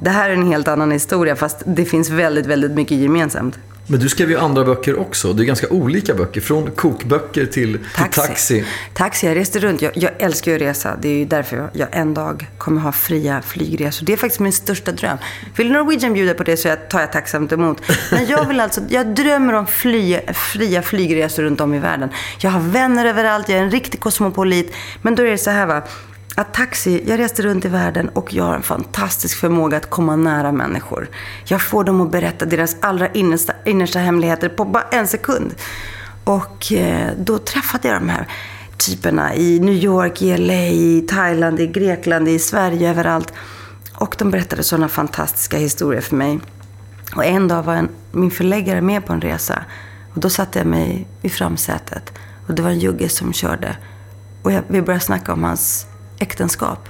Det 0.00 0.10
här 0.10 0.30
är 0.30 0.34
en 0.34 0.46
helt 0.46 0.68
annan 0.68 0.90
historia 0.90 1.36
fast 1.36 1.62
det 1.66 1.84
finns 1.84 2.10
väldigt, 2.10 2.46
väldigt 2.46 2.70
mycket 2.70 2.98
gemensamt. 2.98 3.58
Men 3.90 4.00
du 4.00 4.08
skrev 4.08 4.30
ju 4.30 4.38
andra 4.38 4.64
böcker 4.64 4.98
också. 4.98 5.32
Det 5.32 5.42
är 5.42 5.44
ganska 5.44 5.68
olika 5.68 6.14
böcker. 6.14 6.40
Från 6.40 6.70
kokböcker 6.70 7.46
till 7.46 7.78
taxi. 7.96 8.20
Till 8.20 8.28
taxi. 8.28 8.64
taxi. 8.94 9.26
Jag 9.26 9.36
reste 9.36 9.58
runt. 9.58 9.82
Jag, 9.82 9.92
jag 9.96 10.10
älskar 10.18 10.52
ju 10.52 10.56
att 10.56 10.62
resa. 10.62 10.96
Det 11.02 11.08
är 11.08 11.18
ju 11.18 11.24
därför 11.24 11.70
jag, 11.72 11.88
en 11.92 12.14
dag 12.14 12.46
kommer 12.58 12.80
ha 12.80 12.92
fria 12.92 13.42
flygresor. 13.42 14.06
Det 14.06 14.12
är 14.12 14.16
faktiskt 14.16 14.40
min 14.40 14.52
största 14.52 14.92
dröm. 14.92 15.18
Vill 15.56 15.72
Norwegian 15.72 16.12
bjuda 16.12 16.34
på 16.34 16.42
det 16.42 16.56
så 16.56 16.76
tar 16.90 17.00
jag 17.00 17.12
tacksamt 17.12 17.52
emot. 17.52 17.82
Men 18.12 18.26
jag 18.26 18.48
vill 18.48 18.60
alltså, 18.60 18.80
jag 18.88 19.14
drömmer 19.14 19.52
om 19.52 19.66
fly, 19.66 20.18
fria 20.34 20.82
flygresor 20.82 21.42
runt 21.42 21.60
om 21.60 21.74
i 21.74 21.78
världen. 21.78 22.08
Jag 22.38 22.50
har 22.50 22.60
vänner 22.60 23.06
överallt. 23.06 23.48
Jag 23.48 23.58
är 23.58 23.62
en 23.62 23.70
riktig 23.70 24.00
kosmopolit. 24.00 24.72
Men 25.02 25.14
då 25.14 25.22
är 25.22 25.30
det 25.30 25.38
så 25.38 25.50
här 25.50 25.66
va 25.66 25.82
att 26.38 26.54
taxi, 26.54 27.02
jag 27.06 27.18
reste 27.18 27.42
runt 27.42 27.64
i 27.64 27.68
världen 27.68 28.08
och 28.08 28.34
jag 28.34 28.44
har 28.44 28.54
en 28.54 28.62
fantastisk 28.62 29.38
förmåga 29.38 29.76
att 29.76 29.90
komma 29.90 30.16
nära 30.16 30.52
människor. 30.52 31.08
Jag 31.44 31.62
får 31.62 31.84
dem 31.84 32.00
att 32.00 32.10
berätta 32.10 32.44
deras 32.44 32.76
allra 32.80 33.08
innersta, 33.08 33.52
innersta 33.64 33.98
hemligheter 33.98 34.48
på 34.48 34.64
bara 34.64 34.82
en 34.82 35.06
sekund. 35.08 35.54
Och 36.24 36.72
eh, 36.72 37.10
då 37.18 37.38
träffade 37.38 37.88
jag 37.88 38.00
de 38.00 38.08
här 38.08 38.28
typerna 38.76 39.34
i 39.34 39.60
New 39.60 39.74
York, 39.74 40.22
i 40.22 40.36
LA, 40.36 40.66
i 40.66 41.06
Thailand, 41.08 41.60
i 41.60 41.66
Grekland, 41.66 42.28
i 42.28 42.38
Sverige, 42.38 42.90
överallt. 42.90 43.32
Och 43.94 44.14
de 44.18 44.30
berättade 44.30 44.62
sådana 44.62 44.88
fantastiska 44.88 45.56
historier 45.58 46.00
för 46.00 46.16
mig. 46.16 46.40
Och 47.16 47.24
en 47.24 47.48
dag 47.48 47.62
var 47.62 47.74
en, 47.74 47.88
min 48.12 48.30
förläggare 48.30 48.80
med 48.80 49.06
på 49.06 49.12
en 49.12 49.20
resa. 49.20 49.64
Och 50.14 50.20
då 50.20 50.30
satte 50.30 50.58
jag 50.58 50.66
mig 50.66 51.06
i 51.22 51.28
framsätet. 51.28 52.12
Och 52.46 52.54
det 52.54 52.62
var 52.62 52.70
en 52.70 52.78
jugge 52.78 53.08
som 53.08 53.32
körde. 53.32 53.76
Och 54.42 54.52
jag, 54.52 54.62
vi 54.68 54.82
började 54.82 55.04
snacka 55.04 55.32
om 55.32 55.44
hans 55.44 55.86
äktenskap. 56.18 56.88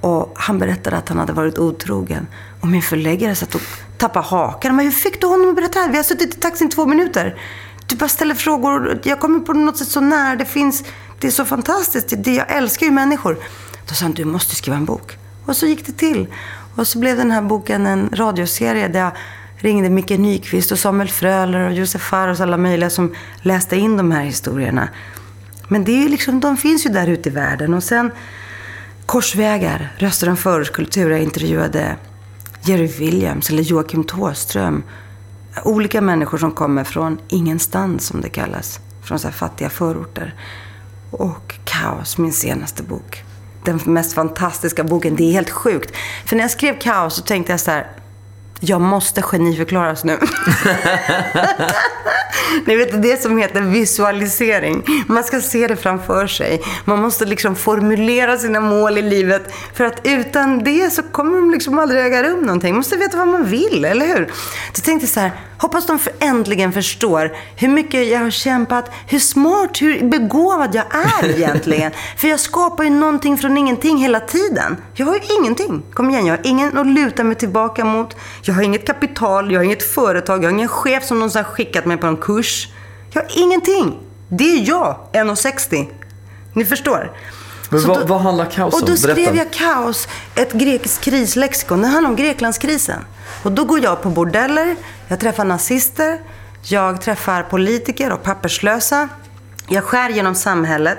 Och 0.00 0.32
han 0.36 0.58
berättade 0.58 0.96
att 0.96 1.08
han 1.08 1.18
hade 1.18 1.32
varit 1.32 1.58
otrogen. 1.58 2.26
Och 2.60 2.68
min 2.68 2.82
förläggare 2.82 3.34
satt 3.34 3.54
och 3.54 3.60
tappade 3.98 4.26
hakan. 4.26 4.76
Men 4.76 4.84
hur 4.84 4.92
fick 4.92 5.20
du 5.20 5.26
honom 5.26 5.48
att 5.48 5.56
berätta 5.56 5.78
det 5.78 5.84
här? 5.84 5.90
Vi 5.90 5.96
har 5.96 6.04
suttit 6.04 6.34
i 6.36 6.40
taxin 6.40 6.70
två 6.70 6.86
minuter. 6.86 7.38
Du 7.86 7.96
bara 7.96 8.08
ställer 8.08 8.34
frågor. 8.34 9.00
Jag 9.04 9.20
kommer 9.20 9.40
på 9.40 9.52
något 9.52 9.76
sätt 9.76 9.88
så 9.88 10.00
nära. 10.00 10.36
Det 10.36 10.44
finns... 10.44 10.84
Det 11.20 11.26
är 11.26 11.30
så 11.30 11.44
fantastiskt. 11.44 12.14
Det, 12.16 12.34
jag 12.34 12.52
älskar 12.52 12.86
ju 12.86 12.92
människor. 12.92 13.38
Då 13.88 13.94
sa 13.94 14.04
han, 14.04 14.12
du 14.12 14.24
måste 14.24 14.54
skriva 14.56 14.76
en 14.76 14.84
bok. 14.84 15.18
Och 15.46 15.56
så 15.56 15.66
gick 15.66 15.86
det 15.86 15.92
till. 15.92 16.26
Och 16.76 16.86
så 16.86 16.98
blev 16.98 17.16
den 17.16 17.30
här 17.30 17.42
boken 17.42 17.86
en 17.86 18.10
radioserie 18.12 18.88
där 18.88 19.00
jag 19.00 19.12
ringde 19.56 19.90
Micke 19.90 20.10
Nyqvist 20.10 20.72
och 20.72 20.78
Samuel 20.78 21.08
Fröler 21.08 21.66
och 21.66 21.72
Josef 21.72 22.02
Fares 22.02 22.40
och 22.40 22.46
alla 22.46 22.56
möjliga 22.56 22.90
som 22.90 23.14
läste 23.42 23.76
in 23.76 23.96
de 23.96 24.12
här 24.12 24.24
historierna. 24.24 24.88
Men 25.68 25.84
det 25.84 26.04
är 26.04 26.08
liksom, 26.08 26.40
de 26.40 26.56
finns 26.56 26.86
ju 26.86 26.90
där 26.90 27.06
ute 27.06 27.28
i 27.28 27.32
världen. 27.32 27.74
Och 27.74 27.82
sen 27.82 28.10
Korsvägar, 29.06 29.92
Röster 29.98 30.28
om 30.28 30.36
förortskultur. 30.36 31.10
Jag 31.10 31.22
intervjuade 31.22 31.96
Jerry 32.64 32.86
Williams 32.86 33.50
eller 33.50 33.62
Joakim 33.62 34.04
Thåström. 34.04 34.82
Olika 35.64 36.00
människor 36.00 36.38
som 36.38 36.52
kommer 36.52 36.84
från 36.84 37.18
ingenstans, 37.28 38.06
som 38.06 38.20
det 38.20 38.28
kallas. 38.28 38.80
Från 39.04 39.18
så 39.18 39.28
här 39.28 39.34
fattiga 39.34 39.70
förorter. 39.70 40.34
Och 41.10 41.54
Kaos, 41.64 42.18
min 42.18 42.32
senaste 42.32 42.82
bok. 42.82 43.24
Den 43.64 43.80
mest 43.84 44.12
fantastiska 44.12 44.84
boken. 44.84 45.16
Det 45.16 45.24
är 45.24 45.32
helt 45.32 45.50
sjukt. 45.50 45.96
För 46.26 46.36
när 46.36 46.44
jag 46.44 46.50
skrev 46.50 46.78
Kaos 46.78 47.14
så 47.14 47.22
tänkte 47.22 47.52
jag 47.52 47.60
så 47.60 47.70
här. 47.70 47.90
Jag 48.60 48.80
måste 48.80 49.22
geniförklaras 49.22 50.04
nu. 50.04 50.18
Ni 52.64 52.76
vet 52.76 53.02
det 53.02 53.22
som 53.22 53.38
heter 53.38 53.60
visualisering. 53.60 54.84
Man 55.06 55.24
ska 55.24 55.40
se 55.40 55.66
det 55.66 55.76
framför 55.76 56.26
sig. 56.26 56.62
Man 56.84 56.98
måste 56.98 57.24
liksom 57.24 57.56
formulera 57.56 58.38
sina 58.38 58.60
mål 58.60 58.98
i 58.98 59.02
livet. 59.02 59.54
För 59.74 59.84
att 59.84 60.00
utan 60.04 60.64
det 60.64 60.90
så 60.90 61.02
kommer 61.02 61.36
de 61.36 61.50
liksom 61.50 61.78
aldrig 61.78 62.06
äga 62.06 62.22
rum 62.22 62.40
någonting. 62.40 62.72
Man 62.72 62.76
måste 62.76 62.96
veta 62.96 63.16
vad 63.16 63.28
man 63.28 63.44
vill, 63.44 63.84
eller 63.84 64.06
hur? 64.06 64.32
Så 64.72 64.82
tänkte 64.82 65.04
jag 65.04 65.10
så 65.10 65.20
här, 65.20 65.30
hoppas 65.62 65.86
de 65.86 65.98
för 65.98 66.12
äntligen 66.20 66.72
förstår 66.72 67.32
hur 67.56 67.68
mycket 67.68 68.08
jag 68.08 68.18
har 68.18 68.30
kämpat, 68.30 68.90
hur 69.06 69.18
smart, 69.18 69.82
hur 69.82 70.08
begåvad 70.08 70.74
jag 70.74 70.84
är 70.94 71.30
egentligen. 71.36 71.92
för 72.16 72.28
jag 72.28 72.40
skapar 72.40 72.84
ju 72.84 72.90
någonting 72.90 73.38
från 73.38 73.58
ingenting 73.58 73.96
hela 73.98 74.20
tiden. 74.20 74.76
Jag 74.94 75.06
har 75.06 75.14
ju 75.14 75.20
ingenting. 75.40 75.82
Kom 75.94 76.10
igen, 76.10 76.26
jag 76.26 76.36
har 76.36 76.46
ingen 76.46 76.78
att 76.78 76.86
luta 76.86 77.24
mig 77.24 77.36
tillbaka 77.36 77.84
mot. 77.84 78.16
Jag 78.42 78.54
har 78.54 78.62
inget 78.62 78.86
kapital, 78.86 79.52
jag 79.52 79.60
har 79.60 79.64
inget 79.64 79.92
företag, 79.94 80.44
jag 80.44 80.50
har 80.50 80.54
ingen 80.54 80.68
chef 80.68 81.04
som 81.04 81.18
någonsin 81.18 81.44
har 81.44 81.52
skickat 81.52 81.86
mig 81.86 81.96
på 81.96 82.06
en 82.06 82.16
kurs. 82.22 82.68
Jag 83.12 83.22
har 83.22 83.30
ingenting. 83.34 83.98
Det 84.28 84.44
är 84.44 84.68
jag, 84.68 84.96
1,60. 85.12 85.88
Ni 86.54 86.64
förstår. 86.64 87.12
Men 87.70 87.80
Så 87.80 87.88
vad, 87.88 88.00
då- 88.00 88.06
vad 88.06 88.20
handlar 88.20 88.44
kaos 88.50 88.74
om? 88.74 88.80
Och 88.82 88.88
då 88.88 88.96
skrev 88.96 89.14
Berätta. 89.16 89.34
jag 89.36 89.50
kaos, 89.52 90.08
ett 90.34 90.52
grekiskt 90.52 91.00
krislexikon. 91.04 91.82
Det 91.82 91.88
handlar 91.88 92.10
om 92.10 92.16
Greklandskrisen. 92.16 93.00
Och 93.42 93.52
då 93.52 93.64
går 93.64 93.80
jag 93.84 94.02
på 94.02 94.08
bordeller, 94.10 94.76
jag 95.08 95.20
träffar 95.20 95.44
nazister, 95.44 96.20
jag 96.62 97.00
träffar 97.00 97.42
politiker 97.42 98.12
och 98.12 98.22
papperslösa. 98.22 99.08
Jag 99.68 99.84
skär 99.84 100.08
genom 100.10 100.34
samhället. 100.34 100.98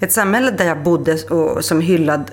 Ett 0.00 0.12
samhälle 0.12 0.50
där 0.50 0.64
jag 0.64 0.82
bodde 0.82 1.22
och, 1.22 1.64
som 1.64 1.80
hyllad 1.80 2.30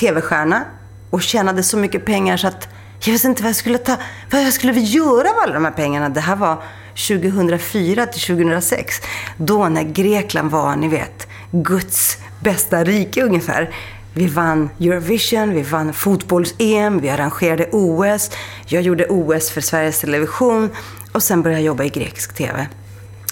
tv-stjärna. 0.00 0.62
Och 1.10 1.22
tjänade 1.22 1.62
så 1.62 1.76
mycket 1.76 2.04
pengar 2.04 2.36
så 2.36 2.46
att 2.46 2.68
jag 3.00 3.12
visste 3.12 3.28
inte 3.28 3.42
vad 3.42 3.48
jag 3.48 3.56
skulle 3.56 3.78
ta, 3.78 3.96
vad 4.30 4.42
jag 4.42 4.52
skulle 4.52 4.72
göra 4.80 5.30
av 5.30 5.36
alla 5.42 5.54
de 5.54 5.64
här 5.64 5.72
pengarna. 5.72 6.08
Det 6.08 6.20
här 6.20 6.36
var 6.36 6.62
2004 6.94 8.06
till 8.06 8.20
2006. 8.20 9.00
Då 9.36 9.68
när 9.68 9.82
Grekland 9.82 10.50
var, 10.50 10.76
ni 10.76 10.88
vet, 10.88 11.28
Guds 11.50 12.18
bästa 12.40 12.84
rike 12.84 13.22
ungefär. 13.22 13.74
Vi 14.14 14.26
vann 14.26 14.70
Eurovision, 14.80 15.54
vi 15.54 15.62
vann 15.62 15.92
fotbolls-EM, 15.92 17.00
vi 17.00 17.10
arrangerade 17.10 17.68
OS. 17.72 18.30
Jag 18.66 18.82
gjorde 18.82 19.06
OS 19.06 19.50
för 19.50 19.60
Sveriges 19.60 20.00
Television 20.00 20.70
och 21.12 21.22
sen 21.22 21.42
började 21.42 21.60
jag 21.60 21.66
jobba 21.66 21.84
i 21.84 21.88
grekisk 21.88 22.34
TV. 22.34 22.66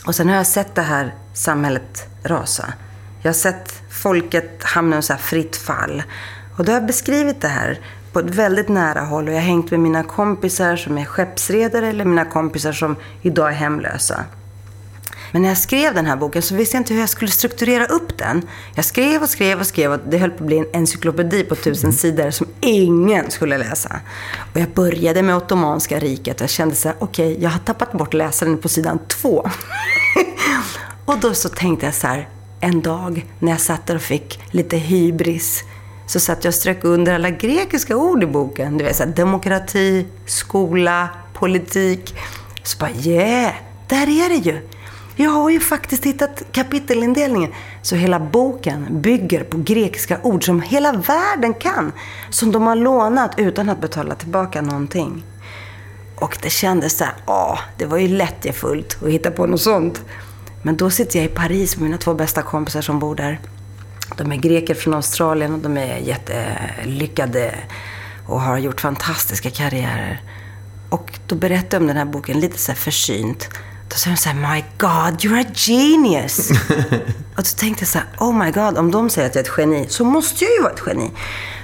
Och 0.07 0.15
sen 0.15 0.29
har 0.29 0.37
jag 0.37 0.47
sett 0.47 0.75
det 0.75 0.83
här 0.83 1.15
samhället 1.35 2.09
rasa. 2.23 2.73
Jag 3.23 3.29
har 3.29 3.35
sett 3.35 3.83
folket 3.91 4.63
hamna 4.63 4.99
i 4.99 5.03
så 5.03 5.13
här 5.13 5.21
fritt 5.21 5.57
fall. 5.57 6.03
Och 6.57 6.65
då 6.65 6.73
har 6.73 6.79
jag 6.79 6.87
beskrivit 6.87 7.41
det 7.41 7.49
här 7.49 7.79
på 8.13 8.19
ett 8.19 8.35
väldigt 8.35 8.69
nära 8.69 9.01
håll. 9.01 9.29
Och 9.29 9.35
jag 9.35 9.39
har 9.39 9.47
hängt 9.47 9.71
med 9.71 9.81
mina 9.81 10.03
kompisar 10.03 10.77
som 10.77 10.99
är 10.99 11.05
skeppsredare 11.05 11.89
eller 11.89 12.05
mina 12.05 12.25
kompisar 12.25 12.73
som 12.73 12.97
idag 13.23 13.49
är 13.49 13.55
hemlösa. 13.55 14.25
Men 15.33 15.43
när 15.43 15.49
jag 15.49 15.59
skrev 15.59 15.95
den 15.95 16.07
här 16.07 16.17
boken 16.17 16.43
så 16.43 16.55
visste 16.55 16.77
jag 16.77 16.81
inte 16.81 16.95
hur 16.95 17.01
jag 17.01 17.09
skulle 17.09 17.31
strukturera 17.31 17.87
upp 17.87 18.19
den. 18.19 18.43
Jag 18.75 18.85
skrev 18.85 19.23
och 19.23 19.29
skrev 19.29 19.61
och 19.61 19.67
skrev 19.67 19.93
och 19.93 20.01
det 20.09 20.19
höll 20.19 20.31
på 20.31 20.45
att 20.45 20.47
bli 20.47 20.59
en 20.59 20.67
encyklopedi 20.73 21.45
på 21.45 21.55
tusen 21.55 21.93
sidor 21.93 22.31
som 22.31 22.47
ingen 22.61 23.31
skulle 23.31 23.59
läsa. 23.59 24.01
Och 24.55 24.61
jag 24.61 24.69
började 24.69 25.23
med 25.23 25.37
Ottomanska 25.37 25.99
riket 25.99 26.37
och 26.37 26.43
jag 26.43 26.51
kände 26.51 26.75
så 26.75 26.89
här, 26.89 26.97
okej, 27.01 27.37
jag 27.43 27.51
har 27.51 27.59
tappat 27.59 27.93
bort 27.93 28.15
läsaren 28.15 28.59
på 28.59 28.69
sidan 28.69 28.99
två. 29.09 29.51
och 31.05 31.19
då 31.19 31.35
så 31.35 31.49
tänkte 31.49 31.87
jag 31.87 31.95
så 31.95 32.07
här, 32.07 32.29
en 32.61 32.81
dag 32.81 33.27
när 33.39 33.53
jag 33.53 33.61
satt 33.61 33.87
där 33.87 33.95
och 33.95 34.03
fick 34.03 34.41
lite 34.51 34.77
hybris 34.77 35.65
så 36.11 36.21
satt 36.21 36.45
jag 36.45 36.51
och 36.51 36.55
strök 36.55 36.85
under 36.85 37.15
alla 37.15 37.31
grekiska 37.31 37.97
ord 37.97 38.23
i 38.23 38.27
boken. 38.27 38.79
Du 38.79 38.85
vet, 38.85 38.97
så 38.97 39.05
här, 39.05 39.11
demokrati, 39.11 40.07
skola, 40.27 41.09
politik. 41.35 42.15
Så 42.63 42.79
bara, 42.79 42.91
yeah, 42.91 43.55
där 43.89 44.03
är 44.03 44.29
det 44.29 44.51
ju. 44.51 44.69
Jag 45.17 45.31
har 45.31 45.51
ju 45.51 45.61
faktiskt 45.61 46.07
hittat 46.07 46.43
kapitelindelningen. 46.53 47.53
Så 47.83 47.97
hela 47.97 48.21
boken 48.21 49.01
bygger 49.01 49.45
på 49.45 49.59
grekiska 49.59 50.19
ord 50.23 50.45
som 50.45 50.61
hela 50.61 50.93
världen 50.93 51.55
kan. 51.55 51.93
Som 52.31 52.53
de 52.53 52.63
har 52.63 52.77
lånat 52.77 53.35
utan 53.37 53.69
att 53.69 53.81
betala 53.81 54.15
tillbaka 54.15 54.63
någonting. 54.63 55.25
Och 56.17 56.39
det 56.43 56.51
kändes 56.51 56.99
så 56.99 57.05
här, 57.05 57.15
åh, 57.27 57.59
det 57.79 57.87
var 57.87 57.99
ju 57.99 58.09
lättjefullt 58.09 59.03
att 59.03 59.11
hitta 59.11 59.31
på 59.31 59.47
något 59.47 59.61
sånt. 59.61 60.03
Men 60.63 60.77
då 60.77 60.91
sitter 60.91 61.19
jag 61.19 61.27
i 61.27 61.35
Paris 61.35 61.77
med 61.77 61.85
mina 61.85 61.99
två 61.99 62.15
bästa 62.15 62.43
kompisar 62.43 62.81
som 62.81 62.99
bor 62.99 63.15
där. 63.15 63.41
De 64.17 64.33
är 64.33 64.37
greker 64.37 64.75
från 64.75 64.95
Australien 64.95 65.55
och 65.55 65.59
de 65.59 65.77
är 65.77 65.99
jättelyckade 65.99 67.55
och 68.27 68.41
har 68.41 68.59
gjort 68.59 68.81
fantastiska 68.81 69.51
karriärer. 69.51 70.23
Och 70.91 71.19
då 71.27 71.35
berättade 71.35 71.77
jag 71.77 71.81
om 71.81 71.87
den 71.87 71.97
här 71.97 72.05
boken 72.05 72.41
lite 72.41 72.59
så 72.59 72.73
här 72.73 72.79
försynt. 72.79 73.49
Då 73.89 73.97
sa 73.97 74.11
de 74.11 74.17
så 74.17 74.29
här, 74.29 74.55
My 74.55 74.65
God, 74.79 75.21
you're 75.21 75.41
a 75.41 75.53
genius! 75.55 76.51
och 77.37 77.43
då 77.43 77.43
tänkte 77.43 77.83
jag 77.83 77.89
så 77.89 77.99
här, 77.99 78.07
Oh 78.19 78.45
my 78.45 78.51
God, 78.51 78.79
om 78.79 78.91
de 78.91 79.11
säger 79.11 79.29
att 79.29 79.35
jag 79.35 79.47
är 79.47 79.51
ett 79.51 79.59
geni, 79.59 79.87
så 79.89 80.05
måste 80.05 80.45
jag 80.45 80.53
ju 80.53 80.63
vara 80.63 80.73
ett 80.73 80.83
geni. 80.87 81.11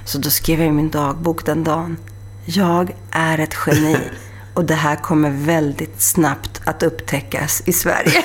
Så 0.05 0.19
då 0.19 0.31
skrev 0.31 0.59
jag 0.59 0.69
i 0.69 0.73
min 0.73 0.91
dagbok 0.91 1.47
den 1.47 1.65
dagen, 1.65 1.97
Jag 2.45 2.95
är 3.11 3.39
ett 3.39 3.55
geni. 3.67 3.97
Och 4.55 4.65
det 4.65 4.75
här 4.75 4.97
kommer 4.97 5.31
väldigt 5.31 6.03
snabbt 6.03 6.61
att 6.65 6.83
upptäckas 6.83 7.63
i 7.67 7.73
Sverige. 7.73 8.25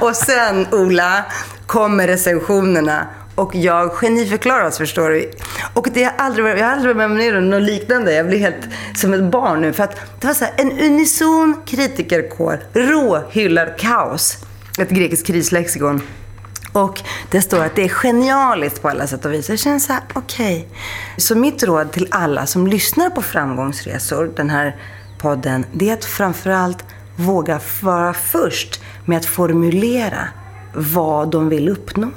och 0.00 0.16
sen, 0.16 0.66
Ola, 0.72 1.24
kommer 1.66 2.06
recensionerna. 2.06 3.06
Och 3.34 3.54
jag 3.54 3.92
geniförklaras, 3.92 4.78
förstår 4.78 5.10
du. 5.10 5.30
Och 5.74 5.88
det 5.94 6.04
har 6.04 6.12
aldrig, 6.18 6.46
jag 6.46 6.66
har 6.66 6.72
aldrig 6.72 6.96
varit 6.96 7.10
med 7.10 7.36
om 7.36 7.50
något 7.50 7.62
liknande. 7.62 8.14
Jag 8.14 8.26
blir 8.26 8.38
helt 8.38 8.68
som 8.94 9.14
ett 9.14 9.24
barn 9.24 9.60
nu. 9.60 9.72
För 9.72 9.84
att 9.84 9.96
det 10.20 10.26
var 10.26 10.34
så 10.34 10.44
här, 10.44 10.54
en 10.56 10.78
unison 10.78 11.56
kritikerkår 11.66 12.60
råhyllar 12.72 13.78
kaos. 13.78 14.36
Ett 14.78 14.90
grekiskt 14.90 15.26
krislexikon. 15.26 16.02
Och 16.72 17.00
det 17.30 17.42
står 17.42 17.64
att 17.64 17.76
det 17.76 17.84
är 17.84 17.88
genialiskt 17.88 18.82
på 18.82 18.88
alla 18.88 19.06
sätt 19.06 19.24
och 19.24 19.32
vis. 19.32 19.48
Jag 19.48 19.58
känner 19.58 19.78
så 19.78 19.92
här, 19.92 20.02
okej. 20.12 20.56
Okay. 20.56 20.80
Så 21.16 21.34
mitt 21.34 21.62
råd 21.62 21.92
till 21.92 22.08
alla 22.10 22.46
som 22.46 22.66
lyssnar 22.66 23.10
på 23.10 23.22
Framgångsresor, 23.22 24.32
den 24.36 24.50
här 24.50 24.76
podden, 25.18 25.66
det 25.72 25.90
är 25.90 25.94
att 25.94 26.04
framförallt 26.04 26.84
våga 27.16 27.60
vara 27.80 28.14
först 28.14 28.80
med 29.04 29.18
att 29.18 29.26
formulera 29.26 30.28
vad 30.74 31.30
de 31.30 31.48
vill 31.48 31.68
uppnå. 31.68 32.10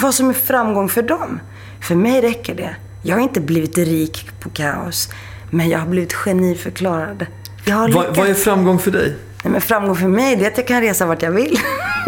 Vad 0.00 0.14
som 0.14 0.28
är 0.28 0.32
framgång 0.32 0.88
för 0.88 1.02
dem. 1.02 1.40
För 1.80 1.94
mig 1.94 2.20
räcker 2.20 2.54
det. 2.54 2.76
Jag 3.02 3.16
har 3.16 3.22
inte 3.22 3.40
blivit 3.40 3.78
rik 3.78 4.30
på 4.40 4.50
kaos, 4.50 5.08
men 5.50 5.68
jag 5.68 5.78
har 5.78 5.86
blivit 5.86 6.12
geniförklarad. 6.12 7.26
Jag 7.64 7.76
har 7.76 7.88
vad, 7.88 8.16
vad 8.16 8.28
är 8.28 8.34
framgång 8.34 8.78
för 8.78 8.90
dig? 8.90 9.16
Nej, 9.44 9.52
men 9.52 9.60
framgång 9.60 9.96
för 9.96 10.08
mig 10.08 10.36
det 10.36 10.44
är 10.46 10.50
att 10.50 10.58
jag 10.58 10.66
kan 10.66 10.80
resa 10.80 11.06
vart 11.06 11.22
jag 11.22 11.30
vill. 11.30 11.58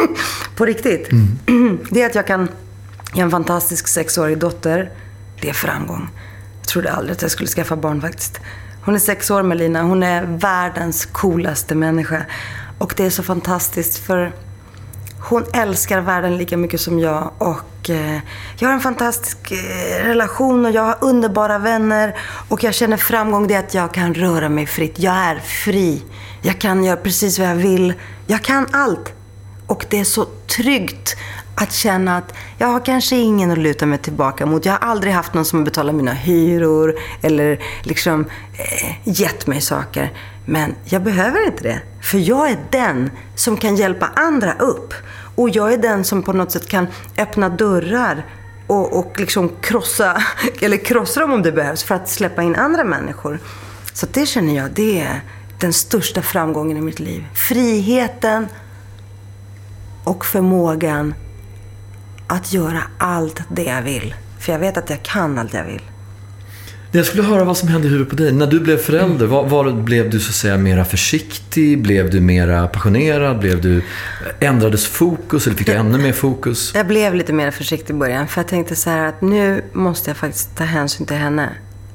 på 0.56 0.64
riktigt. 0.64 1.12
Mm. 1.12 1.78
Det 1.90 2.02
är 2.02 2.06
att 2.06 2.14
jag 2.14 2.26
kan... 2.26 2.48
Jag 3.12 3.18
har 3.18 3.24
en 3.24 3.30
fantastisk 3.30 3.88
sexårig 3.88 4.38
dotter. 4.38 4.90
Det 5.40 5.48
är 5.48 5.52
framgång. 5.52 6.08
Jag 6.60 6.68
trodde 6.68 6.92
aldrig 6.92 7.12
att 7.12 7.22
jag 7.22 7.30
skulle 7.30 7.48
skaffa 7.48 7.76
barn 7.76 8.00
faktiskt. 8.00 8.40
Hon 8.84 8.94
är 8.94 8.98
sex 8.98 9.30
år 9.30 9.42
Melina. 9.42 9.82
Hon 9.82 10.02
är 10.02 10.22
världens 10.22 11.06
coolaste 11.06 11.74
människa. 11.74 12.22
Och 12.78 12.94
det 12.96 13.04
är 13.04 13.10
så 13.10 13.22
fantastiskt 13.22 13.98
för 13.98 14.32
hon 15.20 15.44
älskar 15.52 16.00
världen 16.00 16.36
lika 16.36 16.56
mycket 16.56 16.80
som 16.80 16.98
jag. 16.98 17.30
Och 17.38 17.90
eh, 17.90 18.18
jag 18.58 18.68
har 18.68 18.74
en 18.74 18.80
fantastisk 18.80 19.52
eh, 19.52 20.04
relation 20.04 20.66
och 20.66 20.72
jag 20.72 20.82
har 20.82 20.96
underbara 21.00 21.58
vänner. 21.58 22.16
Och 22.48 22.64
jag 22.64 22.74
känner 22.74 22.96
framgång 22.96 23.46
det 23.46 23.56
att 23.56 23.74
jag 23.74 23.94
kan 23.94 24.14
röra 24.14 24.48
mig 24.48 24.66
fritt. 24.66 24.98
Jag 24.98 25.14
är 25.14 25.38
fri. 25.38 26.02
Jag 26.42 26.58
kan 26.58 26.84
göra 26.84 26.96
precis 26.96 27.38
vad 27.38 27.48
jag 27.48 27.54
vill. 27.54 27.94
Jag 28.26 28.42
kan 28.42 28.66
allt. 28.72 29.12
Och 29.66 29.86
det 29.90 30.00
är 30.00 30.04
så 30.04 30.24
tryggt 30.56 31.16
att 31.54 31.72
känna 31.72 32.16
att 32.16 32.34
jag 32.58 32.66
har 32.66 32.84
kanske 32.84 33.16
ingen 33.16 33.50
att 33.50 33.58
luta 33.58 33.86
mig 33.86 33.98
tillbaka 33.98 34.46
mot. 34.46 34.64
Jag 34.64 34.72
har 34.72 34.88
aldrig 34.88 35.12
haft 35.12 35.34
någon 35.34 35.44
som 35.44 35.64
betalar 35.64 35.92
mina 35.92 36.12
hyror 36.12 36.94
eller 37.22 37.58
liksom 37.82 38.26
eh, 38.52 38.96
gett 39.04 39.46
mig 39.46 39.60
saker. 39.60 40.12
Men 40.50 40.74
jag 40.84 41.02
behöver 41.02 41.46
inte 41.46 41.62
det. 41.62 41.80
För 42.02 42.18
jag 42.18 42.50
är 42.50 42.58
den 42.70 43.10
som 43.34 43.56
kan 43.56 43.76
hjälpa 43.76 44.06
andra 44.16 44.54
upp. 44.54 44.94
Och 45.34 45.50
jag 45.50 45.72
är 45.72 45.78
den 45.78 46.04
som 46.04 46.22
på 46.22 46.32
något 46.32 46.52
sätt 46.52 46.68
kan 46.68 46.86
öppna 47.18 47.48
dörrar 47.48 48.26
och, 48.66 48.98
och 48.98 49.20
liksom 49.20 49.50
krossa, 49.60 50.22
eller 50.60 50.76
krossa 50.76 51.20
dem 51.20 51.32
om 51.32 51.42
det 51.42 51.52
behövs, 51.52 51.84
för 51.84 51.94
att 51.94 52.08
släppa 52.08 52.42
in 52.42 52.56
andra 52.56 52.84
människor. 52.84 53.38
Så 53.92 54.06
det 54.12 54.26
känner 54.26 54.56
jag, 54.56 54.70
det 54.70 55.00
är 55.00 55.20
den 55.60 55.72
största 55.72 56.22
framgången 56.22 56.76
i 56.76 56.80
mitt 56.80 57.00
liv. 57.00 57.26
Friheten 57.34 58.46
och 60.04 60.24
förmågan 60.24 61.14
att 62.26 62.52
göra 62.52 62.82
allt 62.98 63.42
det 63.48 63.64
jag 63.64 63.82
vill. 63.82 64.14
För 64.40 64.52
jag 64.52 64.58
vet 64.58 64.76
att 64.76 64.90
jag 64.90 65.02
kan 65.02 65.38
allt 65.38 65.54
jag 65.54 65.64
vill. 65.64 65.82
Jag 66.92 67.06
skulle 67.06 67.22
höra 67.22 67.44
vad 67.44 67.56
som 67.56 67.68
hände 67.68 67.86
i 67.86 67.90
huvudet 67.90 68.10
på 68.10 68.16
dig. 68.16 68.32
När 68.32 68.46
du 68.46 68.60
blev 68.60 68.76
förälder, 68.76 69.26
var, 69.26 69.46
var, 69.48 69.72
blev 69.72 70.10
du 70.10 70.20
så 70.20 70.28
att 70.28 70.34
säga 70.34 70.56
mera 70.56 70.84
försiktig? 70.84 71.82
Blev 71.82 72.10
du 72.10 72.20
mera 72.20 72.68
passionerad? 72.68 73.38
Blev 73.38 73.60
du, 73.60 73.82
ändrades 74.40 74.86
fokus 74.86 75.46
eller 75.46 75.56
fick 75.56 75.66
du 75.66 75.72
ännu 75.72 75.98
mer 75.98 76.12
fokus? 76.12 76.72
Jag 76.74 76.86
blev 76.86 77.14
lite 77.14 77.32
mer 77.32 77.50
försiktig 77.50 77.94
i 77.94 77.96
början. 77.96 78.28
För 78.28 78.40
jag 78.40 78.48
tänkte 78.48 78.76
så 78.76 78.90
här 78.90 79.06
att 79.06 79.20
nu 79.22 79.64
måste 79.72 80.10
jag 80.10 80.16
faktiskt 80.16 80.56
ta 80.56 80.64
hänsyn 80.64 81.06
till 81.06 81.16
henne. 81.16 81.50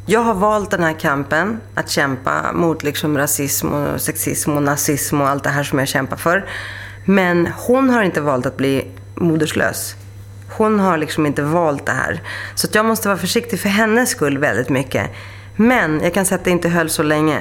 Jag 0.06 0.20
har 0.20 0.34
valt 0.34 0.72
den 0.72 0.84
här 0.84 1.00
kampen, 1.00 1.60
att 1.76 1.90
kämpa 1.90 2.54
mot 2.54 2.84
liksom 2.84 3.18
rasism 3.18 3.68
och 3.68 4.02
sexism 4.02 4.52
och 4.52 4.64
nazism 4.64 5.22
och 5.22 5.30
allt 5.30 5.44
det 5.44 5.50
här 5.50 5.64
som 5.64 5.80
jag 5.80 5.88
kämpar 5.88 6.18
för. 6.18 6.46
Men 7.06 7.48
hon 7.58 7.90
har 7.90 8.04
inte 8.04 8.22
valt 8.22 8.46
att 8.46 8.58
bli 8.58 8.88
moderslös. 9.16 9.96
Hon 10.58 10.80
har 10.80 10.98
liksom 10.98 11.26
inte 11.26 11.42
valt 11.42 11.86
det 11.86 11.92
här. 11.92 12.22
Så 12.56 12.68
jag 12.72 12.86
måste 12.86 13.08
vara 13.08 13.18
försiktig 13.18 13.60
för 13.60 13.70
hennes 13.70 14.10
skull 14.10 14.38
väldigt 14.38 14.70
mycket. 14.70 15.10
Men 15.56 16.02
jag 16.04 16.14
kan 16.14 16.26
säga 16.26 16.38
att 16.40 16.46
det 16.46 16.52
inte 16.52 16.70
höll 16.70 16.90
så 16.90 17.04
länge. 17.04 17.40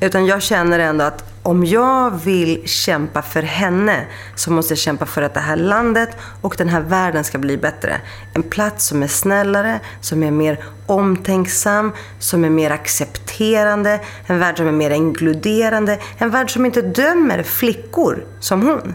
Utan 0.00 0.26
jag 0.26 0.42
känner 0.42 0.78
ändå 0.78 1.04
att 1.04 1.31
om 1.42 1.64
jag 1.64 2.24
vill 2.24 2.68
kämpa 2.68 3.22
för 3.22 3.42
henne 3.42 4.06
så 4.34 4.52
måste 4.52 4.72
jag 4.72 4.78
kämpa 4.78 5.06
för 5.06 5.22
att 5.22 5.34
det 5.34 5.40
här 5.40 5.56
landet 5.56 6.10
och 6.40 6.54
den 6.58 6.68
här 6.68 6.80
världen 6.80 7.24
ska 7.24 7.38
bli 7.38 7.56
bättre. 7.56 8.00
En 8.34 8.42
plats 8.42 8.86
som 8.86 9.02
är 9.02 9.06
snällare, 9.06 9.80
som 10.00 10.22
är 10.22 10.30
mer 10.30 10.64
omtänksam, 10.86 11.92
som 12.18 12.44
är 12.44 12.50
mer 12.50 12.70
accepterande, 12.70 14.00
en 14.26 14.38
värld 14.38 14.56
som 14.56 14.66
är 14.66 14.72
mer 14.72 14.90
inkluderande, 14.90 15.98
en 16.18 16.30
värld 16.30 16.50
som 16.50 16.66
inte 16.66 16.82
dömer 16.82 17.42
flickor 17.42 18.24
som 18.40 18.62
hon. 18.62 18.94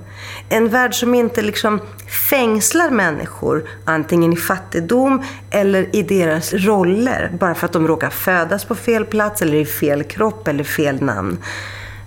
En 0.50 0.70
värld 0.70 0.94
som 0.96 1.16
inte 1.16 1.42
liksom 1.42 1.82
fängslar 2.30 2.90
människor, 2.90 3.70
antingen 3.86 4.34
i 4.34 4.38
fattigdom 4.38 5.24
eller 5.50 5.96
i 5.96 6.04
deras 6.04 6.54
roller, 6.54 7.32
bara 7.40 7.56
för 7.56 7.66
att 7.66 7.74
de 7.74 7.88
råkar 7.88 8.10
födas 8.10 8.66
på 8.66 8.76
fel 8.76 9.06
plats 9.06 9.42
eller 9.42 9.58
i 9.58 9.66
fel 9.66 10.04
kropp 10.04 10.48
eller 10.48 10.64
fel 10.64 11.02
namn. 11.02 11.38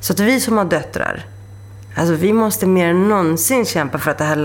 Så 0.00 0.12
att 0.12 0.20
vi 0.20 0.40
som 0.40 0.58
har 0.58 0.64
döttrar, 0.64 1.24
alltså 1.94 2.14
vi 2.14 2.32
måste 2.32 2.66
mer 2.66 2.88
än 2.88 3.08
någonsin 3.08 3.64
kämpa 3.64 3.98
för 3.98 4.10
att 4.10 4.18
det 4.18 4.24
här 4.24 4.36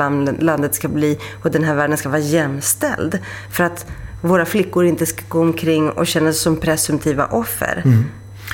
landet 0.42 0.76
ska 0.76 0.88
bli 0.88 1.20
och 1.44 1.52
den 1.52 1.64
här 1.64 1.76
världen 1.76 1.98
ska 1.98 2.10
vara 2.10 2.20
jämställd. 2.20 3.20
För 3.52 3.64
att 3.64 3.86
våra 4.22 4.46
flickor 4.46 4.86
inte 4.86 5.06
ska 5.06 5.22
gå 5.28 5.42
omkring 5.42 5.90
och 5.90 6.08
känna 6.08 6.32
sig 6.32 6.42
som 6.42 6.58
presumtiva 6.58 7.26
offer. 7.26 7.82
Mm. 7.86 8.06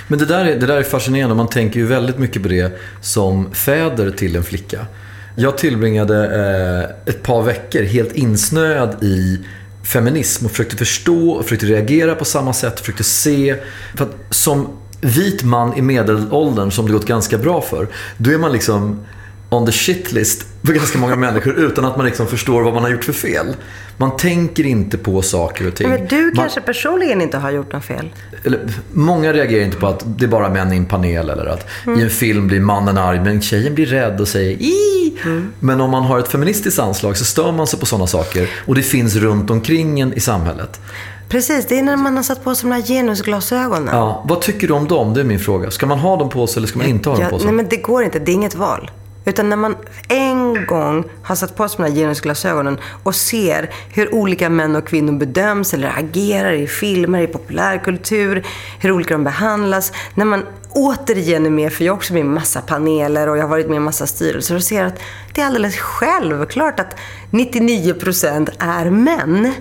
Men 0.08 0.20
det 0.20 0.26
där, 0.26 0.46
är, 0.46 0.60
det 0.60 0.66
där 0.66 0.78
är 0.78 0.84
fascinerande. 0.84 1.36
Man 1.36 1.48
tänker 1.48 1.80
ju 1.80 1.86
väldigt 1.86 2.18
mycket 2.18 2.44
på 2.44 2.50
det 2.50 2.80
som 3.02 3.54
fäder 3.54 4.12
till 4.12 4.36
en 4.36 4.44
flicka. 4.44 4.86
Jag 5.36 5.58
tillbringade 5.58 6.26
eh, 6.26 7.14
ett 7.14 7.24
par 7.24 7.42
veckor 7.42 7.84
helt 7.84 8.12
insnöad 8.12 9.04
i 9.04 9.40
feminism 9.84 10.46
och 10.46 10.52
försökte 10.52 10.76
förstå 10.76 11.32
och 11.32 11.44
försökte 11.44 11.66
reagera 11.66 12.16
på 12.16 12.26
samma 12.26 12.54
sätt. 12.54 12.80
Försökte 12.80 13.04
se. 13.04 13.56
För 13.96 14.06
att 14.06 14.16
som 14.30 14.68
vit 15.02 15.44
man 15.44 15.78
i 15.78 15.82
medelåldern 15.82 16.72
som 16.72 16.86
det 16.86 16.94
gått 16.94 17.06
ganska 17.06 17.38
bra 17.38 17.62
för, 17.62 17.88
då 18.18 18.32
är 18.32 18.38
man 18.38 18.52
liksom 18.52 19.06
on 19.50 19.66
the 19.66 19.72
shit 19.72 20.12
list 20.12 20.46
för 20.64 20.74
ganska 20.74 20.98
många 20.98 21.16
människor 21.16 21.60
utan 21.60 21.86
att 21.86 21.98
man 21.98 22.06
liksom 22.06 22.28
förstår 22.28 22.62
vad 22.62 22.74
man 22.74 22.84
har 22.84 22.90
gjort 22.90 23.04
för 23.04 23.14
fel. 23.14 23.56
Man 23.98 24.18
tänker 24.18 24.66
inte 24.66 24.98
på 24.98 25.22
saker 25.22 25.68
och 25.68 25.76
ting. 25.76 25.90
Men 25.90 26.08
du 26.08 26.32
kanske 26.32 26.60
man, 26.60 26.66
personligen 26.66 27.22
inte 27.22 27.38
har 27.38 27.52
gjort 27.52 27.74
något 27.74 27.86
fel? 27.86 28.10
Eller, 28.44 28.60
många 28.92 29.34
reagerar 29.34 29.64
inte 29.64 29.78
på 29.78 29.88
att 29.88 30.04
det 30.06 30.26
är 30.26 30.30
bara 30.30 30.50
män 30.50 30.74
i 30.74 30.78
en 30.78 30.86
panel 30.86 31.30
eller 31.30 31.46
att 31.46 31.68
mm. 31.86 32.00
i 32.00 32.04
en 32.04 32.10
film 32.10 32.48
blir 32.48 32.60
mannen 32.60 32.98
arg 32.98 33.20
men 33.20 33.42
tjejen 33.42 33.76
blir 33.76 33.86
rädd 33.86 34.22
och 34.22 34.28
säger 34.28 34.52
i. 34.52 35.14
Mm. 35.24 35.54
Men 35.60 35.82
om 35.82 35.90
man 35.90 36.04
har 36.04 36.20
ett 36.20 36.28
feministiskt 36.28 36.80
anslag 36.80 37.18
så 37.18 37.26
stör 37.26 37.52
man 37.52 37.68
sig 37.68 37.80
på 37.80 37.86
sådana 37.86 38.08
saker 38.08 38.50
och 38.66 38.76
det 38.76 38.84
finns 38.84 39.16
runt 39.16 39.50
omkring 39.50 40.00
en 40.00 40.14
i 40.14 40.20
samhället. 40.20 40.80
Precis, 41.32 41.66
det 41.68 41.80
är 41.80 41.84
när 41.84 41.98
man 41.98 42.16
har 42.16 42.24
satt 42.24 42.44
på 42.44 42.56
sig 42.56 42.70
de 42.70 42.76
här 42.76 42.82
genusglasögonen. 42.82 43.96
Ja, 43.96 44.24
vad 44.28 44.42
tycker 44.42 44.68
du 44.68 44.74
om 44.74 44.88
dem? 44.88 45.14
Det 45.14 45.20
är 45.20 45.24
min 45.24 45.40
fråga. 45.40 45.72
Ska 45.72 45.86
man 45.86 46.00
ha 46.00 46.18
dem 46.18 46.30
på 46.30 46.48
sig 46.48 46.60
eller 46.60 46.68
ska 46.68 46.78
man 46.78 46.88
inte 46.88 47.10
ha 47.10 47.18
dem 47.18 47.30
på 47.30 47.40
sig? 47.40 47.46
Nej, 47.46 47.56
men 47.56 47.68
det 47.70 47.78
går 47.78 48.04
inte. 48.04 48.20
Det 48.20 48.32
är 48.32 48.34
inget 48.34 48.56
val. 48.56 48.92
Utan 49.26 49.50
när 49.50 49.58
man 49.58 49.76
en 50.08 50.66
gång 50.66 51.04
har 51.24 51.36
satt 51.36 51.56
på 51.56 51.70
sig 51.70 51.78
de 51.78 51.84
här 51.84 51.92
genusglasögonen 51.92 52.78
och 53.04 53.16
ser 53.16 53.70
hur 53.94 54.16
olika 54.16 54.50
män 54.50 54.76
och 54.76 54.88
kvinnor 54.88 55.14
bedöms 55.14 55.74
eller 55.74 55.94
agerar 55.98 56.54
i 56.54 56.68
filmer, 56.68 57.22
i 57.22 57.28
populärkultur, 57.28 58.46
hur 58.80 58.92
olika 58.92 59.14
de 59.14 59.24
behandlas. 59.24 59.92
När 60.16 60.26
man 60.26 60.46
återigen 60.70 61.46
är 61.46 61.50
med, 61.50 61.74
för 61.74 61.84
jag 61.84 61.94
är 61.94 61.96
också 61.96 62.14
med 62.14 62.20
i 62.20 62.24
massa 62.24 62.62
paneler 62.62 63.30
och 63.30 63.38
jag 63.38 63.44
har 63.44 63.50
varit 63.50 63.70
med 63.70 63.76
i 63.76 63.80
massa 63.80 64.08
styrelser 64.08 64.56
och 64.56 64.64
ser 64.64 64.84
att 64.84 65.00
det 65.34 65.42
är 65.42 65.46
alldeles 65.46 65.76
självklart 65.76 66.80
att 66.80 66.96
99% 67.32 68.50
är 68.60 68.90
män. 68.90 69.54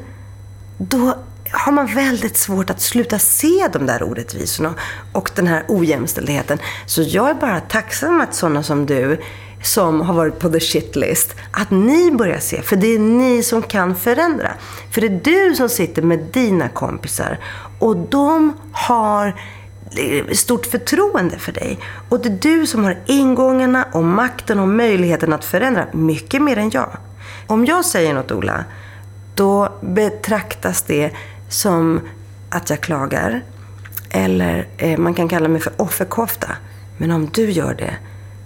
Då 0.78 1.14
har 1.50 1.72
man 1.72 1.86
väldigt 1.86 2.36
svårt 2.36 2.70
att 2.70 2.80
sluta 2.80 3.18
se 3.18 3.68
de 3.72 3.86
där 3.86 4.02
orättvisorna 4.02 4.74
och 5.12 5.30
den 5.34 5.46
här 5.46 5.64
ojämställdheten. 5.68 6.58
Så 6.86 7.02
jag 7.02 7.30
är 7.30 7.34
bara 7.34 7.60
tacksam 7.60 8.20
att 8.20 8.34
sådana 8.34 8.62
som 8.62 8.86
du 8.86 9.20
som 9.62 10.00
har 10.00 10.14
varit 10.14 10.38
på 10.38 10.48
the 10.48 10.60
shitlist, 10.60 11.34
att 11.50 11.70
ni 11.70 12.10
börjar 12.10 12.38
se. 12.38 12.62
För 12.62 12.76
det 12.76 12.94
är 12.94 12.98
ni 12.98 13.42
som 13.42 13.62
kan 13.62 13.96
förändra. 13.96 14.52
För 14.90 15.00
det 15.00 15.06
är 15.06 15.20
du 15.24 15.54
som 15.54 15.68
sitter 15.68 16.02
med 16.02 16.18
dina 16.32 16.68
kompisar 16.68 17.38
och 17.78 17.96
de 17.96 18.56
har 18.72 19.26
eh, 19.96 20.26
stort 20.32 20.66
förtroende 20.66 21.38
för 21.38 21.52
dig. 21.52 21.78
Och 22.08 22.20
det 22.20 22.28
är 22.28 22.38
du 22.40 22.66
som 22.66 22.84
har 22.84 22.98
ingångarna 23.06 23.86
och 23.92 24.04
makten 24.04 24.58
och 24.60 24.68
möjligheten 24.68 25.32
att 25.32 25.44
förändra 25.44 25.86
mycket 25.92 26.42
mer 26.42 26.56
än 26.56 26.70
jag. 26.70 26.96
Om 27.46 27.64
jag 27.64 27.84
säger 27.84 28.14
något, 28.14 28.32
Ola, 28.32 28.64
då 29.34 29.72
betraktas 29.80 30.82
det 30.82 31.10
som 31.50 32.00
att 32.50 32.70
jag 32.70 32.80
klagar. 32.80 33.42
Eller 34.10 34.68
eh, 34.76 34.98
man 34.98 35.14
kan 35.14 35.28
kalla 35.28 35.48
mig 35.48 35.60
för 35.60 35.72
offerkofta. 35.76 36.48
Men 36.98 37.10
om 37.10 37.30
du 37.32 37.50
gör 37.50 37.74
det, 37.74 37.96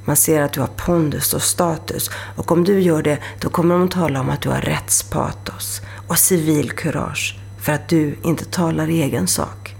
man 0.04 0.16
ser 0.16 0.42
att 0.42 0.52
du 0.52 0.60
har 0.60 0.70
pondus 0.76 1.34
och 1.34 1.42
status. 1.42 2.10
Och 2.36 2.52
om 2.52 2.64
du 2.64 2.80
gör 2.80 3.02
det, 3.02 3.18
då 3.40 3.48
kommer 3.48 3.74
de 3.74 3.84
att 3.84 3.90
tala 3.90 4.20
om 4.20 4.30
att 4.30 4.40
du 4.40 4.48
har 4.48 4.60
rättspatos 4.60 5.82
och 6.08 6.18
civilkurage. 6.18 7.38
För 7.60 7.72
att 7.72 7.88
du 7.88 8.16
inte 8.22 8.44
talar 8.44 8.90
i 8.90 9.02
egen 9.02 9.26
sak. 9.26 9.76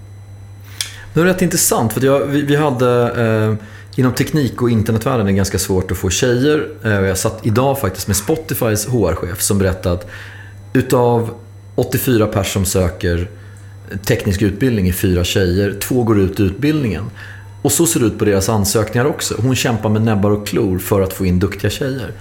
Det 1.13 1.21
är 1.21 1.25
rätt 1.25 1.41
intressant, 1.41 1.93
för 1.93 2.05
jag, 2.05 2.19
vi, 2.19 2.41
vi, 2.41 2.55
hade 2.55 3.11
eh, 3.23 3.67
inom 3.99 4.13
teknik 4.13 4.61
och 4.61 4.69
internetvärlden 4.69 5.21
är 5.21 5.31
det 5.31 5.37
ganska 5.37 5.59
svårt 5.59 5.91
att 5.91 5.97
få 5.97 6.09
tjejer. 6.09 6.69
Eh, 6.83 6.91
jag 6.91 7.17
satt 7.17 7.45
idag 7.45 7.79
faktiskt 7.79 8.07
med 8.07 8.15
Spotifys 8.15 8.85
HR-chef 8.85 9.41
som 9.41 9.57
berättade 9.57 9.95
att 9.95 10.07
utav 10.73 11.33
84 11.75 12.27
personer 12.27 12.43
som 12.43 12.65
söker 12.65 13.27
teknisk 14.05 14.41
utbildning 14.41 14.87
är 14.87 14.93
fyra 14.93 15.23
tjejer. 15.23 15.73
Två 15.79 16.03
går 16.03 16.19
ut 16.19 16.39
utbildningen. 16.39 17.03
Och 17.61 17.71
så 17.71 17.85
ser 17.85 17.99
det 17.99 18.05
ut 18.05 18.19
på 18.19 18.25
deras 18.25 18.49
ansökningar 18.49 19.05
också. 19.05 19.35
Hon 19.37 19.55
kämpar 19.55 19.89
med 19.89 20.01
näbbar 20.01 20.31
och 20.31 20.47
klor 20.47 20.79
för 20.79 21.01
att 21.01 21.13
få 21.13 21.25
in 21.25 21.39
duktiga 21.39 21.71
tjejer. 21.71 22.11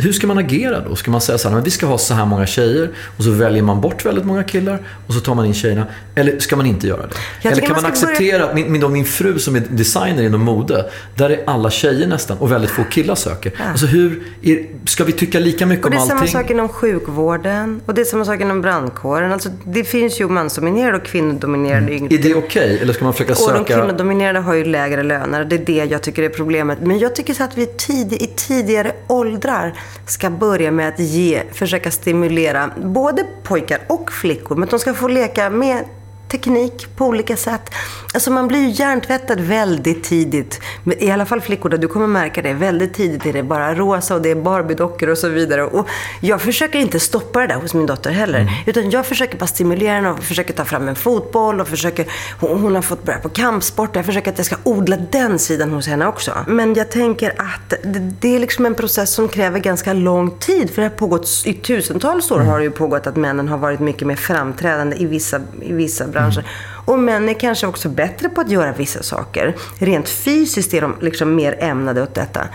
Hur 0.00 0.12
ska 0.12 0.26
man 0.26 0.38
agera 0.38 0.80
då? 0.80 0.96
Ska 0.96 1.10
man 1.10 1.20
säga 1.20 1.38
så 1.38 1.48
här, 1.48 1.60
vi 1.60 1.70
ska 1.70 1.86
ha 1.86 1.98
så 1.98 2.14
här 2.14 2.26
många 2.26 2.46
tjejer 2.46 2.90
och 3.16 3.24
så 3.24 3.30
väljer 3.30 3.62
man 3.62 3.80
bort 3.80 4.06
väldigt 4.06 4.24
många 4.24 4.44
killar 4.44 4.78
och 5.06 5.14
så 5.14 5.20
tar 5.20 5.34
man 5.34 5.46
in 5.46 5.54
tjejerna. 5.54 5.86
Eller 6.14 6.38
ska 6.38 6.56
man 6.56 6.66
inte 6.66 6.86
göra 6.86 7.02
det? 7.06 7.48
Eller 7.48 7.60
kan 7.60 7.70
man, 7.70 7.82
man 7.82 7.90
acceptera 7.92 8.38
börja... 8.38 8.50
att 8.50 8.54
min, 8.54 8.72
min, 8.72 8.92
min 8.92 9.04
fru 9.04 9.38
som 9.38 9.56
är 9.56 9.62
designer 9.70 10.22
inom 10.22 10.40
mode, 10.44 10.90
där 11.14 11.30
är 11.30 11.40
alla 11.46 11.70
tjejer 11.70 12.06
nästan 12.06 12.38
och 12.38 12.52
väldigt 12.52 12.70
få 12.70 12.84
killar 12.84 13.14
söker. 13.14 13.52
Ja. 13.58 13.64
Alltså 13.64 13.86
hur, 13.86 14.22
är, 14.42 14.66
ska 14.84 15.04
vi 15.04 15.12
tycka 15.12 15.38
lika 15.38 15.66
mycket 15.66 15.86
om 15.86 15.92
allting? 15.92 16.08
Det 16.08 16.14
är 16.14 16.26
samma 16.26 16.42
sak 16.42 16.50
inom 16.50 16.68
sjukvården 16.68 17.80
och 17.86 17.94
det 17.94 18.00
är 18.00 18.04
samma 18.04 18.24
sak 18.24 18.40
inom 18.40 18.60
brandkåren. 18.60 19.32
Alltså, 19.32 19.48
det 19.64 19.84
finns 19.84 20.20
ju 20.20 20.28
mansdominerade 20.28 20.96
och 20.96 21.04
kvinnodominerade. 21.04 21.92
Mm. 21.92 22.04
Är 22.04 22.08
det 22.08 22.34
okej? 22.34 22.38
Okay? 22.38 22.78
Eller 22.78 22.92
ska 22.92 23.04
man 23.04 23.12
försöka 23.12 23.34
söka... 23.34 23.52
Och 23.52 23.58
de 23.58 23.64
kvinnodominerade 23.64 24.38
har 24.38 24.54
ju 24.54 24.64
lägre 24.64 25.02
löner. 25.02 25.44
Det 25.44 25.56
är 25.56 25.64
det 25.64 25.84
jag 25.90 26.02
tycker 26.02 26.22
är 26.22 26.28
problemet. 26.28 26.78
Men 26.80 26.98
jag 26.98 27.14
tycker 27.14 27.34
så 27.34 27.44
att 27.44 27.58
vi 27.58 27.66
tid, 27.66 28.12
i 28.12 28.26
tidigare 28.36 28.92
åldrar 29.06 29.74
ska 30.06 30.30
börja 30.30 30.70
med 30.70 30.88
att 30.88 30.98
ge, 30.98 31.42
försöka 31.52 31.90
stimulera 31.90 32.70
både 32.76 33.26
pojkar 33.42 33.80
och 33.86 34.12
flickor. 34.12 34.54
Men 34.56 34.64
att 34.64 34.70
de 34.70 34.78
ska 34.78 34.94
få 34.94 35.08
leka 35.08 35.50
med 35.50 35.84
teknik 36.28 36.96
på 36.96 37.06
olika 37.06 37.36
sätt. 37.36 37.70
Alltså 38.14 38.30
man 38.30 38.48
blir 38.48 38.58
ju 38.58 38.70
hjärntvättad 38.70 39.40
väldigt 39.40 40.04
tidigt. 40.04 40.60
I 40.98 41.10
alla 41.10 41.26
fall 41.26 41.40
flickor, 41.40 41.70
du 41.70 41.88
kommer 41.88 42.06
märka 42.06 42.42
det. 42.42 42.52
Väldigt 42.52 42.94
tidigt 42.94 43.26
är 43.26 43.32
det 43.32 43.42
bara 43.42 43.74
rosa 43.74 44.14
och 44.14 44.22
det 44.22 44.30
är 44.30 44.34
Barbie-dockor 44.34 45.08
och 45.08 45.18
så 45.18 45.28
vidare. 45.28 45.64
Och 45.64 45.88
jag 46.20 46.42
försöker 46.42 46.78
inte 46.78 47.00
stoppa 47.00 47.40
det 47.40 47.46
där 47.46 47.54
hos 47.54 47.74
min 47.74 47.86
dotter 47.86 48.10
heller. 48.10 48.40
Mm. 48.40 48.54
Utan 48.66 48.90
jag 48.90 49.06
försöker 49.06 49.38
bara 49.38 49.46
stimulera 49.46 49.92
henne 49.92 50.10
och 50.10 50.24
försöker 50.24 50.54
ta 50.54 50.64
fram 50.64 50.88
en 50.88 50.96
fotboll 50.96 51.60
och 51.60 51.68
försöker... 51.68 52.06
Hon, 52.40 52.62
hon 52.62 52.74
har 52.74 52.82
fått 52.82 53.04
börja 53.04 53.18
på 53.18 53.28
kampsport. 53.28 53.96
Jag 53.96 54.06
försöker 54.06 54.30
att 54.30 54.38
jag 54.38 54.46
ska 54.46 54.56
odla 54.64 54.96
den 54.96 55.38
sidan 55.38 55.70
hos 55.70 55.86
henne 55.88 56.06
också. 56.06 56.32
Men 56.46 56.74
jag 56.74 56.90
tänker 56.90 57.30
att 57.30 57.70
det, 57.82 57.98
det 58.20 58.36
är 58.36 58.40
liksom 58.40 58.66
en 58.66 58.74
process 58.74 59.10
som 59.10 59.28
kräver 59.28 59.58
ganska 59.58 59.92
lång 59.92 60.30
tid. 60.38 60.70
För 60.70 60.82
det 60.82 60.88
har 60.88 60.96
pågått 60.96 61.28
i 61.44 61.54
tusentals 61.54 62.30
år 62.30 62.36
mm. 62.36 62.48
har 62.48 62.58
det 62.58 62.64
ju 62.64 62.70
pågått 62.70 63.06
att 63.06 63.16
männen 63.16 63.48
har 63.48 63.58
varit 63.58 63.80
mycket 63.80 64.06
mer 64.06 64.16
framträdande 64.16 64.96
i 64.96 65.06
vissa, 65.06 65.40
i 65.62 65.72
vissa 65.72 66.06
branscher. 66.06 66.17
Mm. 66.18 66.44
Och 66.84 66.98
män 66.98 67.28
är 67.28 67.34
kanske 67.34 67.66
också 67.66 67.88
bättre 67.88 68.28
på 68.28 68.40
att 68.40 68.50
göra 68.50 68.72
vissa 68.72 69.02
saker. 69.02 69.56
Rent 69.78 70.08
fysiskt 70.08 70.74
är 70.74 70.80
de 70.80 70.96
liksom 71.00 71.34
mer 71.34 71.56
ämnade 71.62 72.02
åt 72.02 72.14
detta. 72.14 72.48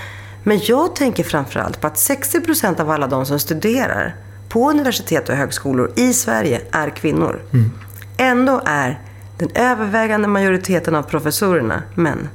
Men 0.44 0.60
jag 0.64 0.96
tänker 0.96 1.24
framförallt 1.24 1.82
på 1.82 1.88
att 1.88 1.96
60% 1.96 2.82
av 2.82 2.90
alla 2.90 3.08
de 3.08 3.26
som 3.26 3.40
studerar 3.40 4.16
på 4.50 4.70
universitet 4.70 5.30
och 5.30 5.36
högskolor 5.36 5.92
i 5.96 6.14
Sverige 6.14 6.62
är 6.72 6.90
kvinnor. 6.90 7.42
Mm. 7.54 7.72
Ändå 8.18 8.62
är 8.66 9.00
den 9.38 9.50
övervägande 9.56 10.28
majoriteten 10.28 10.96
av 10.96 11.04
professorerna 11.04 11.84
män. 11.96 12.30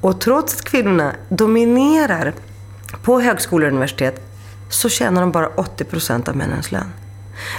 Och 0.00 0.20
trots 0.20 0.54
att 0.54 0.64
kvinnorna 0.64 1.12
dominerar 1.28 2.32
på 3.02 3.20
högskolor 3.20 3.66
och 3.66 3.72
universitet 3.72 4.22
så 4.68 4.88
tjänar 4.88 5.20
de 5.20 5.32
bara 5.32 5.48
80% 5.48 6.28
av 6.28 6.36
männens 6.36 6.72
lön. 6.72 6.92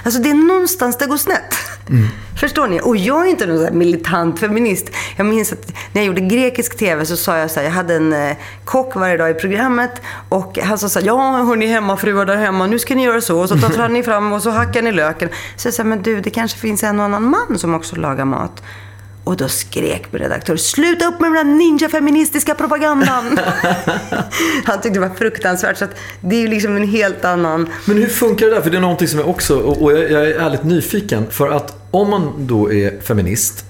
Alltså 0.04 0.22
det 0.22 0.30
är 0.30 0.34
någonstans 0.34 0.98
det 0.98 1.06
går 1.06 1.16
snett. 1.16 1.54
Mm. 1.88 2.08
Förstår 2.40 2.68
ni? 2.68 2.80
Och 2.80 2.96
jag 2.96 3.26
är 3.26 3.30
inte 3.30 3.46
någon 3.46 3.78
militant 3.78 4.38
feminist. 4.38 4.90
Jag 5.16 5.26
minns 5.26 5.52
att 5.52 5.72
när 5.92 6.02
jag 6.02 6.06
gjorde 6.06 6.20
grekisk 6.20 6.78
TV 6.78 7.06
så 7.06 7.16
sa 7.16 7.38
jag 7.38 7.50
så 7.50 7.60
här, 7.60 7.66
jag 7.66 7.72
hade 7.72 7.94
en 7.94 8.12
eh, 8.12 8.36
kock 8.64 8.94
varje 8.94 9.16
dag 9.16 9.30
i 9.30 9.34
programmet 9.34 10.02
och 10.28 10.58
han 10.58 10.78
sa 10.78 10.88
så 10.88 10.98
här, 10.98 11.06
ja 11.06 11.44
hörni 11.44 11.66
hemmafruar 11.66 12.26
där 12.26 12.36
hemma, 12.36 12.66
nu 12.66 12.78
ska 12.78 12.94
ni 12.94 13.04
göra 13.04 13.20
så. 13.20 13.40
Och 13.40 13.48
så 13.48 13.58
tar 13.58 13.88
ni 13.88 14.02
fram 14.02 14.32
och 14.32 14.42
så 14.42 14.50
hackar 14.50 14.82
ni 14.82 14.92
löken. 14.92 15.28
Så 15.56 15.66
jag 15.66 15.74
sa, 15.74 15.84
men 15.84 16.02
du 16.02 16.20
det 16.20 16.30
kanske 16.30 16.58
finns 16.58 16.82
en 16.82 16.98
och 16.98 17.04
annan 17.04 17.30
man 17.30 17.58
som 17.58 17.74
också 17.74 17.96
lagar 17.96 18.24
mat. 18.24 18.62
Och 19.24 19.36
då 19.36 19.48
skrek 19.48 20.12
min 20.12 20.22
redaktör, 20.22 20.56
sluta 20.56 21.06
upp 21.06 21.20
med 21.20 21.32
den 21.32 21.46
där 21.46 21.54
ninja-feministiska 21.54 22.54
propagandan. 22.54 23.24
Han 24.64 24.80
tyckte 24.80 25.00
det 25.00 25.08
var 25.08 25.14
fruktansvärt. 25.14 25.78
Så 25.78 25.86
det 26.20 26.36
är 26.36 26.40
ju 26.40 26.48
liksom 26.48 26.76
en 26.76 26.88
helt 26.88 27.24
annan... 27.24 27.68
Men 27.84 27.96
hur 27.96 28.06
funkar 28.06 28.46
det 28.46 28.54
där? 28.54 28.60
För 28.60 28.70
det 28.70 28.76
är 28.76 28.80
någonting 28.80 29.08
som 29.08 29.18
jag 29.18 29.28
också, 29.28 29.58
och 29.58 29.92
jag 29.92 30.10
är 30.10 30.38
ärligt 30.38 30.64
nyfiken. 30.64 31.26
För 31.30 31.48
att 31.48 31.88
om 31.90 32.10
man 32.10 32.32
då 32.38 32.72
är 32.72 33.00
feminist 33.00 33.64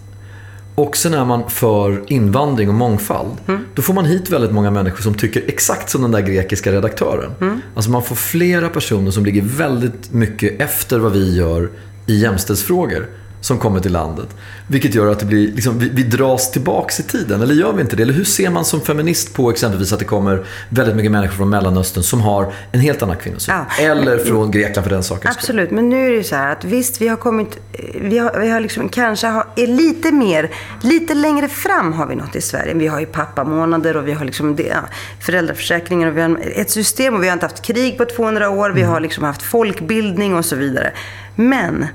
och 0.75 0.97
sen 0.97 1.15
är 1.15 1.25
man 1.25 1.51
för 1.51 2.13
invandring 2.13 2.69
och 2.69 2.75
mångfald. 2.75 3.31
Mm. 3.47 3.65
Då 3.75 3.83
får 3.83 3.95
man 3.95 4.05
hit 4.05 4.31
väldigt 4.31 4.53
många 4.53 4.71
människor 4.71 5.03
som 5.03 5.15
tycker 5.15 5.43
exakt 5.47 5.91
som 5.91 6.03
den 6.03 6.11
där 6.11 6.21
grekiska 6.21 6.73
redaktören. 6.73 7.33
Mm. 7.41 7.61
Alltså 7.75 7.91
man 7.91 8.03
får 8.03 8.17
flera 8.17 8.69
personer 8.69 9.11
som 9.11 9.25
ligger 9.25 9.43
väldigt 9.43 10.13
mycket 10.13 10.61
efter 10.61 10.99
vad 10.99 11.13
vi 11.13 11.37
gör 11.37 11.71
i 12.07 12.15
jämställdhetsfrågor 12.17 13.09
som 13.43 13.59
kommer 13.59 13.81
till 13.81 13.93
landet. 13.93 14.29
Vilket 14.67 14.95
gör 14.95 15.07
att 15.07 15.19
det 15.19 15.27
blir, 15.27 15.53
liksom, 15.53 15.79
vi, 15.79 15.89
vi 15.89 16.03
dras 16.03 16.51
tillbaks 16.51 17.01
i 17.01 17.03
tiden, 17.03 17.43
eller 17.43 17.55
gör 17.55 17.73
vi 17.73 17.81
inte 17.81 17.97
det? 17.97 18.03
Eller 18.03 18.13
hur 18.13 18.25
ser 18.25 18.51
man 18.51 18.65
som 18.65 18.81
feminist 18.81 19.35
på 19.35 19.51
exempelvis 19.51 19.93
att 19.93 19.99
det 19.99 20.05
kommer 20.05 20.47
väldigt 20.69 20.97
mycket 20.97 21.13
människor 21.13 21.37
från 21.37 21.51
Mellanöstern 21.51 22.03
som 22.03 22.21
har 22.21 22.53
en 22.73 22.81
helt 22.81 23.03
annan 23.03 23.17
kvinnosyn? 23.17 23.55
Ja. 23.55 23.85
Eller 23.85 24.19
från 24.19 24.51
Grekland 24.51 24.85
för 24.85 24.95
den 24.95 25.03
saken 25.03 25.31
Absolut, 25.31 25.71
men 25.71 25.89
nu 25.89 26.07
är 26.07 26.11
det 26.11 26.17
ju 26.17 26.25
så 26.25 26.37
här 26.37 26.53
att 26.53 26.65
visst, 26.65 27.01
vi 27.01 27.09
har 27.09 27.17
kommit, 27.17 27.59
vi 28.01 28.19
har, 28.19 28.41
vi 28.41 28.49
har 28.49 28.61
liksom 28.61 28.89
kanske 28.89 29.27
har, 29.27 29.47
är 29.57 29.67
lite 29.67 30.13
mer, 30.13 30.51
lite 30.83 31.15
längre 31.15 31.49
fram 31.49 31.93
har 31.93 32.07
vi 32.07 32.15
något 32.15 32.37
i 32.37 32.41
Sverige. 32.41 32.75
Vi 32.75 32.87
har 32.87 33.01
ju 33.01 33.07
pappamånader 33.07 33.97
och 33.97 34.09
vi 34.09 34.13
har 34.13 34.25
liksom 34.25 34.57
det, 34.57 34.63
ja, 34.63 34.81
föräldraförsäkringar 35.21 36.09
och 36.09 36.17
vi 36.17 36.21
har 36.21 36.39
ett 36.55 36.71
system 36.71 37.15
och 37.15 37.23
vi 37.23 37.27
har 37.27 37.33
inte 37.33 37.47
haft 37.47 37.63
krig 37.63 37.99
på 37.99 38.05
200 38.05 38.51
år. 38.51 38.71
Vi 38.71 38.83
har 38.83 39.01
liksom 39.01 39.25
haft 39.25 39.43
folkbildning 39.43 40.35
och 40.35 40.45
så 40.45 40.57
vidare. 40.57 40.93
Men 41.35 41.87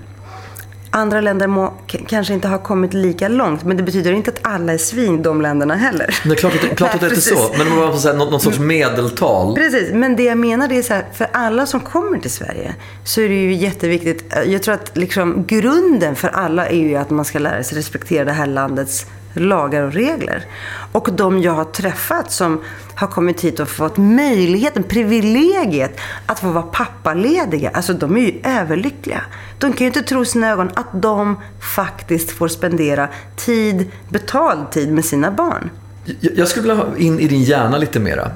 Andra 0.91 1.21
länder 1.21 1.47
må 1.47 1.73
kanske 2.07 2.33
inte 2.33 2.47
ha 2.47 2.57
kommit 2.57 2.93
lika 2.93 3.27
långt, 3.27 3.63
men 3.63 3.77
det 3.77 3.83
betyder 3.83 4.11
inte 4.11 4.31
att 4.31 4.39
alla 4.41 4.73
är 4.73 4.77
svin, 4.77 5.21
de 5.21 5.41
länderna 5.41 5.75
heller. 5.75 6.15
Det 6.23 6.31
är 6.31 6.35
klart 6.35 6.53
att, 6.53 6.77
klart 6.77 6.95
att 6.95 7.01
det 7.01 7.07
inte 7.07 7.19
är 7.19 7.35
så, 7.35 7.53
men 7.57 7.69
man 7.69 7.77
måste 7.77 8.01
säga 8.01 8.13
någon, 8.13 8.31
någon 8.31 8.39
sorts 8.39 8.59
medeltal. 8.59 9.55
Precis, 9.55 9.93
men 9.93 10.15
det 10.15 10.23
jag 10.23 10.37
menar 10.37 10.67
det 10.67 10.77
är 10.77 10.83
så 10.83 10.93
här, 10.93 11.05
för 11.13 11.27
alla 11.33 11.65
som 11.65 11.79
kommer 11.79 12.19
till 12.19 12.31
Sverige 12.31 12.75
så 13.03 13.21
är 13.21 13.29
det 13.29 13.35
ju 13.35 13.53
jätteviktigt. 13.53 14.33
Jag 14.45 14.63
tror 14.63 14.73
att 14.73 14.97
liksom, 14.97 15.45
grunden 15.47 16.15
för 16.15 16.27
alla 16.27 16.67
är 16.67 16.79
ju 16.79 16.95
att 16.95 17.09
man 17.09 17.25
ska 17.25 17.39
lära 17.39 17.63
sig 17.63 17.77
respektera 17.77 18.25
det 18.25 18.31
här 18.31 18.47
landets 18.47 19.05
lagar 19.39 19.83
och 19.83 19.93
regler. 19.93 20.45
Och 20.91 21.09
de 21.13 21.41
jag 21.41 21.51
har 21.51 21.65
träffat 21.65 22.31
som 22.31 22.61
har 22.95 23.07
kommit 23.07 23.41
hit 23.41 23.59
och 23.59 23.69
fått 23.69 23.97
möjligheten, 23.97 24.83
privilegiet 24.83 25.99
att 26.25 26.39
få 26.39 26.47
vara 26.47 26.63
pappalediga. 26.63 27.69
Alltså 27.73 27.93
de 27.93 28.17
är 28.17 28.21
ju 28.21 28.41
överlyckliga. 28.43 29.21
De 29.59 29.73
kan 29.73 29.79
ju 29.79 29.87
inte 29.87 30.01
tro 30.01 30.25
sina 30.25 30.49
ögon 30.49 30.69
att 30.73 30.87
de 31.01 31.35
faktiskt 31.75 32.31
får 32.31 32.47
spendera 32.47 33.07
tid, 33.35 33.91
betald 34.09 34.71
tid 34.71 34.91
med 34.93 35.05
sina 35.05 35.31
barn. 35.31 35.69
Jag 36.21 36.47
skulle 36.47 36.67
vilja 36.67 36.83
ha 36.83 36.97
in 36.97 37.19
i 37.19 37.27
din 37.27 37.43
hjärna 37.43 37.77
lite 37.77 37.99
mera. 37.99 38.31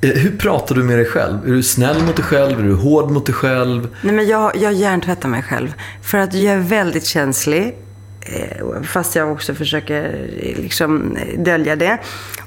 Eh, 0.00 0.10
Hur 0.10 0.36
pratar 0.38 0.74
du 0.74 0.82
med 0.82 0.98
dig 0.98 1.06
själv? 1.06 1.44
Är 1.46 1.52
du 1.52 1.62
snäll 1.62 2.02
mot 2.02 2.16
dig 2.16 2.24
själv? 2.24 2.58
Är 2.58 2.62
du 2.62 2.74
hård 2.74 3.10
mot 3.10 3.26
dig 3.26 3.34
själv? 3.34 3.88
Nej, 4.02 4.14
men 4.14 4.26
jag, 4.28 4.56
jag 4.56 4.72
hjärntvättar 4.72 5.28
mig 5.28 5.42
själv. 5.42 5.74
För 6.02 6.18
att 6.18 6.34
jag 6.34 6.54
är 6.54 6.58
väldigt 6.58 7.04
känslig. 7.06 7.76
Eh, 8.20 8.82
fast 8.82 9.14
jag 9.16 9.32
också 9.32 9.54
försöker 9.54 10.04
eh, 10.42 10.62
liksom 10.62 11.18
dölja 11.38 11.76
det. 11.76 11.98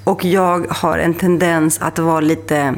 Och 0.04 0.26
jag 0.26 0.68
har 0.70 0.98
en 0.98 1.14
tendens 1.14 1.82
att 1.82 2.00
vara 2.00 2.22
lite... 2.22 2.76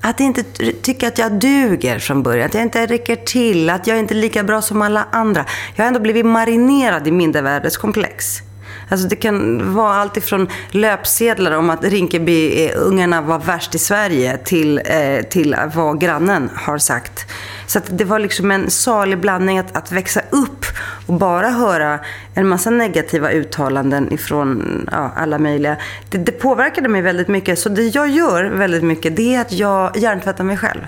Att 0.00 0.20
inte 0.20 0.42
tycka 0.82 1.08
att 1.08 1.18
jag 1.18 1.32
duger 1.32 1.98
från 1.98 2.22
början. 2.22 2.46
Att 2.46 2.54
jag 2.54 2.62
inte 2.62 2.86
räcker 2.86 3.16
till. 3.16 3.70
Att 3.70 3.86
jag 3.86 3.98
inte 3.98 4.14
är 4.14 4.16
lika 4.16 4.44
bra 4.44 4.62
som 4.62 4.82
alla 4.82 5.06
andra. 5.12 5.44
Jag 5.74 5.84
har 5.84 5.88
ändå 5.88 6.00
blivit 6.00 6.26
marinerad 6.26 7.06
i 7.06 7.10
mindervärdeskomplex. 7.10 8.42
Alltså 8.88 9.08
det 9.08 9.16
kan 9.16 9.74
vara 9.74 9.94
allt 9.94 10.16
ifrån 10.16 10.48
löpsedlar 10.70 11.52
om 11.52 11.70
att 11.70 11.84
Rinkeby-ungarna 11.84 13.22
var 13.22 13.38
värst 13.38 13.74
i 13.74 13.78
Sverige 13.78 14.36
till, 14.36 14.80
eh, 14.84 15.22
till 15.30 15.56
vad 15.74 16.00
grannen 16.00 16.50
har 16.54 16.78
sagt. 16.78 17.26
Så 17.66 17.78
att 17.78 17.98
det 17.98 18.04
var 18.04 18.18
liksom 18.18 18.50
en 18.50 18.70
salig 18.70 19.20
blandning 19.20 19.58
att, 19.58 19.76
att 19.76 19.92
växa 19.92 20.20
upp 20.30 20.64
och 21.06 21.14
bara 21.14 21.50
höra 21.50 22.00
en 22.34 22.48
massa 22.48 22.70
negativa 22.70 23.30
uttalanden 23.30 24.12
ifrån 24.12 24.88
ja, 24.92 25.12
alla 25.16 25.38
möjliga. 25.38 25.76
Det, 26.10 26.18
det 26.18 26.32
påverkade 26.32 26.88
mig 26.88 27.02
väldigt 27.02 27.28
mycket. 27.28 27.58
Så 27.58 27.68
det 27.68 27.82
jag 27.82 28.08
gör 28.08 28.44
väldigt 28.44 28.82
mycket, 28.82 29.16
det 29.16 29.34
är 29.34 29.40
att 29.40 29.52
jag 29.52 29.96
hjärntvättar 29.96 30.44
mig 30.44 30.56
själv. 30.56 30.80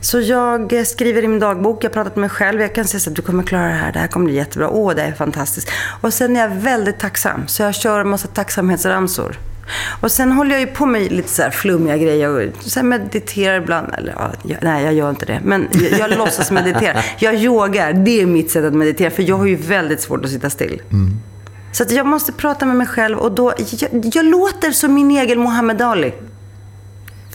Så 0.00 0.20
jag 0.20 0.72
eh, 0.72 0.84
skriver 0.84 1.24
i 1.24 1.28
min 1.28 1.40
dagbok, 1.40 1.84
jag 1.84 1.92
pratar 1.92 2.10
med 2.10 2.18
mig 2.18 2.30
själv. 2.30 2.60
Jag 2.60 2.74
kan 2.74 2.84
säga 2.84 3.00
så 3.00 3.10
att 3.10 3.16
du 3.16 3.22
kommer 3.22 3.42
klara 3.42 3.66
det 3.66 3.72
här, 3.72 3.92
det 3.92 3.98
här 3.98 4.08
kommer 4.08 4.24
bli 4.26 4.34
jättebra. 4.34 4.68
Åh, 4.70 4.94
det 4.94 5.02
är 5.02 5.12
fantastiskt. 5.12 5.70
Och 6.00 6.14
sen 6.14 6.36
är 6.36 6.40
jag 6.40 6.48
väldigt 6.48 6.98
tacksam, 6.98 7.48
så 7.48 7.62
jag 7.62 7.74
kör 7.74 8.00
en 8.00 8.08
massa 8.08 8.28
tacksamhetsramsor. 8.28 9.38
Och 10.00 10.12
sen 10.12 10.32
håller 10.32 10.50
jag 10.50 10.60
ju 10.60 10.66
på 10.66 10.86
med 10.86 11.12
lite 11.12 11.28
så 11.28 11.42
här 11.42 11.50
flummiga 11.50 11.96
grejer 11.96 12.52
och 12.56 12.62
så 12.62 12.80
här 12.80 12.86
mediterar 12.86 13.56
ibland. 13.56 13.94
Eller, 13.98 14.12
ja, 14.12 14.30
jag, 14.42 14.58
nej, 14.62 14.84
jag 14.84 14.94
gör 14.94 15.10
inte 15.10 15.26
det. 15.26 15.40
Men 15.44 15.68
jag, 15.72 16.00
jag 16.00 16.18
låtsas 16.18 16.50
meditera. 16.50 16.98
Jag 17.18 17.34
yogar, 17.34 17.92
det 17.92 18.20
är 18.20 18.26
mitt 18.26 18.50
sätt 18.50 18.64
att 18.64 18.74
meditera. 18.74 19.10
För 19.10 19.22
jag 19.22 19.36
har 19.36 19.46
ju 19.46 19.56
väldigt 19.56 20.00
svårt 20.00 20.24
att 20.24 20.30
sitta 20.30 20.50
still. 20.50 20.82
Så 21.72 21.82
att 21.82 21.90
jag 21.90 22.06
måste 22.06 22.32
prata 22.32 22.66
med 22.66 22.76
mig 22.76 22.86
själv 22.86 23.18
och 23.18 23.32
då, 23.32 23.52
jag, 23.70 24.10
jag 24.14 24.24
låter 24.24 24.70
som 24.70 24.94
min 24.94 25.10
egen 25.10 25.40
Muhammad 25.40 25.82
Ali. 25.82 26.12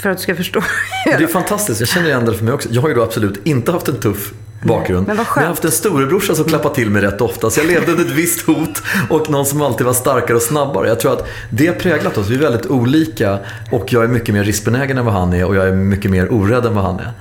För 0.05 0.09
att 0.09 0.17
du 0.17 0.23
ska 0.23 0.35
förstå. 0.35 0.63
Det 1.05 1.11
är 1.11 1.27
fantastiskt. 1.27 1.79
Jag 1.79 1.89
känner 1.89 2.07
igen 2.07 2.25
det 2.25 2.33
för 2.33 2.45
mig 2.45 2.53
också. 2.53 2.69
Jag 2.71 2.81
har 2.81 2.89
ju 2.89 2.95
då 2.95 3.03
absolut 3.03 3.47
inte 3.47 3.71
haft 3.71 3.87
en 3.87 3.99
tuff 3.99 4.33
bakgrund. 4.63 5.07
men 5.07 5.17
vad 5.17 5.25
jag 5.25 5.27
skönt. 5.27 5.43
har 5.43 5.49
haft 5.49 5.65
en 5.65 5.71
storebrorsa 5.71 6.35
som 6.35 6.45
klappade 6.45 6.75
till 6.75 6.89
mig 6.89 7.01
rätt 7.01 7.21
ofta. 7.21 7.49
Så 7.49 7.59
jag 7.59 7.67
levde 7.67 7.91
under 7.91 8.05
ett 8.05 8.11
visst 8.11 8.41
hot 8.47 8.83
och 9.09 9.29
någon 9.29 9.45
som 9.45 9.61
alltid 9.61 9.85
var 9.85 9.93
starkare 9.93 10.37
och 10.37 10.43
snabbare. 10.43 10.87
Jag 10.87 10.99
tror 10.99 11.13
att 11.13 11.27
det 11.49 11.67
har 11.67 11.73
präglat 11.73 12.17
oss. 12.17 12.27
Vi 12.29 12.35
är 12.35 12.39
väldigt 12.39 12.65
olika 12.65 13.39
och 13.71 13.93
jag 13.93 14.03
är 14.03 14.07
mycket 14.07 14.33
mer 14.33 14.43
riskbenägen 14.43 14.97
än 14.97 15.05
vad 15.05 15.13
han 15.13 15.33
är 15.33 15.45
och 15.45 15.55
jag 15.55 15.67
är 15.67 15.73
mycket 15.73 16.11
mer 16.11 16.33
orädd 16.33 16.65
än 16.65 16.75
vad 16.75 16.83
han 16.83 16.99
är. 16.99 17.11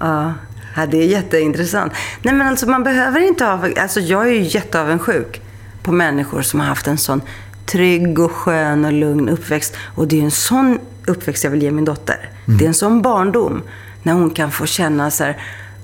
Ja, 0.00 0.32
ja, 0.76 0.86
det 0.86 0.96
är 0.96 1.06
jätteintressant. 1.06 1.92
Nej, 2.22 2.34
men 2.34 2.48
alltså 2.48 2.68
man 2.68 2.84
behöver 2.84 3.20
inte 3.20 3.44
ha... 3.44 3.68
Alltså 3.78 4.00
jag 4.00 4.28
är 4.28 4.32
ju 4.32 4.42
jätteavundsjuk 4.42 5.42
på 5.82 5.92
människor 5.92 6.42
som 6.42 6.60
har 6.60 6.66
haft 6.66 6.86
en 6.86 6.98
sån 6.98 7.20
trygg 7.66 8.18
och 8.18 8.32
skön 8.32 8.84
och 8.84 8.92
lugn 8.92 9.28
uppväxt. 9.28 9.76
Och 9.94 10.08
det 10.08 10.20
är 10.20 10.24
en 10.24 10.30
sån 10.30 10.78
uppväxt 11.06 11.44
jag 11.44 11.50
vill 11.50 11.62
ge 11.62 11.70
min 11.70 11.84
dotter. 11.84 12.30
Det 12.46 12.64
är 12.64 12.68
en 12.68 12.74
sån 12.74 13.02
barndom. 13.02 13.62
När 14.02 14.12
hon 14.12 14.30
kan 14.30 14.50
få 14.50 14.66
känna 14.66 15.10
så 15.10 15.24
här, 15.24 15.36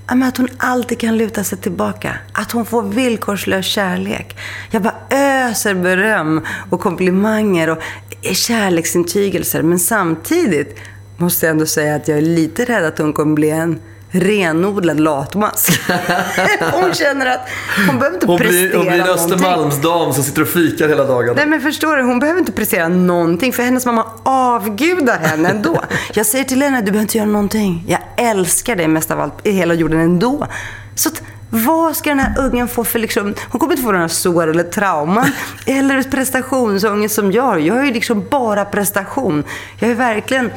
att 0.05 0.37
hon 0.37 0.47
alltid 0.57 0.99
kan 0.99 1.17
luta 1.17 1.43
sig 1.43 1.57
tillbaka. 1.57 2.17
Att 2.31 2.51
hon 2.51 2.65
får 2.65 2.83
villkorslös 2.83 3.65
kärlek. 3.65 4.37
Jag 4.71 4.81
bara 4.81 4.95
öser 5.09 5.73
beröm 5.73 6.41
och 6.69 6.79
komplimanger 6.79 7.69
och 7.69 7.77
kärleksintygelser. 8.21 9.61
Men 9.61 9.79
samtidigt 9.79 10.77
måste 11.17 11.45
jag 11.45 11.51
ändå 11.51 11.65
säga 11.65 11.95
att 11.95 12.07
jag 12.07 12.17
är 12.17 12.21
lite 12.21 12.65
rädd 12.65 12.85
att 12.85 12.97
hon 12.97 13.13
kommer 13.13 13.35
bli 13.35 13.49
en 13.49 13.79
renodlad 14.11 14.99
latmask. 14.99 15.81
hon 16.71 16.93
känner 16.93 17.25
att 17.25 17.49
hon 17.87 17.99
behöver 17.99 18.15
inte 18.15 18.27
Hon 18.27 18.37
prestera 18.37 18.67
blir, 18.67 18.77
hon 18.77 18.87
blir 18.87 18.99
en. 18.99 19.09
Östermalmsdam 19.09 20.13
som 20.13 20.23
sitter 20.23 20.41
och 20.41 20.47
fikar 20.47 20.87
hela 20.87 21.03
dagarna. 21.03 21.33
Nej 21.33 21.45
men 21.45 21.61
förstår 21.61 21.97
du, 21.97 22.03
hon 22.03 22.19
behöver 22.19 22.39
inte 22.39 22.51
prestera 22.51 22.87
någonting 22.87 23.53
för 23.53 23.63
hennes 23.63 23.85
mamma 23.85 24.05
avgudar 24.23 25.19
henne 25.19 25.49
ändå. 25.49 25.81
Jag 26.13 26.25
säger 26.25 26.45
till 26.45 26.61
henne, 26.61 26.77
du 26.77 26.85
behöver 26.85 27.01
inte 27.01 27.17
göra 27.17 27.27
någonting. 27.29 27.83
Jag 27.87 27.99
älskar 28.17 28.75
dig 28.75 28.87
mest 28.87 29.11
av 29.11 29.19
allt 29.21 29.47
i 29.47 29.51
hela 29.51 29.73
jorden 29.73 29.99
ändå. 29.99 30.47
Så 30.95 31.09
att, 31.09 31.21
vad 31.49 31.95
ska 31.95 32.09
den 32.09 32.19
här 32.19 32.39
ungen 32.39 32.67
få 32.67 32.83
för 32.83 32.99
liksom, 32.99 33.35
hon 33.51 33.59
kommer 33.59 33.73
inte 33.73 33.83
få 33.83 33.91
några 33.91 34.09
sår 34.09 34.47
eller 34.47 34.63
trauman. 34.63 35.31
eller 35.65 36.03
prestationsångest 36.03 37.15
som 37.15 37.31
jag 37.31 37.43
har. 37.43 37.57
Jag 37.57 37.75
har 37.75 37.83
ju 37.83 37.93
liksom 37.93 38.25
bara 38.29 38.65
prestation. 38.65 39.43
Jag 39.79 39.91
är 39.91 39.95
verkligen 39.95 40.51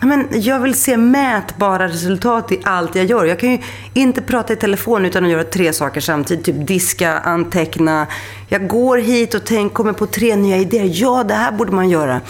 Men 0.00 0.28
jag 0.32 0.60
vill 0.60 0.74
se 0.74 0.96
mätbara 0.96 1.88
resultat 1.88 2.52
i 2.52 2.60
allt 2.64 2.94
jag 2.94 3.04
gör. 3.04 3.24
Jag 3.24 3.38
kan 3.40 3.50
ju 3.50 3.58
inte 3.94 4.22
prata 4.22 4.52
i 4.52 4.56
telefon 4.56 5.04
utan 5.06 5.24
att 5.24 5.30
göra 5.30 5.44
tre 5.44 5.72
saker 5.72 6.00
samtidigt. 6.00 6.44
Typ 6.44 6.66
diska, 6.66 7.18
anteckna. 7.18 8.06
Jag 8.48 8.68
går 8.68 8.98
hit 8.98 9.34
och 9.34 9.44
tänk, 9.44 9.74
kommer 9.74 9.92
på 9.92 10.06
tre 10.06 10.36
nya 10.36 10.56
idéer. 10.56 10.90
Ja, 10.92 11.24
det 11.24 11.34
här 11.34 11.52
borde 11.52 11.72
man 11.72 11.88
göra. 11.88 12.20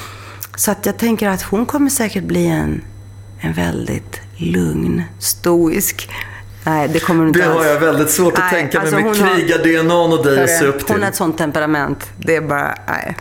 Så 0.56 0.70
att 0.70 0.86
jag 0.86 0.96
tänker 0.96 1.28
att 1.28 1.42
hon 1.42 1.66
kommer 1.66 1.90
säkert 1.90 2.24
bli 2.24 2.46
en, 2.46 2.82
en 3.40 3.52
väldigt 3.52 4.20
lugn, 4.36 5.02
stoisk... 5.18 6.10
Nej, 6.64 6.88
det 6.88 7.00
kommer 7.00 7.18
hon 7.20 7.28
inte 7.28 7.40
Det 7.40 7.46
har 7.46 7.54
alls. 7.54 7.66
jag 7.66 7.80
väldigt 7.80 8.10
svårt 8.10 8.32
att 8.34 8.38
Nej, 8.38 8.50
tänka 8.50 8.78
mig 8.82 8.86
alltså 8.94 9.00
med 9.20 9.28
har- 9.28 9.36
krigar-DNA 9.36 9.94
och 9.94 10.24
dig 10.24 10.42
att 10.44 10.50
se 10.58 10.64
upp 10.66 10.78
till. 10.86 10.94
Hon 10.94 11.02
har 11.02 11.08
ett 11.08 11.14
sånt 11.16 11.38
temperament. 11.38 12.10
Det 12.18 12.36
är 12.36 12.40
bara, 12.40 12.74
nej. 12.88 13.16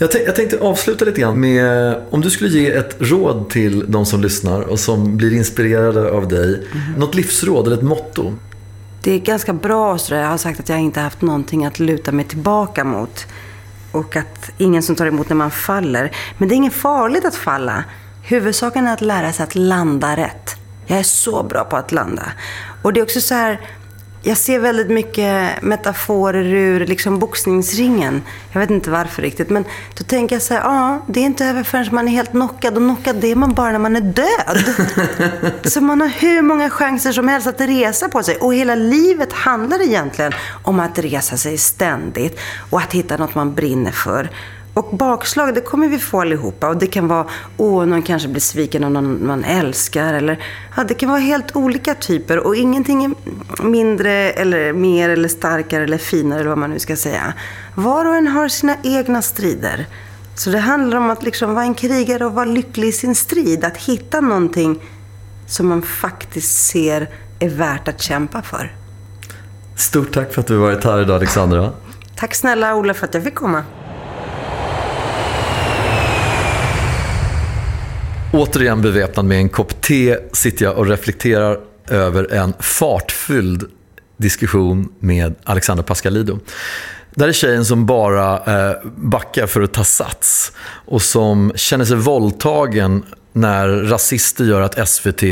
Jag, 0.00 0.10
jag 0.26 0.36
tänkte 0.36 0.58
avsluta 0.58 1.04
lite 1.04 1.20
grann 1.20 1.40
med 1.40 1.94
om 2.10 2.20
du 2.20 2.30
skulle 2.30 2.50
ge 2.50 2.70
ett 2.72 2.96
råd 2.98 3.50
till 3.50 3.92
de 3.92 4.06
som 4.06 4.20
lyssnar 4.20 4.60
och 4.60 4.80
som 4.80 5.16
blir 5.16 5.34
inspirerade 5.34 6.10
av 6.10 6.28
dig. 6.28 6.66
Något 6.96 7.14
livsråd 7.14 7.66
eller 7.66 7.76
ett 7.76 7.82
motto. 7.82 8.32
Det 9.02 9.12
är 9.12 9.18
ganska 9.18 9.52
bra 9.52 9.98
så 9.98 10.14
Jag 10.14 10.26
har 10.26 10.38
sagt 10.38 10.60
att 10.60 10.68
jag 10.68 10.80
inte 10.80 11.00
haft 11.00 11.22
någonting 11.22 11.64
att 11.64 11.78
luta 11.78 12.12
mig 12.12 12.24
tillbaka 12.24 12.84
mot. 12.84 13.26
Och 13.92 14.16
att 14.16 14.50
ingen 14.58 14.82
som 14.82 14.94
tar 14.96 15.06
emot 15.06 15.28
när 15.28 15.36
man 15.36 15.50
faller. 15.50 16.16
Men 16.38 16.48
det 16.48 16.54
är 16.54 16.56
inget 16.56 16.74
farligt 16.74 17.24
att 17.24 17.34
falla. 17.34 17.84
Huvudsaken 18.22 18.86
är 18.86 18.92
att 18.92 19.00
lära 19.00 19.32
sig 19.32 19.44
att 19.44 19.54
landa 19.54 20.16
rätt. 20.16 20.56
Jag 20.86 20.98
är 20.98 21.02
så 21.02 21.42
bra 21.42 21.64
på 21.64 21.76
att 21.76 21.92
landa. 21.92 22.32
Och 22.82 22.92
det 22.92 23.00
är 23.00 23.04
också 23.04 23.20
så 23.20 23.34
här... 23.34 23.60
Jag 24.22 24.36
ser 24.36 24.58
väldigt 24.58 24.90
mycket 24.90 25.62
metaforer 25.62 26.44
ur 26.44 26.86
liksom 26.86 27.18
boxningsringen. 27.18 28.22
Jag 28.52 28.60
vet 28.60 28.70
inte 28.70 28.90
varför 28.90 29.22
riktigt. 29.22 29.50
Men 29.50 29.64
då 29.98 30.04
tänker 30.04 30.34
jag 30.34 30.42
så 30.42 30.54
här, 30.54 30.60
ja, 30.60 31.04
det 31.06 31.20
är 31.20 31.24
inte 31.24 31.46
över 31.46 31.62
förrän 31.62 31.88
man 31.92 32.08
är 32.08 32.12
helt 32.12 32.30
knockad. 32.30 32.76
Och 32.76 32.82
knockad, 32.82 33.16
det 33.16 33.30
är 33.30 33.36
man 33.36 33.54
bara 33.54 33.72
när 33.72 33.78
man 33.78 33.96
är 33.96 34.00
död. 34.00 34.74
Så 35.72 35.80
man 35.80 36.00
har 36.00 36.08
hur 36.08 36.42
många 36.42 36.70
chanser 36.70 37.12
som 37.12 37.28
helst 37.28 37.46
att 37.46 37.60
resa 37.60 38.08
på 38.08 38.22
sig. 38.22 38.36
Och 38.36 38.54
hela 38.54 38.74
livet 38.74 39.32
handlar 39.32 39.82
egentligen 39.82 40.32
om 40.62 40.80
att 40.80 40.98
resa 40.98 41.36
sig 41.36 41.58
ständigt. 41.58 42.40
Och 42.70 42.78
att 42.78 42.92
hitta 42.92 43.16
något 43.16 43.34
man 43.34 43.54
brinner 43.54 43.92
för. 43.92 44.30
Och 44.74 44.96
bakslag, 44.96 45.54
det 45.54 45.60
kommer 45.60 45.88
vi 45.88 45.98
få 45.98 46.20
allihopa. 46.20 46.68
Och 46.68 46.76
det 46.76 46.86
kan 46.86 47.08
vara, 47.08 47.26
åh, 47.56 47.86
någon 47.86 48.02
kanske 48.02 48.28
blir 48.28 48.40
sviken 48.40 48.84
av 48.84 48.90
någon 48.90 49.26
man 49.26 49.44
älskar. 49.44 50.14
Eller, 50.14 50.44
ja, 50.76 50.84
det 50.84 50.94
kan 50.94 51.08
vara 51.08 51.20
helt 51.20 51.56
olika 51.56 51.94
typer. 51.94 52.38
Och 52.38 52.56
ingenting 52.56 53.04
är 53.04 53.12
mindre 53.62 54.12
eller 54.12 54.72
mer 54.72 55.08
eller 55.08 55.28
starkare 55.28 55.84
eller 55.84 55.98
finare 55.98 56.40
eller 56.40 56.48
vad 56.48 56.58
man 56.58 56.70
nu 56.70 56.78
ska 56.78 56.96
säga. 56.96 57.34
Var 57.74 58.04
och 58.04 58.16
en 58.16 58.26
har 58.26 58.48
sina 58.48 58.76
egna 58.82 59.22
strider. 59.22 59.86
Så 60.34 60.50
det 60.50 60.58
handlar 60.58 60.98
om 60.98 61.10
att 61.10 61.22
liksom 61.22 61.54
vara 61.54 61.64
en 61.64 61.74
krigare 61.74 62.26
och 62.26 62.32
vara 62.32 62.44
lycklig 62.44 62.88
i 62.88 62.92
sin 62.92 63.14
strid. 63.14 63.64
Att 63.64 63.76
hitta 63.76 64.20
någonting 64.20 64.82
som 65.46 65.68
man 65.68 65.82
faktiskt 65.82 66.66
ser 66.66 67.08
är 67.38 67.48
värt 67.48 67.88
att 67.88 68.02
kämpa 68.02 68.42
för. 68.42 68.72
Stort 69.76 70.12
tack 70.12 70.32
för 70.32 70.40
att 70.40 70.46
du 70.46 70.56
varit 70.56 70.84
här 70.84 71.00
idag 71.00 71.16
Alexandra. 71.16 71.72
Tack 72.16 72.34
snälla 72.34 72.74
Ola 72.74 72.94
för 72.94 73.06
att 73.06 73.14
jag 73.14 73.24
fick 73.24 73.34
komma. 73.34 73.64
Återigen 78.32 78.82
beväpnad 78.82 79.24
med 79.24 79.38
en 79.38 79.48
kopp 79.48 79.80
te 79.80 80.16
sitter 80.32 80.64
jag 80.64 80.78
och 80.78 80.86
reflekterar 80.86 81.58
över 81.88 82.32
en 82.32 82.54
fartfylld 82.58 83.64
diskussion 84.16 84.92
med 84.98 85.34
Alexander 85.44 85.84
Pascalido. 85.84 86.38
Det 87.14 87.20
här 87.20 87.28
är 87.28 87.32
tjejen 87.32 87.64
som 87.64 87.86
bara 87.86 88.34
eh, 88.36 88.76
backar 88.96 89.46
för 89.46 89.62
att 89.62 89.72
ta 89.72 89.84
sats 89.84 90.52
och 90.86 91.02
som 91.02 91.52
känner 91.54 91.84
sig 91.84 91.96
våldtagen 91.96 93.04
när 93.32 93.68
rasister 93.68 94.44
gör 94.44 94.60
att 94.60 94.88
SVT 94.88 95.22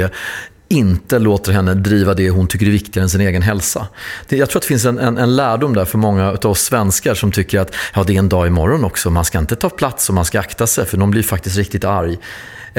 inte 0.68 1.18
låter 1.18 1.52
henne 1.52 1.74
driva 1.74 2.14
det 2.14 2.30
hon 2.30 2.46
tycker 2.46 2.66
är 2.66 2.70
viktigare 2.70 3.04
än 3.04 3.10
sin 3.10 3.20
egen 3.20 3.42
hälsa. 3.42 3.88
Det, 4.28 4.36
jag 4.36 4.50
tror 4.50 4.58
att 4.58 4.62
det 4.62 4.68
finns 4.68 4.84
en, 4.84 4.98
en, 4.98 5.18
en 5.18 5.36
lärdom 5.36 5.74
där 5.74 5.84
för 5.84 5.98
många 5.98 6.30
av 6.30 6.46
oss 6.46 6.60
svenskar 6.60 7.14
som 7.14 7.32
tycker 7.32 7.60
att 7.60 7.74
ja, 7.94 8.04
det 8.04 8.14
är 8.14 8.18
en 8.18 8.28
dag 8.28 8.46
imorgon 8.46 8.84
också. 8.84 9.10
Man 9.10 9.24
ska 9.24 9.38
inte 9.38 9.56
ta 9.56 9.70
plats 9.70 10.08
och 10.08 10.14
man 10.14 10.24
ska 10.24 10.40
akta 10.40 10.66
sig 10.66 10.86
för 10.86 10.98
någon 10.98 11.10
blir 11.10 11.22
faktiskt 11.22 11.56
riktigt 11.56 11.84
arg. 11.84 12.18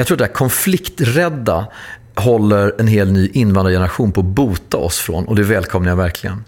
Jag 0.00 0.06
tror 0.06 0.14
att 0.14 0.18
det 0.18 0.24
här 0.24 0.32
konflikträdda 0.32 1.66
håller 2.14 2.74
en 2.78 2.86
hel 2.86 3.12
ny 3.12 3.30
invandrargeneration 3.32 4.12
på 4.12 4.20
att 4.20 4.26
bota 4.26 4.76
oss 4.76 4.98
från 4.98 5.26
och 5.26 5.36
det 5.36 5.42
välkomnar 5.42 5.90
jag 5.90 5.96
verkligen. 5.96 6.44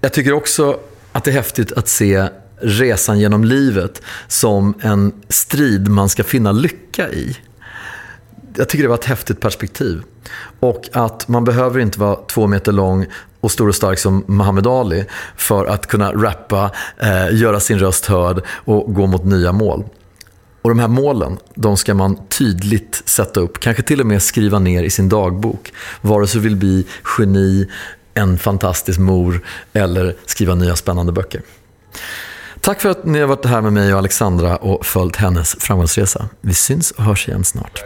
Jag 0.00 0.12
tycker 0.12 0.32
också 0.32 0.78
att 1.12 1.24
det 1.24 1.30
är 1.30 1.32
häftigt 1.32 1.72
att 1.72 1.88
se 1.88 2.28
resan 2.58 3.18
genom 3.18 3.44
livet 3.44 4.02
som 4.28 4.74
en 4.80 5.12
strid 5.28 5.88
man 5.88 6.08
ska 6.08 6.24
finna 6.24 6.52
lycka 6.52 7.10
i. 7.10 7.36
jag 8.56 8.68
tycker 8.68 8.82
det 8.82 8.88
var 8.88 8.98
ett 8.98 9.04
häftigt 9.04 9.40
perspektiv. 9.40 10.02
Och 10.60 10.88
att 10.92 11.28
man 11.28 11.44
behöver 11.44 11.80
inte 11.80 12.00
vara 12.00 12.16
två 12.16 12.46
meter 12.46 12.72
lång 12.72 13.06
och 13.40 13.50
stor 13.50 13.68
och 13.68 13.74
stark 13.74 13.98
som 13.98 14.24
Muhammad 14.26 14.66
Ali 14.66 15.04
för 15.36 15.66
att 15.66 15.86
kunna 15.86 16.12
rappa, 16.12 16.70
eh, 16.98 17.34
göra 17.40 17.60
sin 17.60 17.78
röst 17.78 18.06
hörd 18.06 18.42
och 18.48 18.94
gå 18.94 19.06
mot 19.06 19.24
nya 19.24 19.52
mål. 19.52 19.84
Och 20.64 20.70
de 20.70 20.78
här 20.78 20.88
målen, 20.88 21.38
de 21.54 21.76
ska 21.76 21.94
man 21.94 22.16
tydligt 22.28 23.02
sätta 23.04 23.40
upp, 23.40 23.60
kanske 23.60 23.82
till 23.82 24.00
och 24.00 24.06
med 24.06 24.22
skriva 24.22 24.58
ner 24.58 24.82
i 24.82 24.90
sin 24.90 25.08
dagbok. 25.08 25.72
Vare 26.00 26.26
sig 26.26 26.40
du 26.40 26.48
vill 26.48 26.56
bli 26.56 26.86
geni, 27.18 27.70
en 28.14 28.38
fantastisk 28.38 28.98
mor 28.98 29.40
eller 29.72 30.16
skriva 30.26 30.54
nya 30.54 30.76
spännande 30.76 31.12
böcker. 31.12 31.42
Tack 32.60 32.80
för 32.80 32.90
att 32.90 33.04
ni 33.04 33.20
har 33.20 33.26
varit 33.26 33.44
här 33.44 33.60
med 33.60 33.72
mig 33.72 33.92
och 33.92 33.98
Alexandra 33.98 34.56
och 34.56 34.86
följt 34.86 35.16
hennes 35.16 35.56
framgångsresa. 35.58 36.28
Vi 36.40 36.54
syns 36.54 36.90
och 36.90 37.04
hörs 37.04 37.28
igen 37.28 37.44
snart. 37.44 37.84